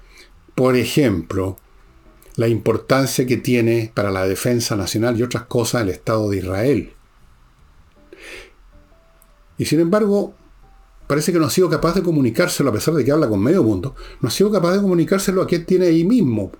por 0.55 0.75
ejemplo, 0.75 1.57
la 2.37 2.47
importancia 2.47 3.25
que 3.25 3.37
tiene 3.37 3.91
para 3.93 4.11
la 4.11 4.27
defensa 4.27 4.75
nacional 4.75 5.17
y 5.17 5.23
otras 5.23 5.43
cosas 5.43 5.81
el 5.81 5.89
Estado 5.89 6.29
de 6.29 6.37
Israel. 6.37 6.93
Y 9.57 9.65
sin 9.65 9.79
embargo, 9.79 10.35
parece 11.07 11.33
que 11.33 11.39
no 11.39 11.45
ha 11.45 11.49
sido 11.49 11.69
capaz 11.69 11.95
de 11.95 12.03
comunicárselo, 12.03 12.69
a 12.69 12.73
pesar 12.73 12.93
de 12.93 13.03
que 13.03 13.11
habla 13.11 13.27
con 13.27 13.41
medio 13.41 13.63
mundo, 13.63 13.95
no 14.21 14.27
ha 14.27 14.31
sido 14.31 14.51
capaz 14.51 14.73
de 14.73 14.81
comunicárselo 14.81 15.41
a 15.41 15.47
quien 15.47 15.65
tiene 15.65 15.87
ahí 15.87 16.03
mismo, 16.03 16.51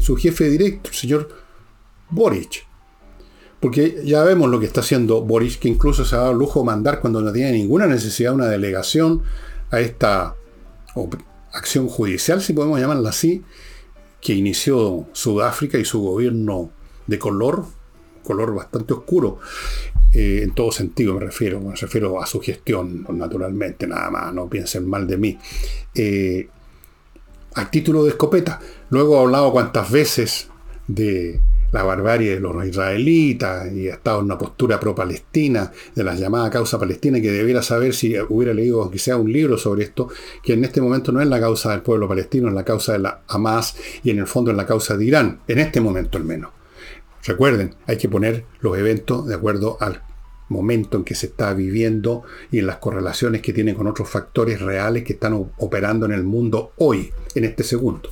su 0.00 0.16
jefe 0.16 0.50
directo, 0.50 0.90
el 0.90 0.96
señor 0.96 1.28
Boric. 2.10 2.66
Porque 3.58 4.02
ya 4.04 4.22
vemos 4.24 4.50
lo 4.50 4.60
que 4.60 4.66
está 4.66 4.80
haciendo 4.80 5.22
Boric, 5.22 5.58
que 5.58 5.68
incluso 5.68 6.04
se 6.04 6.14
ha 6.14 6.18
dado 6.18 6.34
lujo 6.34 6.60
de 6.60 6.66
mandar 6.66 7.00
cuando 7.00 7.22
no 7.22 7.32
tiene 7.32 7.52
ninguna 7.52 7.86
necesidad 7.86 8.34
una 8.34 8.48
delegación 8.48 9.22
a 9.70 9.80
esta 9.80 10.34
acción 11.52 11.88
judicial, 11.88 12.40
si 12.40 12.52
podemos 12.52 12.80
llamarla 12.80 13.10
así, 13.10 13.42
que 14.20 14.34
inició 14.34 15.06
Sudáfrica 15.12 15.78
y 15.78 15.84
su 15.84 16.00
gobierno 16.00 16.70
de 17.06 17.18
color, 17.18 17.64
color 18.22 18.54
bastante 18.54 18.92
oscuro, 18.94 19.38
eh, 20.12 20.40
en 20.42 20.54
todo 20.54 20.70
sentido 20.70 21.14
me 21.14 21.20
refiero, 21.20 21.60
me 21.60 21.74
refiero 21.74 22.22
a 22.22 22.26
su 22.26 22.40
gestión, 22.40 23.06
naturalmente, 23.10 23.86
nada 23.86 24.10
más, 24.10 24.34
no 24.34 24.48
piensen 24.48 24.88
mal 24.88 25.06
de 25.06 25.16
mí. 25.16 25.38
Eh, 25.94 26.48
a 27.54 27.70
título 27.70 28.04
de 28.04 28.10
escopeta, 28.10 28.60
luego 28.90 29.16
he 29.16 29.20
hablado 29.20 29.52
cuantas 29.52 29.90
veces 29.90 30.48
de 30.86 31.40
la 31.72 31.82
barbarie 31.82 32.34
de 32.34 32.40
los 32.40 32.64
israelitas 32.64 33.72
y 33.72 33.88
ha 33.88 33.94
estado 33.94 34.20
en 34.20 34.26
una 34.26 34.38
postura 34.38 34.78
pro-palestina, 34.78 35.72
de 35.94 36.04
la 36.04 36.14
llamada 36.14 36.50
causa 36.50 36.78
palestina, 36.78 37.20
que 37.20 37.32
debiera 37.32 37.62
saber 37.62 37.94
si 37.94 38.14
hubiera 38.28 38.54
leído 38.54 38.82
aunque 38.82 38.98
sea 38.98 39.16
un 39.16 39.32
libro 39.32 39.56
sobre 39.56 39.84
esto, 39.84 40.08
que 40.42 40.52
en 40.52 40.64
este 40.64 40.80
momento 40.80 41.12
no 41.12 41.20
es 41.20 41.28
la 41.28 41.40
causa 41.40 41.70
del 41.70 41.80
pueblo 41.80 42.06
palestino, 42.06 42.48
es 42.48 42.54
la 42.54 42.64
causa 42.64 42.92
de 42.92 42.98
la 43.00 43.22
Hamas 43.26 43.74
y 44.04 44.10
en 44.10 44.18
el 44.18 44.26
fondo 44.26 44.50
es 44.50 44.56
la 44.56 44.66
causa 44.66 44.96
de 44.96 45.04
Irán, 45.04 45.40
en 45.48 45.58
este 45.58 45.80
momento 45.80 46.18
al 46.18 46.24
menos. 46.24 46.50
Recuerden, 47.24 47.74
hay 47.86 47.96
que 47.96 48.08
poner 48.08 48.44
los 48.60 48.76
eventos 48.76 49.26
de 49.26 49.34
acuerdo 49.34 49.78
al 49.80 50.02
momento 50.48 50.98
en 50.98 51.04
que 51.04 51.14
se 51.14 51.26
está 51.26 51.54
viviendo 51.54 52.24
y 52.50 52.58
en 52.58 52.66
las 52.66 52.76
correlaciones 52.76 53.40
que 53.40 53.52
tienen 53.52 53.74
con 53.74 53.86
otros 53.86 54.08
factores 54.08 54.60
reales 54.60 55.04
que 55.04 55.14
están 55.14 55.32
operando 55.56 56.04
en 56.04 56.12
el 56.12 56.24
mundo 56.24 56.72
hoy, 56.76 57.10
en 57.34 57.44
este 57.44 57.64
segundo. 57.64 58.10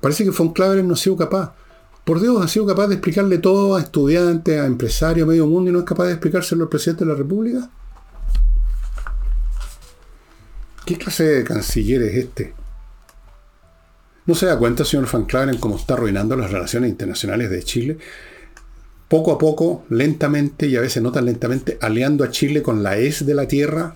Parece 0.00 0.24
que 0.24 0.30
Von 0.30 0.54
no 0.56 0.94
ha 0.94 0.96
sido 0.96 1.16
capaz 1.16 1.54
por 2.10 2.20
Dios, 2.20 2.44
ha 2.44 2.48
sido 2.48 2.66
capaz 2.66 2.88
de 2.88 2.96
explicarle 2.96 3.38
todo 3.38 3.76
a 3.76 3.80
estudiantes, 3.80 4.58
a 4.58 4.66
empresarios, 4.66 5.24
a 5.24 5.30
medio 5.30 5.46
mundo 5.46 5.70
y 5.70 5.72
no 5.72 5.78
es 5.78 5.84
capaz 5.84 6.06
de 6.06 6.14
explicárselo 6.14 6.64
al 6.64 6.68
presidente 6.68 7.04
de 7.04 7.10
la 7.12 7.16
República. 7.16 7.70
¿Qué 10.84 10.98
clase 10.98 11.22
de 11.22 11.44
canciller 11.44 12.02
es 12.02 12.16
este? 12.16 12.52
¿No 14.26 14.34
se 14.34 14.46
da 14.46 14.58
cuenta, 14.58 14.84
señor 14.84 15.08
Van 15.08 15.24
Claveren, 15.24 15.60
cómo 15.60 15.76
está 15.76 15.94
arruinando 15.94 16.34
las 16.34 16.50
relaciones 16.50 16.90
internacionales 16.90 17.48
de 17.48 17.62
Chile? 17.62 17.98
Poco 19.06 19.30
a 19.30 19.38
poco, 19.38 19.84
lentamente 19.88 20.66
y 20.66 20.74
a 20.74 20.80
veces 20.80 21.04
no 21.04 21.12
tan 21.12 21.26
lentamente, 21.26 21.78
aliando 21.80 22.24
a 22.24 22.30
Chile 22.32 22.60
con 22.60 22.82
la 22.82 22.98
ES 22.98 23.24
de 23.24 23.34
la 23.36 23.46
tierra. 23.46 23.94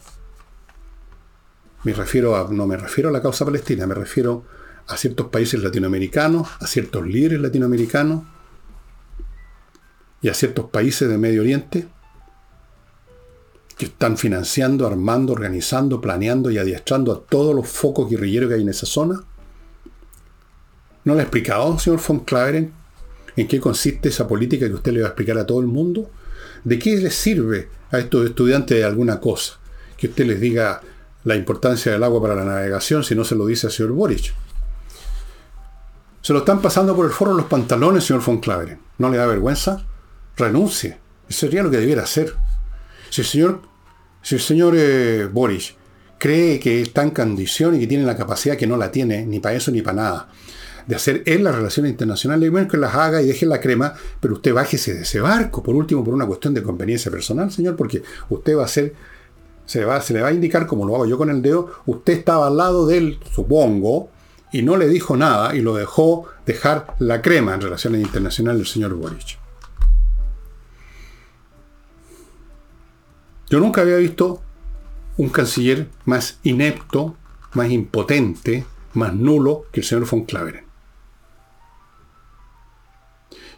Me 1.82 1.92
refiero 1.92 2.36
a, 2.36 2.48
no 2.48 2.68
me 2.68 2.76
refiero 2.76 3.08
a 3.08 3.12
la 3.12 3.20
causa 3.20 3.44
palestina, 3.44 3.88
me 3.88 3.94
refiero 3.94 4.44
a 4.86 4.96
ciertos 4.96 5.28
países 5.28 5.62
latinoamericanos, 5.62 6.48
a 6.60 6.66
ciertos 6.66 7.06
líderes 7.06 7.40
latinoamericanos 7.40 8.24
y 10.20 10.28
a 10.28 10.34
ciertos 10.34 10.70
países 10.70 11.08
de 11.08 11.18
Medio 11.18 11.42
Oriente 11.42 11.86
que 13.76 13.86
están 13.86 14.16
financiando, 14.16 14.86
armando, 14.86 15.32
organizando, 15.32 16.00
planeando 16.00 16.50
y 16.50 16.58
adiestrando 16.58 17.12
a 17.12 17.20
todos 17.20 17.54
los 17.54 17.66
focos 17.66 18.08
guerrilleros 18.08 18.48
que 18.48 18.54
hay 18.54 18.62
en 18.62 18.68
esa 18.68 18.86
zona? 18.86 19.24
¿No 21.04 21.14
le 21.14 21.20
ha 21.20 21.24
explicado, 21.24 21.78
señor 21.78 22.00
von 22.06 22.20
Claveren, 22.20 22.72
en 23.36 23.48
qué 23.48 23.60
consiste 23.60 24.08
esa 24.08 24.28
política 24.28 24.68
que 24.68 24.74
usted 24.74 24.92
le 24.92 25.00
va 25.00 25.08
a 25.08 25.10
explicar 25.10 25.38
a 25.38 25.46
todo 25.46 25.60
el 25.60 25.66
mundo? 25.66 26.10
¿De 26.62 26.78
qué 26.78 26.96
les 26.96 27.14
sirve 27.14 27.68
a 27.90 27.98
estos 27.98 28.26
estudiantes 28.26 28.78
de 28.78 28.84
alguna 28.84 29.20
cosa? 29.20 29.58
Que 29.96 30.06
usted 30.06 30.24
les 30.26 30.40
diga 30.40 30.80
la 31.24 31.36
importancia 31.36 31.92
del 31.92 32.04
agua 32.04 32.22
para 32.22 32.34
la 32.34 32.44
navegación 32.44 33.02
si 33.02 33.14
no 33.14 33.24
se 33.24 33.34
lo 33.34 33.46
dice 33.46 33.66
al 33.66 33.72
señor 33.72 33.92
Boric. 33.92 34.34
Se 36.24 36.32
lo 36.32 36.38
están 36.38 36.62
pasando 36.62 36.96
por 36.96 37.04
el 37.04 37.12
foro 37.12 37.34
los 37.34 37.44
pantalones, 37.44 38.04
señor 38.04 38.24
von 38.24 38.38
Claveren. 38.38 38.78
¿No 38.96 39.10
le 39.10 39.18
da 39.18 39.26
vergüenza? 39.26 39.84
Renuncie. 40.38 40.96
Eso 41.28 41.40
sería 41.40 41.62
lo 41.62 41.70
que 41.70 41.76
debiera 41.76 42.04
hacer. 42.04 42.32
Si 43.10 43.20
el 43.20 43.26
señor, 43.26 43.60
si 44.22 44.38
señor 44.38 44.72
eh, 44.74 45.28
Boris 45.30 45.74
cree 46.16 46.58
que 46.58 46.80
está 46.80 47.02
en 47.02 47.10
condición 47.10 47.74
y 47.74 47.80
que 47.80 47.86
tiene 47.86 48.04
la 48.04 48.16
capacidad 48.16 48.56
que 48.56 48.66
no 48.66 48.78
la 48.78 48.90
tiene, 48.90 49.26
ni 49.26 49.38
para 49.38 49.56
eso 49.56 49.70
ni 49.70 49.82
para 49.82 49.96
nada, 49.96 50.28
de 50.86 50.96
hacer 50.96 51.22
él 51.26 51.44
las 51.44 51.56
relaciones 51.56 51.92
internacionales, 51.92 52.50
menos 52.50 52.70
que 52.70 52.78
las 52.78 52.94
haga 52.94 53.20
y 53.20 53.26
deje 53.26 53.44
la 53.44 53.60
crema, 53.60 53.92
pero 54.18 54.32
usted 54.32 54.54
bájese 54.54 54.94
de 54.94 55.02
ese 55.02 55.20
barco, 55.20 55.62
por 55.62 55.74
último, 55.74 56.02
por 56.02 56.14
una 56.14 56.26
cuestión 56.26 56.54
de 56.54 56.62
conveniencia 56.62 57.10
personal, 57.10 57.52
señor, 57.52 57.76
porque 57.76 58.02
usted 58.30 58.56
va 58.56 58.64
a 58.64 58.68
ser, 58.68 58.94
se, 59.66 59.84
va, 59.84 60.00
se 60.00 60.14
le 60.14 60.22
va 60.22 60.28
a 60.28 60.32
indicar, 60.32 60.66
como 60.66 60.86
lo 60.86 60.94
hago 60.94 61.04
yo 61.04 61.18
con 61.18 61.28
el 61.28 61.42
dedo, 61.42 61.70
usted 61.84 62.14
estaba 62.14 62.46
al 62.46 62.56
lado 62.56 62.86
de 62.86 62.96
él, 62.96 63.18
supongo, 63.30 64.08
y 64.54 64.62
no 64.62 64.76
le 64.76 64.86
dijo 64.86 65.16
nada 65.16 65.56
y 65.56 65.62
lo 65.62 65.74
dejó 65.74 66.28
dejar 66.46 66.94
la 67.00 67.22
crema 67.22 67.54
en 67.54 67.60
relaciones 67.60 68.00
internacionales 68.00 68.60
del 68.60 68.68
señor 68.68 68.94
Boric. 68.94 69.36
Yo 73.50 73.58
nunca 73.58 73.80
había 73.80 73.96
visto 73.96 74.40
un 75.16 75.30
canciller 75.30 75.88
más 76.04 76.38
inepto, 76.44 77.16
más 77.54 77.68
impotente, 77.72 78.64
más 78.92 79.12
nulo 79.12 79.66
que 79.72 79.80
el 79.80 79.86
señor 79.86 80.08
von 80.08 80.24
Claveren. 80.24 80.64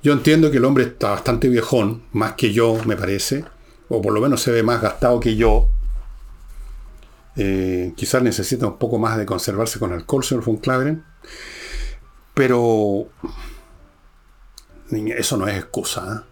Yo 0.02 0.14
entiendo 0.14 0.50
que 0.50 0.56
el 0.56 0.64
hombre 0.64 0.84
está 0.84 1.10
bastante 1.10 1.50
viejón, 1.50 2.04
más 2.12 2.36
que 2.36 2.54
yo, 2.54 2.74
me 2.86 2.96
parece, 2.96 3.44
o 3.90 4.00
por 4.00 4.14
lo 4.14 4.22
menos 4.22 4.40
se 4.40 4.50
ve 4.50 4.62
más 4.62 4.80
gastado 4.80 5.20
que 5.20 5.36
yo, 5.36 5.68
eh, 7.36 7.92
quizás 7.96 8.22
necesita 8.22 8.66
un 8.66 8.78
poco 8.78 8.98
más 8.98 9.18
de 9.18 9.26
conservarse 9.26 9.78
con 9.78 9.92
alcohol, 9.92 10.24
señor 10.24 10.44
von 10.44 10.56
Claveren. 10.56 11.04
Pero 12.34 13.08
eso 14.90 15.36
no 15.36 15.46
es 15.46 15.56
excusa. 15.56 16.24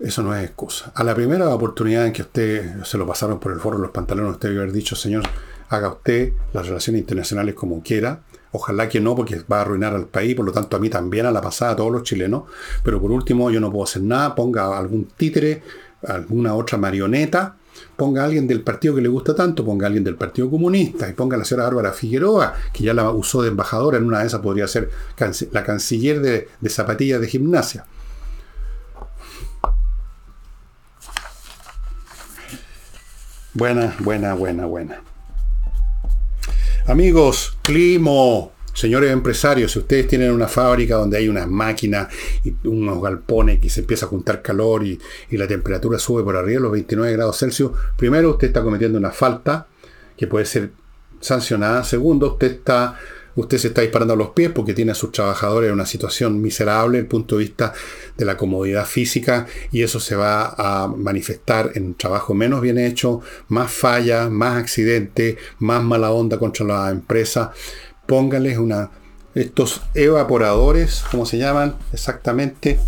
¿eh? 0.00 0.06
Eso 0.06 0.22
no 0.22 0.34
es 0.34 0.44
excusa. 0.44 0.92
A 0.94 1.04
la 1.04 1.14
primera 1.14 1.48
oportunidad 1.48 2.06
en 2.06 2.12
que 2.12 2.22
usted 2.22 2.82
se 2.84 2.98
lo 2.98 3.06
pasaron 3.06 3.38
por 3.38 3.52
el 3.52 3.60
foro 3.60 3.78
los 3.78 3.90
pantalones, 3.90 4.32
usted 4.32 4.48
debe 4.48 4.62
haber 4.62 4.72
dicho, 4.72 4.96
señor, 4.96 5.22
haga 5.68 5.88
usted 5.88 6.32
las 6.52 6.66
relaciones 6.66 7.00
internacionales 7.00 7.54
como 7.54 7.82
quiera. 7.82 8.22
Ojalá 8.50 8.88
que 8.88 9.00
no, 9.00 9.16
porque 9.16 9.42
va 9.50 9.58
a 9.58 9.60
arruinar 9.62 9.94
al 9.94 10.06
país, 10.06 10.34
por 10.36 10.44
lo 10.44 10.52
tanto 10.52 10.76
a 10.76 10.80
mí 10.80 10.88
también, 10.88 11.26
a 11.26 11.32
la 11.32 11.40
pasada, 11.40 11.72
a 11.72 11.76
todos 11.76 11.92
los 11.92 12.02
chilenos. 12.02 12.44
Pero 12.82 13.00
por 13.00 13.10
último, 13.10 13.50
yo 13.50 13.60
no 13.60 13.70
puedo 13.70 13.84
hacer 13.84 14.02
nada, 14.02 14.34
ponga 14.34 14.76
algún 14.76 15.06
títere, 15.06 15.62
alguna 16.02 16.54
otra 16.54 16.78
marioneta 16.78 17.56
Ponga 17.96 18.22
a 18.22 18.24
alguien 18.26 18.46
del 18.46 18.62
partido 18.62 18.94
que 18.94 19.00
le 19.00 19.08
gusta 19.08 19.34
tanto, 19.34 19.64
ponga 19.64 19.86
a 19.86 19.88
alguien 19.88 20.04
del 20.04 20.16
Partido 20.16 20.50
Comunista 20.50 21.08
y 21.08 21.12
ponga 21.12 21.36
a 21.36 21.38
la 21.38 21.44
señora 21.44 21.64
Bárbara 21.64 21.92
Figueroa, 21.92 22.54
que 22.72 22.84
ya 22.84 22.94
la 22.94 23.10
usó 23.10 23.42
de 23.42 23.48
embajadora, 23.48 23.98
en 23.98 24.04
una 24.04 24.20
de 24.20 24.26
esas 24.26 24.40
podría 24.40 24.66
ser 24.66 24.90
la 25.52 25.64
canciller 25.64 26.20
de, 26.20 26.48
de 26.60 26.70
zapatillas 26.70 27.20
de 27.20 27.28
gimnasia. 27.28 27.86
Buena, 33.52 33.94
buena, 34.00 34.34
buena, 34.34 34.66
buena. 34.66 35.00
Amigos, 36.86 37.56
Climo, 37.62 38.53
señores 38.74 39.12
empresarios, 39.12 39.72
si 39.72 39.78
ustedes 39.78 40.06
tienen 40.06 40.32
una 40.32 40.48
fábrica 40.48 40.96
donde 40.96 41.16
hay 41.16 41.28
unas 41.28 41.48
máquinas 41.48 42.08
y 42.44 42.54
unos 42.64 43.00
galpones 43.00 43.60
que 43.60 43.70
se 43.70 43.80
empieza 43.80 44.06
a 44.06 44.08
juntar 44.08 44.42
calor 44.42 44.84
y, 44.84 44.98
la 45.30 45.48
temperatura 45.48 45.98
sube 45.98 46.22
por 46.22 46.36
arriba 46.36 46.58
de 46.58 46.62
los 46.62 46.72
29 46.72 47.12
grados 47.12 47.38
Celsius, 47.38 47.72
primero 47.96 48.30
usted 48.30 48.48
está 48.48 48.62
cometiendo 48.62 48.98
una 48.98 49.10
falta 49.10 49.66
que 50.16 50.26
puede 50.26 50.44
ser 50.44 50.70
sancionada. 51.20 51.82
Segundo, 51.82 52.34
usted 52.34 52.52
está 52.52 52.96
usted 53.36 53.58
se 53.58 53.68
está 53.68 53.82
disparando 53.82 54.14
a 54.14 54.16
los 54.16 54.30
pies 54.30 54.50
porque 54.54 54.74
tiene 54.74 54.92
a 54.92 54.94
sus 54.94 55.12
trabajadores 55.12 55.68
en 55.68 55.74
una 55.74 55.86
situación 55.86 56.40
miserable 56.40 56.98
desde 56.98 57.04
el 57.04 57.08
punto 57.08 57.36
de 57.36 57.44
vista 57.44 57.72
de 58.16 58.24
la 58.24 58.36
comodidad 58.36 58.86
física 58.86 59.46
y 59.72 59.82
eso 59.82 60.00
se 60.00 60.14
va 60.14 60.54
a 60.56 60.88
manifestar 60.88 61.72
en 61.74 61.86
un 61.86 61.94
trabajo 61.94 62.34
menos 62.34 62.60
bien 62.60 62.78
hecho, 62.78 63.20
más 63.48 63.72
fallas, 63.72 64.30
más 64.30 64.58
accidentes, 64.58 65.36
más 65.58 65.82
mala 65.82 66.12
onda 66.12 66.38
contra 66.38 66.64
la 66.64 66.90
empresa. 66.90 67.52
Póngales 68.06 68.58
una, 68.58 68.90
estos 69.34 69.82
evaporadores, 69.94 71.04
¿cómo 71.10 71.26
se 71.26 71.38
llaman 71.38 71.76
exactamente? 71.92 72.78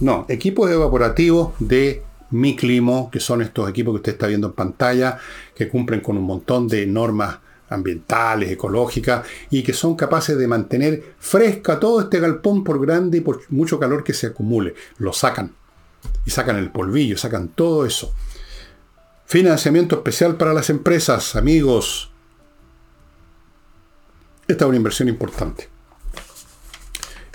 No, 0.00 0.26
equipos 0.28 0.70
evaporativos 0.70 1.52
de 1.58 2.02
mi 2.30 2.56
climo, 2.56 3.10
que 3.10 3.20
son 3.20 3.42
estos 3.42 3.68
equipos 3.68 3.92
que 3.92 3.96
usted 3.96 4.12
está 4.12 4.26
viendo 4.26 4.48
en 4.48 4.54
pantalla, 4.54 5.18
que 5.54 5.68
cumplen 5.68 6.00
con 6.00 6.16
un 6.16 6.24
montón 6.24 6.68
de 6.68 6.86
normas 6.86 7.38
ambientales, 7.68 8.50
ecológicas, 8.50 9.26
y 9.50 9.62
que 9.62 9.72
son 9.72 9.94
capaces 9.94 10.36
de 10.36 10.48
mantener 10.48 11.14
fresca 11.18 11.78
todo 11.78 12.00
este 12.00 12.20
galpón 12.20 12.64
por 12.64 12.84
grande 12.84 13.18
y 13.18 13.20
por 13.20 13.40
mucho 13.50 13.78
calor 13.78 14.04
que 14.04 14.14
se 14.14 14.28
acumule. 14.28 14.74
Lo 14.98 15.12
sacan. 15.12 15.54
Y 16.26 16.30
sacan 16.30 16.56
el 16.56 16.70
polvillo, 16.70 17.16
sacan 17.16 17.48
todo 17.48 17.86
eso. 17.86 18.12
Financiamiento 19.26 19.96
especial 19.96 20.36
para 20.36 20.54
las 20.54 20.70
empresas, 20.70 21.36
amigos. 21.36 22.10
Esta 24.46 24.64
es 24.64 24.68
una 24.68 24.76
inversión 24.76 25.08
importante. 25.08 25.68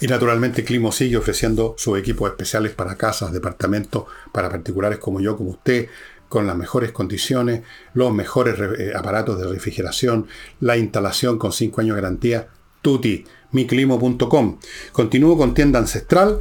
Y 0.02 0.08
naturalmente 0.08 0.64
Climo 0.64 0.92
sigue 0.92 1.18
ofreciendo 1.18 1.76
sus 1.78 1.98
equipos 1.98 2.30
especiales 2.30 2.72
para 2.72 2.96
casas, 2.96 3.34
departamentos, 3.34 4.06
para 4.32 4.50
particulares 4.50 5.00
como 5.00 5.20
yo, 5.20 5.36
como 5.36 5.50
usted, 5.50 5.90
con 6.30 6.46
las 6.46 6.56
mejores 6.56 6.92
condiciones, 6.92 7.64
los 7.94 8.14
mejores 8.14 8.56
eh, 8.60 8.94
aparatos 8.96 9.40
de 9.40 9.48
refrigeración, 9.48 10.28
la 10.60 10.78
instalación 10.78 11.38
con 11.38 11.52
5 11.52 11.82
años 11.82 11.96
de 11.96 12.02
garantía, 12.02 12.48
tuti, 12.82 13.26
miclimo.com. 13.52 14.60
Continúo 14.92 15.38
con 15.38 15.54
tienda 15.54 15.80
ancestral, 15.80 16.40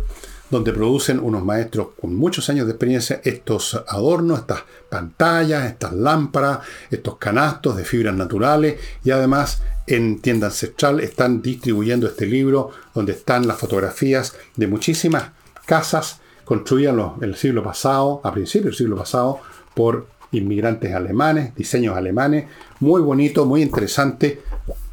donde 0.51 0.73
producen 0.73 1.21
unos 1.21 1.45
maestros 1.45 1.89
con 2.01 2.15
muchos 2.15 2.49
años 2.49 2.67
de 2.67 2.73
experiencia 2.73 3.21
estos 3.25 3.83
adornos, 3.87 4.41
estas 4.41 4.63
pantallas, 4.89 5.67
estas 5.67 5.93
lámparas, 5.93 6.61
estos 6.91 7.17
canastos 7.17 7.77
de 7.77 7.85
fibras 7.85 8.15
naturales. 8.15 8.81
Y 9.05 9.11
además 9.11 9.63
en 9.87 10.21
tienda 10.21 10.49
ancestral 10.49 11.01
están 11.01 11.43
distribuyendo 11.43 12.07
este 12.07 12.27
libro 12.27 12.71
donde 12.95 13.13
están 13.13 13.47
las 13.47 13.59
fotografías 13.59 14.35
de 14.57 14.67
muchísimas 14.67 15.31
casas 15.67 16.21
construidas 16.45 16.95
en 17.19 17.25
el 17.25 17.37
siglo 17.37 17.63
pasado, 17.63 18.23
a 18.25 18.33
principios 18.33 18.67
del 18.67 18.75
siglo 18.75 18.97
pasado, 18.97 19.41
por 19.75 20.07
inmigrantes 20.33 20.95
alemanes, 20.95 21.55
diseños 21.55 21.97
alemanes, 21.97 22.47
muy 22.81 23.03
bonito, 23.03 23.45
muy 23.45 23.63
interesante 23.63 24.41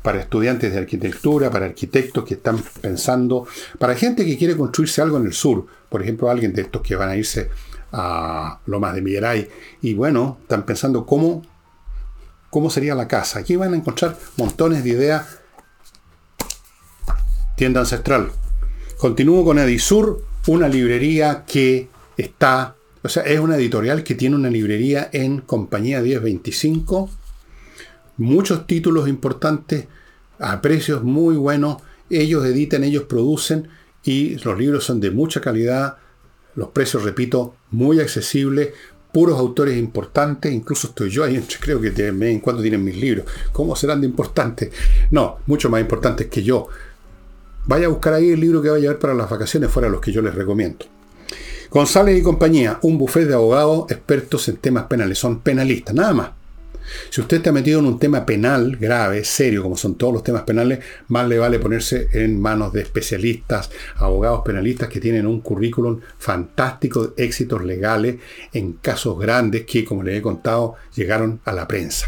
para 0.05 0.19
estudiantes 0.19 0.71
de 0.71 0.77
arquitectura, 0.77 1.49
para 1.49 1.65
arquitectos 1.65 2.23
que 2.25 2.35
están 2.35 2.63
pensando, 2.79 3.47
para 3.79 3.95
gente 3.95 4.23
que 4.23 4.37
quiere 4.37 4.55
construirse 4.55 5.01
algo 5.01 5.17
en 5.17 5.25
el 5.25 5.33
sur, 5.33 5.65
por 5.89 6.03
ejemplo, 6.03 6.29
alguien 6.29 6.53
de 6.53 6.61
estos 6.61 6.83
que 6.83 6.95
van 6.95 7.09
a 7.09 7.15
irse 7.15 7.49
a 7.91 8.59
Lomas 8.67 8.93
de 8.93 9.01
Miguelay, 9.01 9.49
y 9.81 9.95
bueno, 9.95 10.37
están 10.43 10.63
pensando 10.63 11.07
cómo, 11.07 11.41
cómo 12.51 12.69
sería 12.69 12.93
la 12.93 13.07
casa. 13.07 13.39
Aquí 13.39 13.55
van 13.55 13.73
a 13.73 13.77
encontrar 13.77 14.15
montones 14.37 14.83
de 14.83 14.91
ideas. 14.91 15.39
Tienda 17.57 17.79
ancestral. 17.79 18.31
Continúo 18.99 19.43
con 19.43 19.57
Edisur, 19.57 20.23
una 20.45 20.69
librería 20.69 21.45
que 21.47 21.89
está 22.15 22.75
o 23.01 23.09
sea, 23.09 23.21
es 23.23 23.39
una 23.39 23.55
editorial 23.55 24.03
que 24.03 24.15
tiene 24.15 24.35
una 24.35 24.49
librería 24.49 25.09
en 25.13 25.41
Compañía 25.41 26.01
1025, 26.01 27.09
muchos 28.17 28.67
títulos 28.67 29.07
importantes, 29.07 29.87
a 30.39 30.61
precios 30.61 31.03
muy 31.03 31.35
buenos, 31.37 31.77
ellos 32.09 32.45
editan, 32.45 32.83
ellos 32.83 33.03
producen 33.03 33.67
y 34.03 34.35
los 34.43 34.57
libros 34.57 34.83
son 34.83 34.99
de 34.99 35.11
mucha 35.11 35.41
calidad, 35.41 35.97
los 36.55 36.69
precios, 36.69 37.03
repito, 37.03 37.55
muy 37.71 37.99
accesibles, 37.99 38.69
puros 39.11 39.39
autores 39.39 39.77
importantes, 39.77 40.51
incluso 40.51 40.87
estoy 40.87 41.09
yo 41.09 41.23
ahí, 41.23 41.41
creo 41.59 41.79
que 41.79 41.91
de 41.91 42.11
vez 42.11 42.31
en 42.31 42.39
cuando 42.39 42.61
tienen 42.61 42.83
mis 42.83 42.97
libros. 42.97 43.25
¿Cómo 43.51 43.75
serán 43.75 44.01
de 44.01 44.07
importantes? 44.07 44.71
No, 45.11 45.39
mucho 45.47 45.69
más 45.69 45.81
importantes 45.81 46.27
que 46.27 46.43
yo. 46.43 46.67
Vaya 47.65 47.87
a 47.87 47.89
buscar 47.89 48.13
ahí 48.13 48.29
el 48.29 48.39
libro 48.39 48.61
que 48.61 48.69
va 48.69 48.75
a 48.75 48.79
llevar 48.79 48.99
para 48.99 49.13
las 49.13 49.29
vacaciones, 49.29 49.71
fuera 49.71 49.89
los 49.89 50.01
que 50.01 50.11
yo 50.11 50.21
les 50.21 50.35
recomiendo. 50.35 50.85
González 51.71 52.19
y 52.19 52.21
compañía, 52.21 52.77
un 52.83 52.97
bufete 52.97 53.27
de 53.27 53.33
abogados 53.33 53.89
expertos 53.89 54.47
en 54.47 54.57
temas 54.57 54.83
penales, 54.85 55.17
son 55.17 55.39
penalistas, 55.39 55.95
nada 55.95 56.13
más. 56.13 56.29
Si 57.09 57.21
usted 57.21 57.37
está 57.37 57.51
metido 57.51 57.79
en 57.79 57.85
un 57.85 57.99
tema 57.99 58.25
penal 58.25 58.75
grave, 58.77 59.23
serio, 59.23 59.63
como 59.63 59.77
son 59.77 59.95
todos 59.95 60.13
los 60.13 60.23
temas 60.23 60.43
penales, 60.43 60.79
más 61.07 61.27
le 61.27 61.37
vale 61.37 61.59
ponerse 61.59 62.09
en 62.13 62.39
manos 62.39 62.73
de 62.73 62.81
especialistas, 62.81 63.69
abogados 63.95 64.41
penalistas 64.45 64.89
que 64.89 64.99
tienen 64.99 65.25
un 65.25 65.41
currículum 65.41 65.99
fantástico 66.17 67.07
de 67.07 67.23
éxitos 67.25 67.63
legales 67.63 68.17
en 68.53 68.73
casos 68.73 69.17
grandes 69.19 69.65
que, 69.65 69.85
como 69.85 70.03
les 70.03 70.19
he 70.19 70.21
contado, 70.21 70.75
llegaron 70.95 71.39
a 71.45 71.53
la 71.53 71.67
prensa. 71.67 72.07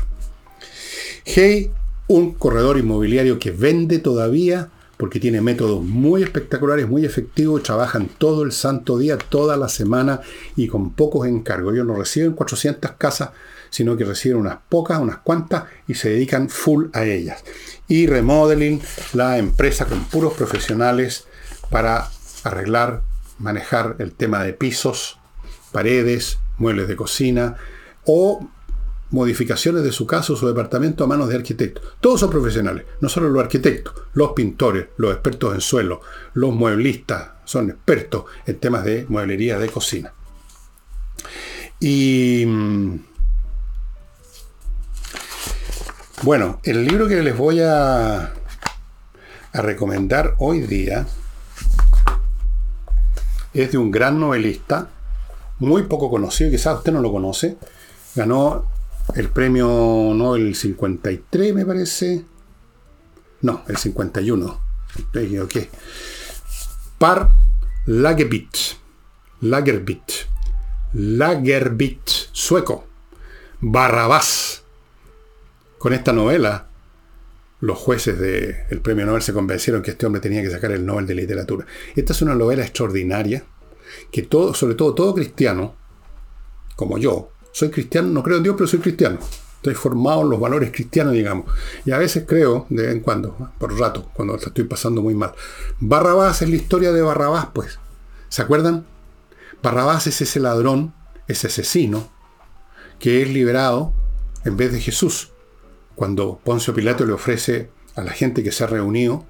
Hey, 1.25 1.71
un 2.07 2.33
corredor 2.33 2.77
inmobiliario 2.77 3.37
que 3.37 3.51
vende 3.51 3.99
todavía 3.99 4.69
porque 4.97 5.19
tiene 5.19 5.41
métodos 5.41 5.83
muy 5.83 6.23
espectaculares, 6.23 6.87
muy 6.87 7.05
efectivos, 7.05 7.63
trabajan 7.63 8.09
todo 8.17 8.43
el 8.43 8.51
santo 8.51 8.97
día, 8.97 9.17
toda 9.17 9.55
la 9.55 9.69
semana 9.69 10.21
y 10.55 10.67
con 10.67 10.91
pocos 10.93 11.27
encargos. 11.27 11.73
Ellos 11.73 11.85
no 11.85 11.95
reciben 11.95 12.33
400 12.33 12.91
casas, 12.93 13.29
sino 13.69 13.97
que 13.97 14.05
reciben 14.05 14.37
unas 14.37 14.59
pocas, 14.69 14.99
unas 14.99 15.17
cuantas 15.17 15.65
y 15.87 15.95
se 15.95 16.09
dedican 16.09 16.49
full 16.49 16.87
a 16.93 17.05
ellas. 17.05 17.43
Y 17.87 18.07
Remodeling, 18.07 18.81
la 19.13 19.37
empresa 19.37 19.85
con 19.85 20.03
puros 20.05 20.33
profesionales 20.33 21.25
para 21.69 22.09
arreglar, 22.43 23.03
manejar 23.39 23.95
el 23.99 24.13
tema 24.13 24.43
de 24.43 24.53
pisos, 24.53 25.19
paredes, 25.71 26.39
muebles 26.57 26.87
de 26.87 26.95
cocina 26.95 27.55
o 28.05 28.47
modificaciones 29.09 29.83
de 29.83 29.91
su 29.91 30.05
casa 30.05 30.33
o 30.33 30.35
su 30.35 30.47
departamento 30.47 31.03
a 31.03 31.07
manos 31.07 31.29
de 31.29 31.35
arquitectos. 31.35 31.83
Todos 32.01 32.19
son 32.19 32.29
profesionales, 32.29 32.85
no 32.99 33.09
solo 33.09 33.29
los 33.29 33.41
arquitectos, 33.41 33.93
los 34.13 34.33
pintores, 34.33 34.87
los 34.97 35.13
expertos 35.13 35.53
en 35.53 35.61
suelo, 35.61 36.01
los 36.33 36.53
mueblistas, 36.53 37.29
son 37.45 37.69
expertos 37.69 38.25
en 38.45 38.59
temas 38.59 38.83
de 38.83 39.05
mueblería 39.07 39.57
de 39.59 39.69
cocina. 39.69 40.13
Y 41.79 42.45
bueno, 46.23 46.59
el 46.63 46.85
libro 46.85 47.07
que 47.07 47.21
les 47.21 47.37
voy 47.37 47.61
a, 47.61 48.33
a 49.53 49.61
recomendar 49.61 50.35
hoy 50.39 50.61
día 50.61 51.05
es 53.53 53.71
de 53.71 53.77
un 53.77 53.91
gran 53.91 54.19
novelista, 54.19 54.89
muy 55.59 55.83
poco 55.83 56.09
conocido, 56.09 56.51
quizás 56.51 56.77
usted 56.77 56.91
no 56.91 57.01
lo 57.01 57.11
conoce, 57.11 57.57
ganó 58.15 58.65
el 59.15 59.29
premio 59.29 60.13
Nobel 60.13 60.55
53, 60.55 61.53
me 61.53 61.65
parece. 61.65 62.25
No, 63.41 63.63
el 63.67 63.77
51. 63.77 64.59
¿Qué? 65.49 65.69
Par 66.97 67.29
Lagerbit. 67.85 68.55
Lagerbit. 69.41 70.11
Lagerbit, 70.93 72.09
sueco. 72.31 72.85
Barrabás. 73.61 74.46
Con 75.77 75.93
esta 75.93 76.13
novela, 76.13 76.67
los 77.59 77.77
jueces 77.77 78.19
del 78.19 78.81
premio 78.81 79.05
Nobel 79.05 79.21
se 79.21 79.33
convencieron 79.33 79.81
que 79.81 79.91
este 79.91 80.05
hombre 80.05 80.21
tenía 80.21 80.41
que 80.41 80.49
sacar 80.49 80.71
el 80.71 80.85
Nobel 80.85 81.07
de 81.07 81.15
literatura. 81.15 81.65
Esta 81.95 82.13
es 82.13 82.21
una 82.21 82.35
novela 82.35 82.63
extraordinaria 82.63 83.43
que 84.11 84.23
todo, 84.23 84.53
sobre 84.53 84.75
todo 84.75 84.93
todo 84.93 85.13
cristiano, 85.13 85.75
como 86.75 86.97
yo, 86.97 87.31
soy 87.51 87.69
cristiano, 87.69 88.09
no 88.09 88.21
creo 88.21 88.37
en 88.37 88.43
Dios, 88.43 88.55
pero 88.55 88.67
soy 88.67 88.79
cristiano. 88.79 89.19
Estoy 89.55 89.73
formado 89.73 90.21
en 90.21 90.29
los 90.29 90.39
valores 90.39 90.71
cristianos, 90.71 91.13
digamos. 91.13 91.51
Y 91.85 91.91
a 91.91 91.97
veces 91.97 92.25
creo, 92.27 92.67
de 92.69 92.83
vez 92.83 92.91
en 92.93 92.99
cuando, 92.99 93.51
por 93.57 93.77
rato, 93.77 94.11
cuando 94.13 94.35
estoy 94.35 94.65
pasando 94.65 95.01
muy 95.01 95.15
mal. 95.15 95.33
Barrabás 95.79 96.43
es 96.43 96.49
la 96.49 96.55
historia 96.55 96.91
de 96.91 97.01
Barrabás, 97.01 97.47
pues. 97.53 97.79
¿Se 98.29 98.43
acuerdan? 98.43 98.85
Barrabás 99.63 100.05
es 100.05 100.21
ese 100.21 100.39
ladrón, 100.39 100.93
ese 101.27 101.47
asesino, 101.47 102.11
que 102.99 103.23
es 103.23 103.29
liberado 103.29 103.93
en 104.45 104.55
vez 104.55 104.71
de 104.71 104.79
Jesús. 104.79 105.31
Cuando 105.97 106.39
Poncio 106.43 106.75
Pilato 106.75 107.07
le 107.07 107.13
ofrece 107.13 107.71
a 107.95 108.03
la 108.03 108.11
gente 108.11 108.43
que 108.43 108.51
se 108.51 108.63
ha 108.63 108.67
reunido 108.67 109.25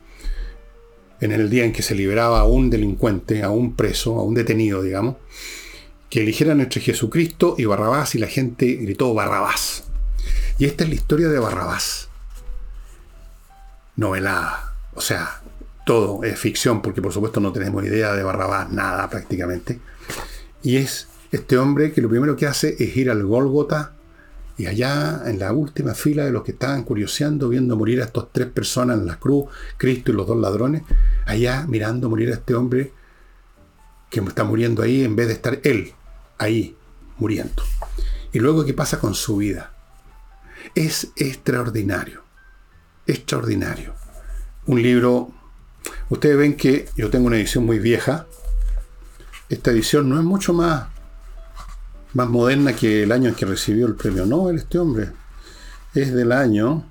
en 1.21 1.31
el 1.31 1.49
día 1.49 1.63
en 1.63 1.71
que 1.71 1.81
se 1.81 1.95
liberaba 1.95 2.41
a 2.41 2.43
un 2.43 2.69
delincuente, 2.69 3.41
a 3.41 3.51
un 3.51 3.73
preso, 3.73 4.19
a 4.19 4.23
un 4.23 4.33
detenido, 4.33 4.83
digamos, 4.83 5.15
que 6.09 6.23
eligieran 6.23 6.59
entre 6.59 6.81
Jesucristo 6.81 7.55
y 7.57 7.63
Barrabás 7.63 8.15
y 8.15 8.19
la 8.19 8.27
gente 8.27 8.73
gritó 8.73 9.13
Barrabás. 9.13 9.85
Y 10.59 10.65
esta 10.65 10.83
es 10.83 10.89
la 10.89 10.95
historia 10.95 11.29
de 11.29 11.39
Barrabás. 11.39 12.09
Novelada. 13.95 14.75
O 14.93 14.99
sea, 14.99 15.41
todo 15.85 16.25
es 16.25 16.37
ficción 16.37 16.81
porque 16.81 17.01
por 17.01 17.13
supuesto 17.13 17.39
no 17.39 17.53
tenemos 17.53 17.85
idea 17.85 18.11
de 18.11 18.23
Barrabás, 18.23 18.69
nada 18.73 19.09
prácticamente. 19.09 19.79
Y 20.63 20.75
es 20.75 21.07
este 21.31 21.57
hombre 21.57 21.93
que 21.93 22.01
lo 22.01 22.09
primero 22.09 22.35
que 22.35 22.45
hace 22.45 22.75
es 22.77 22.97
ir 22.97 23.09
al 23.09 23.23
Gólgota 23.23 23.93
y 24.57 24.65
allá 24.65 25.21
en 25.25 25.37
la 25.39 25.51
última 25.53 25.93
fila 25.93 26.25
de 26.25 26.31
los 26.31 26.43
que 26.43 26.51
estaban 26.51 26.83
curioseando, 26.83 27.47
viendo 27.49 27.75
morir 27.77 28.01
a 28.01 28.05
estas 28.05 28.25
tres 28.31 28.47
personas 28.47 28.97
en 28.97 29.05
la 29.05 29.19
cruz, 29.19 29.45
Cristo 29.77 30.11
y 30.11 30.15
los 30.15 30.25
dos 30.25 30.37
ladrones, 30.37 30.81
allá 31.25 31.65
mirando 31.67 32.09
morir 32.09 32.29
a 32.29 32.35
este 32.35 32.55
hombre 32.55 32.91
que 34.09 34.19
está 34.19 34.43
muriendo 34.43 34.81
ahí 34.81 35.03
en 35.03 35.15
vez 35.15 35.27
de 35.27 35.33
estar 35.33 35.59
él 35.63 35.93
ahí 36.39 36.75
muriendo. 37.17 37.63
Y 38.31 38.39
luego 38.39 38.65
qué 38.65 38.73
pasa 38.73 38.99
con 38.99 39.13
su 39.13 39.37
vida. 39.37 39.73
Es 40.73 41.09
extraordinario. 41.15 42.23
Extraordinario. 43.05 43.93
Un 44.65 44.81
libro, 44.81 45.31
ustedes 46.09 46.37
ven 46.37 46.55
que 46.55 46.89
yo 46.95 47.09
tengo 47.09 47.27
una 47.27 47.37
edición 47.37 47.65
muy 47.65 47.79
vieja. 47.79 48.27
Esta 49.49 49.71
edición 49.71 50.09
no 50.09 50.17
es 50.17 50.25
mucho 50.25 50.53
más 50.53 50.87
más 52.13 52.29
moderna 52.29 52.73
que 52.73 53.03
el 53.03 53.11
año 53.11 53.29
en 53.29 53.35
que 53.35 53.45
recibió 53.45 53.87
el 53.87 53.95
premio 53.95 54.25
Nobel 54.25 54.57
este 54.57 54.79
hombre. 54.79 55.09
Es 55.93 56.13
del 56.13 56.31
año, 56.31 56.85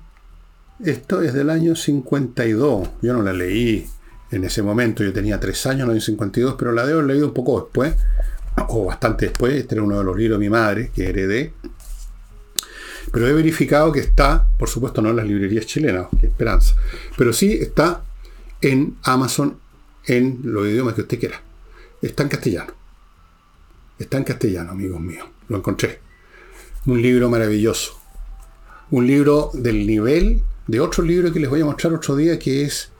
esto 0.83 1.21
es 1.21 1.33
del 1.33 1.49
año 1.49 1.75
52. 1.75 2.89
Yo 3.01 3.13
no 3.13 3.21
la 3.21 3.33
leí 3.33 3.87
en 4.31 4.43
ese 4.43 4.61
momento, 4.61 5.03
yo 5.03 5.13
tenía 5.13 5.39
tres 5.39 5.65
años 5.65 5.81
en 5.81 5.85
el 5.85 5.91
año 5.91 6.01
52, 6.01 6.55
pero 6.57 6.71
la 6.71 6.85
debo 6.85 6.99
haber 6.99 7.11
leído 7.11 7.27
un 7.27 7.33
poco 7.33 7.61
después, 7.61 7.95
o 8.67 8.85
bastante 8.85 9.27
después. 9.27 9.53
Este 9.53 9.75
era 9.75 9.83
uno 9.83 9.97
de 9.97 10.03
los 10.03 10.17
libros 10.17 10.39
de 10.39 10.45
mi 10.45 10.49
madre, 10.49 10.91
que 10.93 11.07
heredé. 11.09 11.53
Pero 13.11 13.27
he 13.27 13.33
verificado 13.33 13.91
que 13.91 14.01
está, 14.01 14.47
por 14.59 14.67
supuesto 14.67 15.01
no 15.01 15.09
en 15.09 15.15
las 15.15 15.25
librerías 15.25 15.65
chilenas, 15.65 16.07
qué 16.19 16.27
esperanza, 16.27 16.75
pero 17.17 17.31
sí 17.31 17.53
está 17.53 18.03
en 18.61 18.97
Amazon 19.03 19.57
en 20.05 20.41
los 20.43 20.67
idiomas 20.67 20.93
que 20.93 21.01
usted 21.01 21.19
quiera. 21.19 21.41
Está 22.01 22.23
en 22.23 22.29
castellano. 22.29 22.73
Está 23.99 24.17
en 24.17 24.23
castellano, 24.23 24.71
amigos 24.71 24.99
míos. 24.99 25.27
Lo 25.47 25.57
encontré. 25.57 25.99
Un 26.85 27.01
libro 27.01 27.29
maravilloso. 27.29 27.99
Un 28.91 29.07
libro 29.07 29.51
del 29.53 29.85
nivel 29.85 30.43
de 30.67 30.79
otro 30.79 31.03
libro 31.03 31.31
que 31.33 31.39
les 31.39 31.49
voy 31.49 31.61
a 31.61 31.65
mostrar 31.65 31.93
otro 31.93 32.15
día 32.15 32.37
que 32.37 32.63
es 32.63 32.91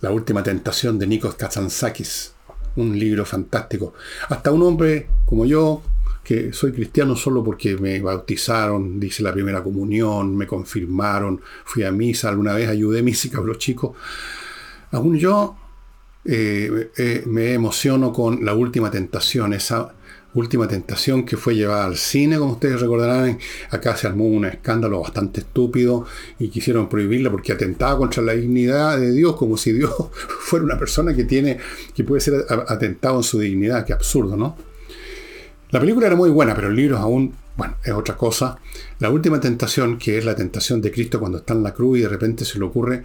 La 0.00 0.10
última 0.10 0.42
tentación 0.42 0.98
de 0.98 1.06
Nikos 1.06 1.34
Kazantzakis. 1.34 2.32
Un 2.76 2.98
libro 2.98 3.26
fantástico. 3.26 3.92
Hasta 4.30 4.50
un 4.50 4.62
hombre 4.62 5.08
como 5.26 5.44
yo, 5.44 5.82
que 6.24 6.54
soy 6.54 6.72
cristiano 6.72 7.14
solo 7.16 7.44
porque 7.44 7.76
me 7.76 8.00
bautizaron, 8.00 8.98
dice 8.98 9.22
la 9.22 9.32
primera 9.32 9.62
comunión, 9.62 10.34
me 10.34 10.46
confirmaron, 10.46 11.40
fui 11.64 11.82
a 11.82 11.92
misa, 11.92 12.30
alguna 12.30 12.54
vez 12.54 12.68
ayudé 12.68 13.00
a 13.00 13.02
mis 13.02 13.28
cabros 13.32 13.58
chicos. 13.58 13.94
Aún 14.92 15.18
yo 15.18 15.56
eh, 16.24 16.90
eh, 16.96 17.22
me 17.26 17.54
emociono 17.54 18.12
con 18.12 18.44
La 18.44 18.54
Última 18.54 18.90
Tentación, 18.90 19.54
esa 19.54 19.94
última 20.34 20.68
tentación 20.68 21.24
que 21.24 21.36
fue 21.36 21.56
llevada 21.56 21.84
al 21.84 21.96
cine, 21.96 22.38
como 22.38 22.52
ustedes 22.52 22.80
recordarán. 22.80 23.38
Acá 23.70 23.96
se 23.96 24.06
armó 24.06 24.26
un 24.26 24.44
escándalo 24.44 25.00
bastante 25.00 25.40
estúpido 25.40 26.06
y 26.38 26.48
quisieron 26.48 26.88
prohibirla 26.88 27.30
porque 27.30 27.52
atentaba 27.52 27.98
contra 27.98 28.22
la 28.22 28.32
dignidad 28.34 28.98
de 28.98 29.12
Dios, 29.12 29.36
como 29.36 29.56
si 29.56 29.72
Dios 29.72 29.92
fuera 30.40 30.64
una 30.64 30.78
persona 30.78 31.14
que 31.14 31.24
tiene, 31.24 31.58
que 31.94 32.04
puede 32.04 32.20
ser 32.20 32.46
atentado 32.68 33.16
en 33.16 33.22
su 33.22 33.38
dignidad. 33.38 33.84
Qué 33.84 33.92
absurdo, 33.92 34.36
¿no? 34.36 34.56
La 35.70 35.80
película 35.80 36.06
era 36.06 36.16
muy 36.16 36.30
buena, 36.30 36.54
pero 36.54 36.68
el 36.68 36.76
libro 36.76 36.98
aún, 36.98 37.34
bueno, 37.56 37.76
es 37.84 37.92
otra 37.92 38.16
cosa. 38.16 38.58
La 38.98 39.10
última 39.10 39.40
tentación, 39.40 39.98
que 39.98 40.18
es 40.18 40.24
la 40.24 40.34
tentación 40.34 40.80
de 40.80 40.90
Cristo 40.90 41.20
cuando 41.20 41.38
está 41.38 41.54
en 41.54 41.62
la 41.62 41.72
cruz 41.72 41.98
y 41.98 42.02
de 42.02 42.08
repente 42.08 42.44
se 42.44 42.58
le 42.58 42.64
ocurre 42.64 43.04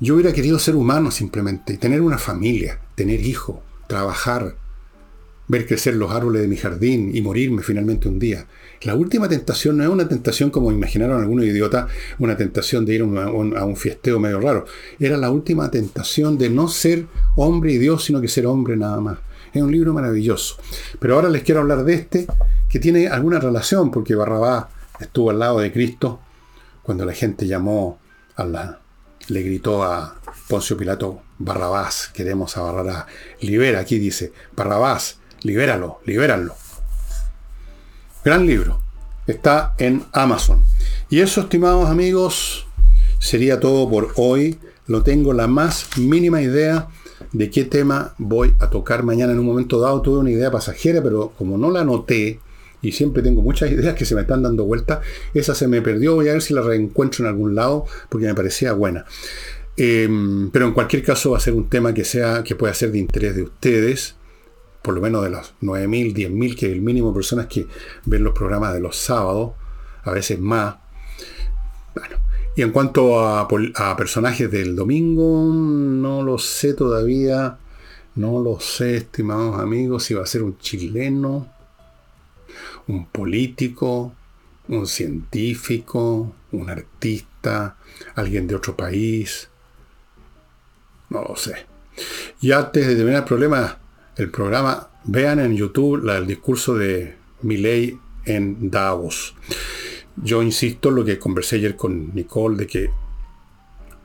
yo 0.00 0.14
hubiera 0.14 0.32
querido 0.32 0.58
ser 0.58 0.76
humano 0.76 1.10
simplemente, 1.10 1.76
tener 1.76 2.00
una 2.00 2.16
familia, 2.16 2.80
tener 2.94 3.20
hijos, 3.20 3.58
trabajar, 3.86 4.56
ver 5.46 5.66
crecer 5.66 5.94
los 5.96 6.10
árboles 6.10 6.40
de 6.40 6.48
mi 6.48 6.56
jardín 6.56 7.10
y 7.14 7.20
morirme 7.20 7.62
finalmente 7.62 8.08
un 8.08 8.18
día. 8.18 8.46
La 8.82 8.94
última 8.94 9.28
tentación 9.28 9.76
no 9.76 9.84
es 9.84 9.90
una 9.90 10.08
tentación 10.08 10.50
como 10.50 10.72
imaginaron 10.72 11.20
algunos 11.20 11.44
idiotas, 11.44 11.90
una 12.18 12.34
tentación 12.34 12.86
de 12.86 12.94
ir 12.94 13.02
a 13.02 13.04
un, 13.04 13.76
fiesteo 13.76 14.18
medio 14.18 14.40
raro. 14.40 14.64
Era 14.98 15.18
la 15.18 15.30
última 15.30 15.70
tentación 15.70 16.38
de 16.38 16.48
no 16.48 16.68
ser 16.68 17.06
hombre 17.36 17.72
y 17.72 17.78
Dios, 17.78 18.04
sino 18.04 18.22
que 18.22 18.28
ser 18.28 18.46
hombre 18.46 18.78
nada 18.78 19.00
más. 19.00 19.18
Es 19.52 19.60
un 19.60 19.70
libro 19.70 19.92
maravilloso. 19.92 20.56
Pero 20.98 21.16
ahora 21.16 21.28
les 21.28 21.42
quiero 21.42 21.60
hablar 21.60 21.84
de 21.84 21.92
este, 21.92 22.26
que 22.70 22.78
tiene 22.78 23.08
alguna 23.08 23.38
relación, 23.38 23.90
porque 23.90 24.14
Barrabás 24.14 24.66
estuvo 24.98 25.28
al 25.28 25.40
lado 25.40 25.58
de 25.58 25.72
Cristo 25.72 26.20
cuando 26.82 27.04
la 27.04 27.12
gente 27.12 27.46
llamó 27.46 27.98
a 28.36 28.44
la, 28.44 28.80
le 29.30 29.42
gritó 29.42 29.84
a 29.84 30.16
Poncio 30.48 30.76
Pilato, 30.76 31.22
Barrabás, 31.38 32.10
queremos 32.12 32.56
a 32.56 32.62
Barrabás, 32.62 33.06
libera, 33.40 33.80
aquí 33.80 33.98
dice, 33.98 34.32
Barrabás, 34.56 35.18
libéralo, 35.42 36.00
libéralo. 36.04 36.54
Gran 38.24 38.46
libro, 38.46 38.80
está 39.26 39.74
en 39.78 40.04
Amazon. 40.12 40.62
Y 41.08 41.20
eso, 41.20 41.42
estimados 41.42 41.88
amigos, 41.88 42.66
sería 43.18 43.60
todo 43.60 43.88
por 43.88 44.12
hoy. 44.16 44.58
No 44.86 45.02
tengo 45.02 45.32
la 45.32 45.46
más 45.46 45.86
mínima 45.96 46.42
idea 46.42 46.88
de 47.32 47.50
qué 47.50 47.64
tema 47.64 48.14
voy 48.18 48.54
a 48.58 48.68
tocar 48.68 49.04
mañana 49.04 49.32
en 49.32 49.38
un 49.38 49.46
momento 49.46 49.80
dado. 49.80 50.02
Tuve 50.02 50.18
una 50.18 50.30
idea 50.30 50.50
pasajera, 50.50 51.02
pero 51.02 51.32
como 51.38 51.56
no 51.56 51.70
la 51.70 51.82
anoté, 51.82 52.40
y 52.82 52.92
siempre 52.92 53.22
tengo 53.22 53.42
muchas 53.42 53.70
ideas 53.70 53.94
que 53.94 54.04
se 54.04 54.14
me 54.14 54.22
están 54.22 54.42
dando 54.42 54.64
vuelta. 54.64 55.00
Esa 55.34 55.54
se 55.54 55.68
me 55.68 55.82
perdió, 55.82 56.14
voy 56.14 56.28
a 56.28 56.32
ver 56.32 56.42
si 56.42 56.54
la 56.54 56.62
reencuentro 56.62 57.24
en 57.24 57.30
algún 57.30 57.54
lado 57.54 57.84
porque 58.08 58.26
me 58.26 58.34
parecía 58.34 58.72
buena. 58.72 59.04
Em, 59.76 60.50
pero 60.50 60.66
en 60.66 60.72
cualquier 60.72 61.02
caso 61.02 61.30
va 61.30 61.38
a 61.38 61.40
ser 61.40 61.54
un 61.54 61.68
tema 61.68 61.94
que, 61.94 62.04
sea, 62.04 62.42
que 62.42 62.54
pueda 62.54 62.74
ser 62.74 62.92
de 62.92 62.98
interés 62.98 63.36
de 63.36 63.42
ustedes, 63.42 64.16
por 64.82 64.94
lo 64.94 65.00
menos 65.00 65.22
de 65.22 65.30
las 65.30 65.54
9.000, 65.60 66.14
10.000, 66.14 66.56
que 66.56 66.66
es 66.66 66.72
el 66.72 66.80
mínimo 66.80 67.08
de 67.08 67.14
personas 67.14 67.46
que 67.46 67.66
ven 68.04 68.24
los 68.24 68.34
programas 68.34 68.74
de 68.74 68.80
los 68.80 68.96
sábados, 68.96 69.52
a 70.02 70.12
veces 70.12 70.38
más. 70.38 70.76
Bueno, 71.94 72.16
y 72.56 72.62
en 72.62 72.72
cuanto 72.72 73.20
a, 73.20 73.40
a 73.74 73.96
personajes 73.96 74.50
del 74.50 74.74
domingo, 74.74 75.50
no 75.52 76.22
lo 76.22 76.38
sé 76.38 76.74
todavía, 76.74 77.58
no 78.16 78.42
lo 78.42 78.58
sé, 78.60 78.96
estimados 78.96 79.60
amigos, 79.60 80.04
si 80.04 80.14
va 80.14 80.22
a 80.22 80.26
ser 80.26 80.42
un 80.42 80.58
chileno 80.58 81.59
un 82.86 83.06
político, 83.06 84.14
un 84.68 84.86
científico, 84.86 86.34
un 86.52 86.70
artista, 86.70 87.76
alguien 88.14 88.46
de 88.46 88.54
otro 88.54 88.76
país. 88.76 89.48
No 91.08 91.22
lo 91.22 91.36
sé. 91.36 91.66
Y 92.40 92.52
antes 92.52 92.86
de 92.86 92.94
terminar 92.94 93.22
el 93.22 93.28
problema, 93.28 93.78
el 94.16 94.30
programa, 94.30 94.88
vean 95.04 95.40
en 95.40 95.56
YouTube 95.56 96.08
el 96.08 96.26
discurso 96.26 96.74
de 96.74 97.16
Milley 97.42 97.98
en 98.24 98.70
Davos. 98.70 99.34
Yo 100.16 100.42
insisto 100.42 100.90
en 100.90 100.94
lo 100.96 101.04
que 101.04 101.18
conversé 101.18 101.56
ayer 101.56 101.76
con 101.76 102.14
Nicole 102.14 102.56
de 102.56 102.66
que 102.66 102.90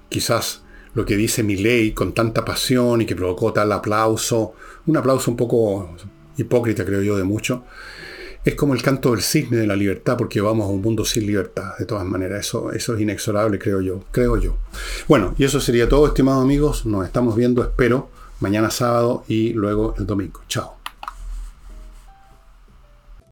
quizás 0.09 0.61
lo 0.93 1.05
que 1.05 1.17
dice 1.17 1.43
Milley 1.43 1.91
con 1.91 2.13
tanta 2.13 2.45
pasión 2.45 3.01
y 3.01 3.05
que 3.05 3.15
provocó 3.15 3.51
tal 3.51 3.71
aplauso, 3.71 4.53
un 4.85 4.97
aplauso 4.97 5.29
un 5.29 5.37
poco 5.37 5.95
hipócrita 6.37 6.85
creo 6.85 7.01
yo 7.01 7.17
de 7.17 7.23
mucho, 7.23 7.65
es 8.45 8.53
como 8.53 8.75
el 8.75 8.83
canto 8.83 9.11
del 9.11 9.21
cisne 9.21 9.57
de 9.57 9.67
la 9.67 9.75
libertad, 9.75 10.15
porque 10.17 10.39
vamos 10.39 10.67
a 10.67 10.69
un 10.69 10.81
mundo 10.81 11.03
sin 11.03 11.25
libertad, 11.25 11.71
de 11.79 11.85
todas 11.85 12.05
maneras. 12.05 12.45
Eso, 12.45 12.71
eso 12.71 12.93
es 12.93 13.01
inexorable, 13.01 13.57
creo 13.57 13.81
yo. 13.81 14.01
Creo 14.11 14.37
yo. 14.37 14.55
Bueno, 15.07 15.33
y 15.37 15.43
eso 15.45 15.59
sería 15.59 15.89
todo, 15.89 16.05
estimados 16.05 16.43
amigos. 16.43 16.85
Nos 16.85 17.05
estamos 17.05 17.35
viendo, 17.35 17.63
espero, 17.63 18.09
mañana 18.39 18.69
sábado 18.69 19.23
y 19.27 19.53
luego 19.53 19.95
el 19.97 20.05
domingo. 20.05 20.41
Chao. 20.47 20.84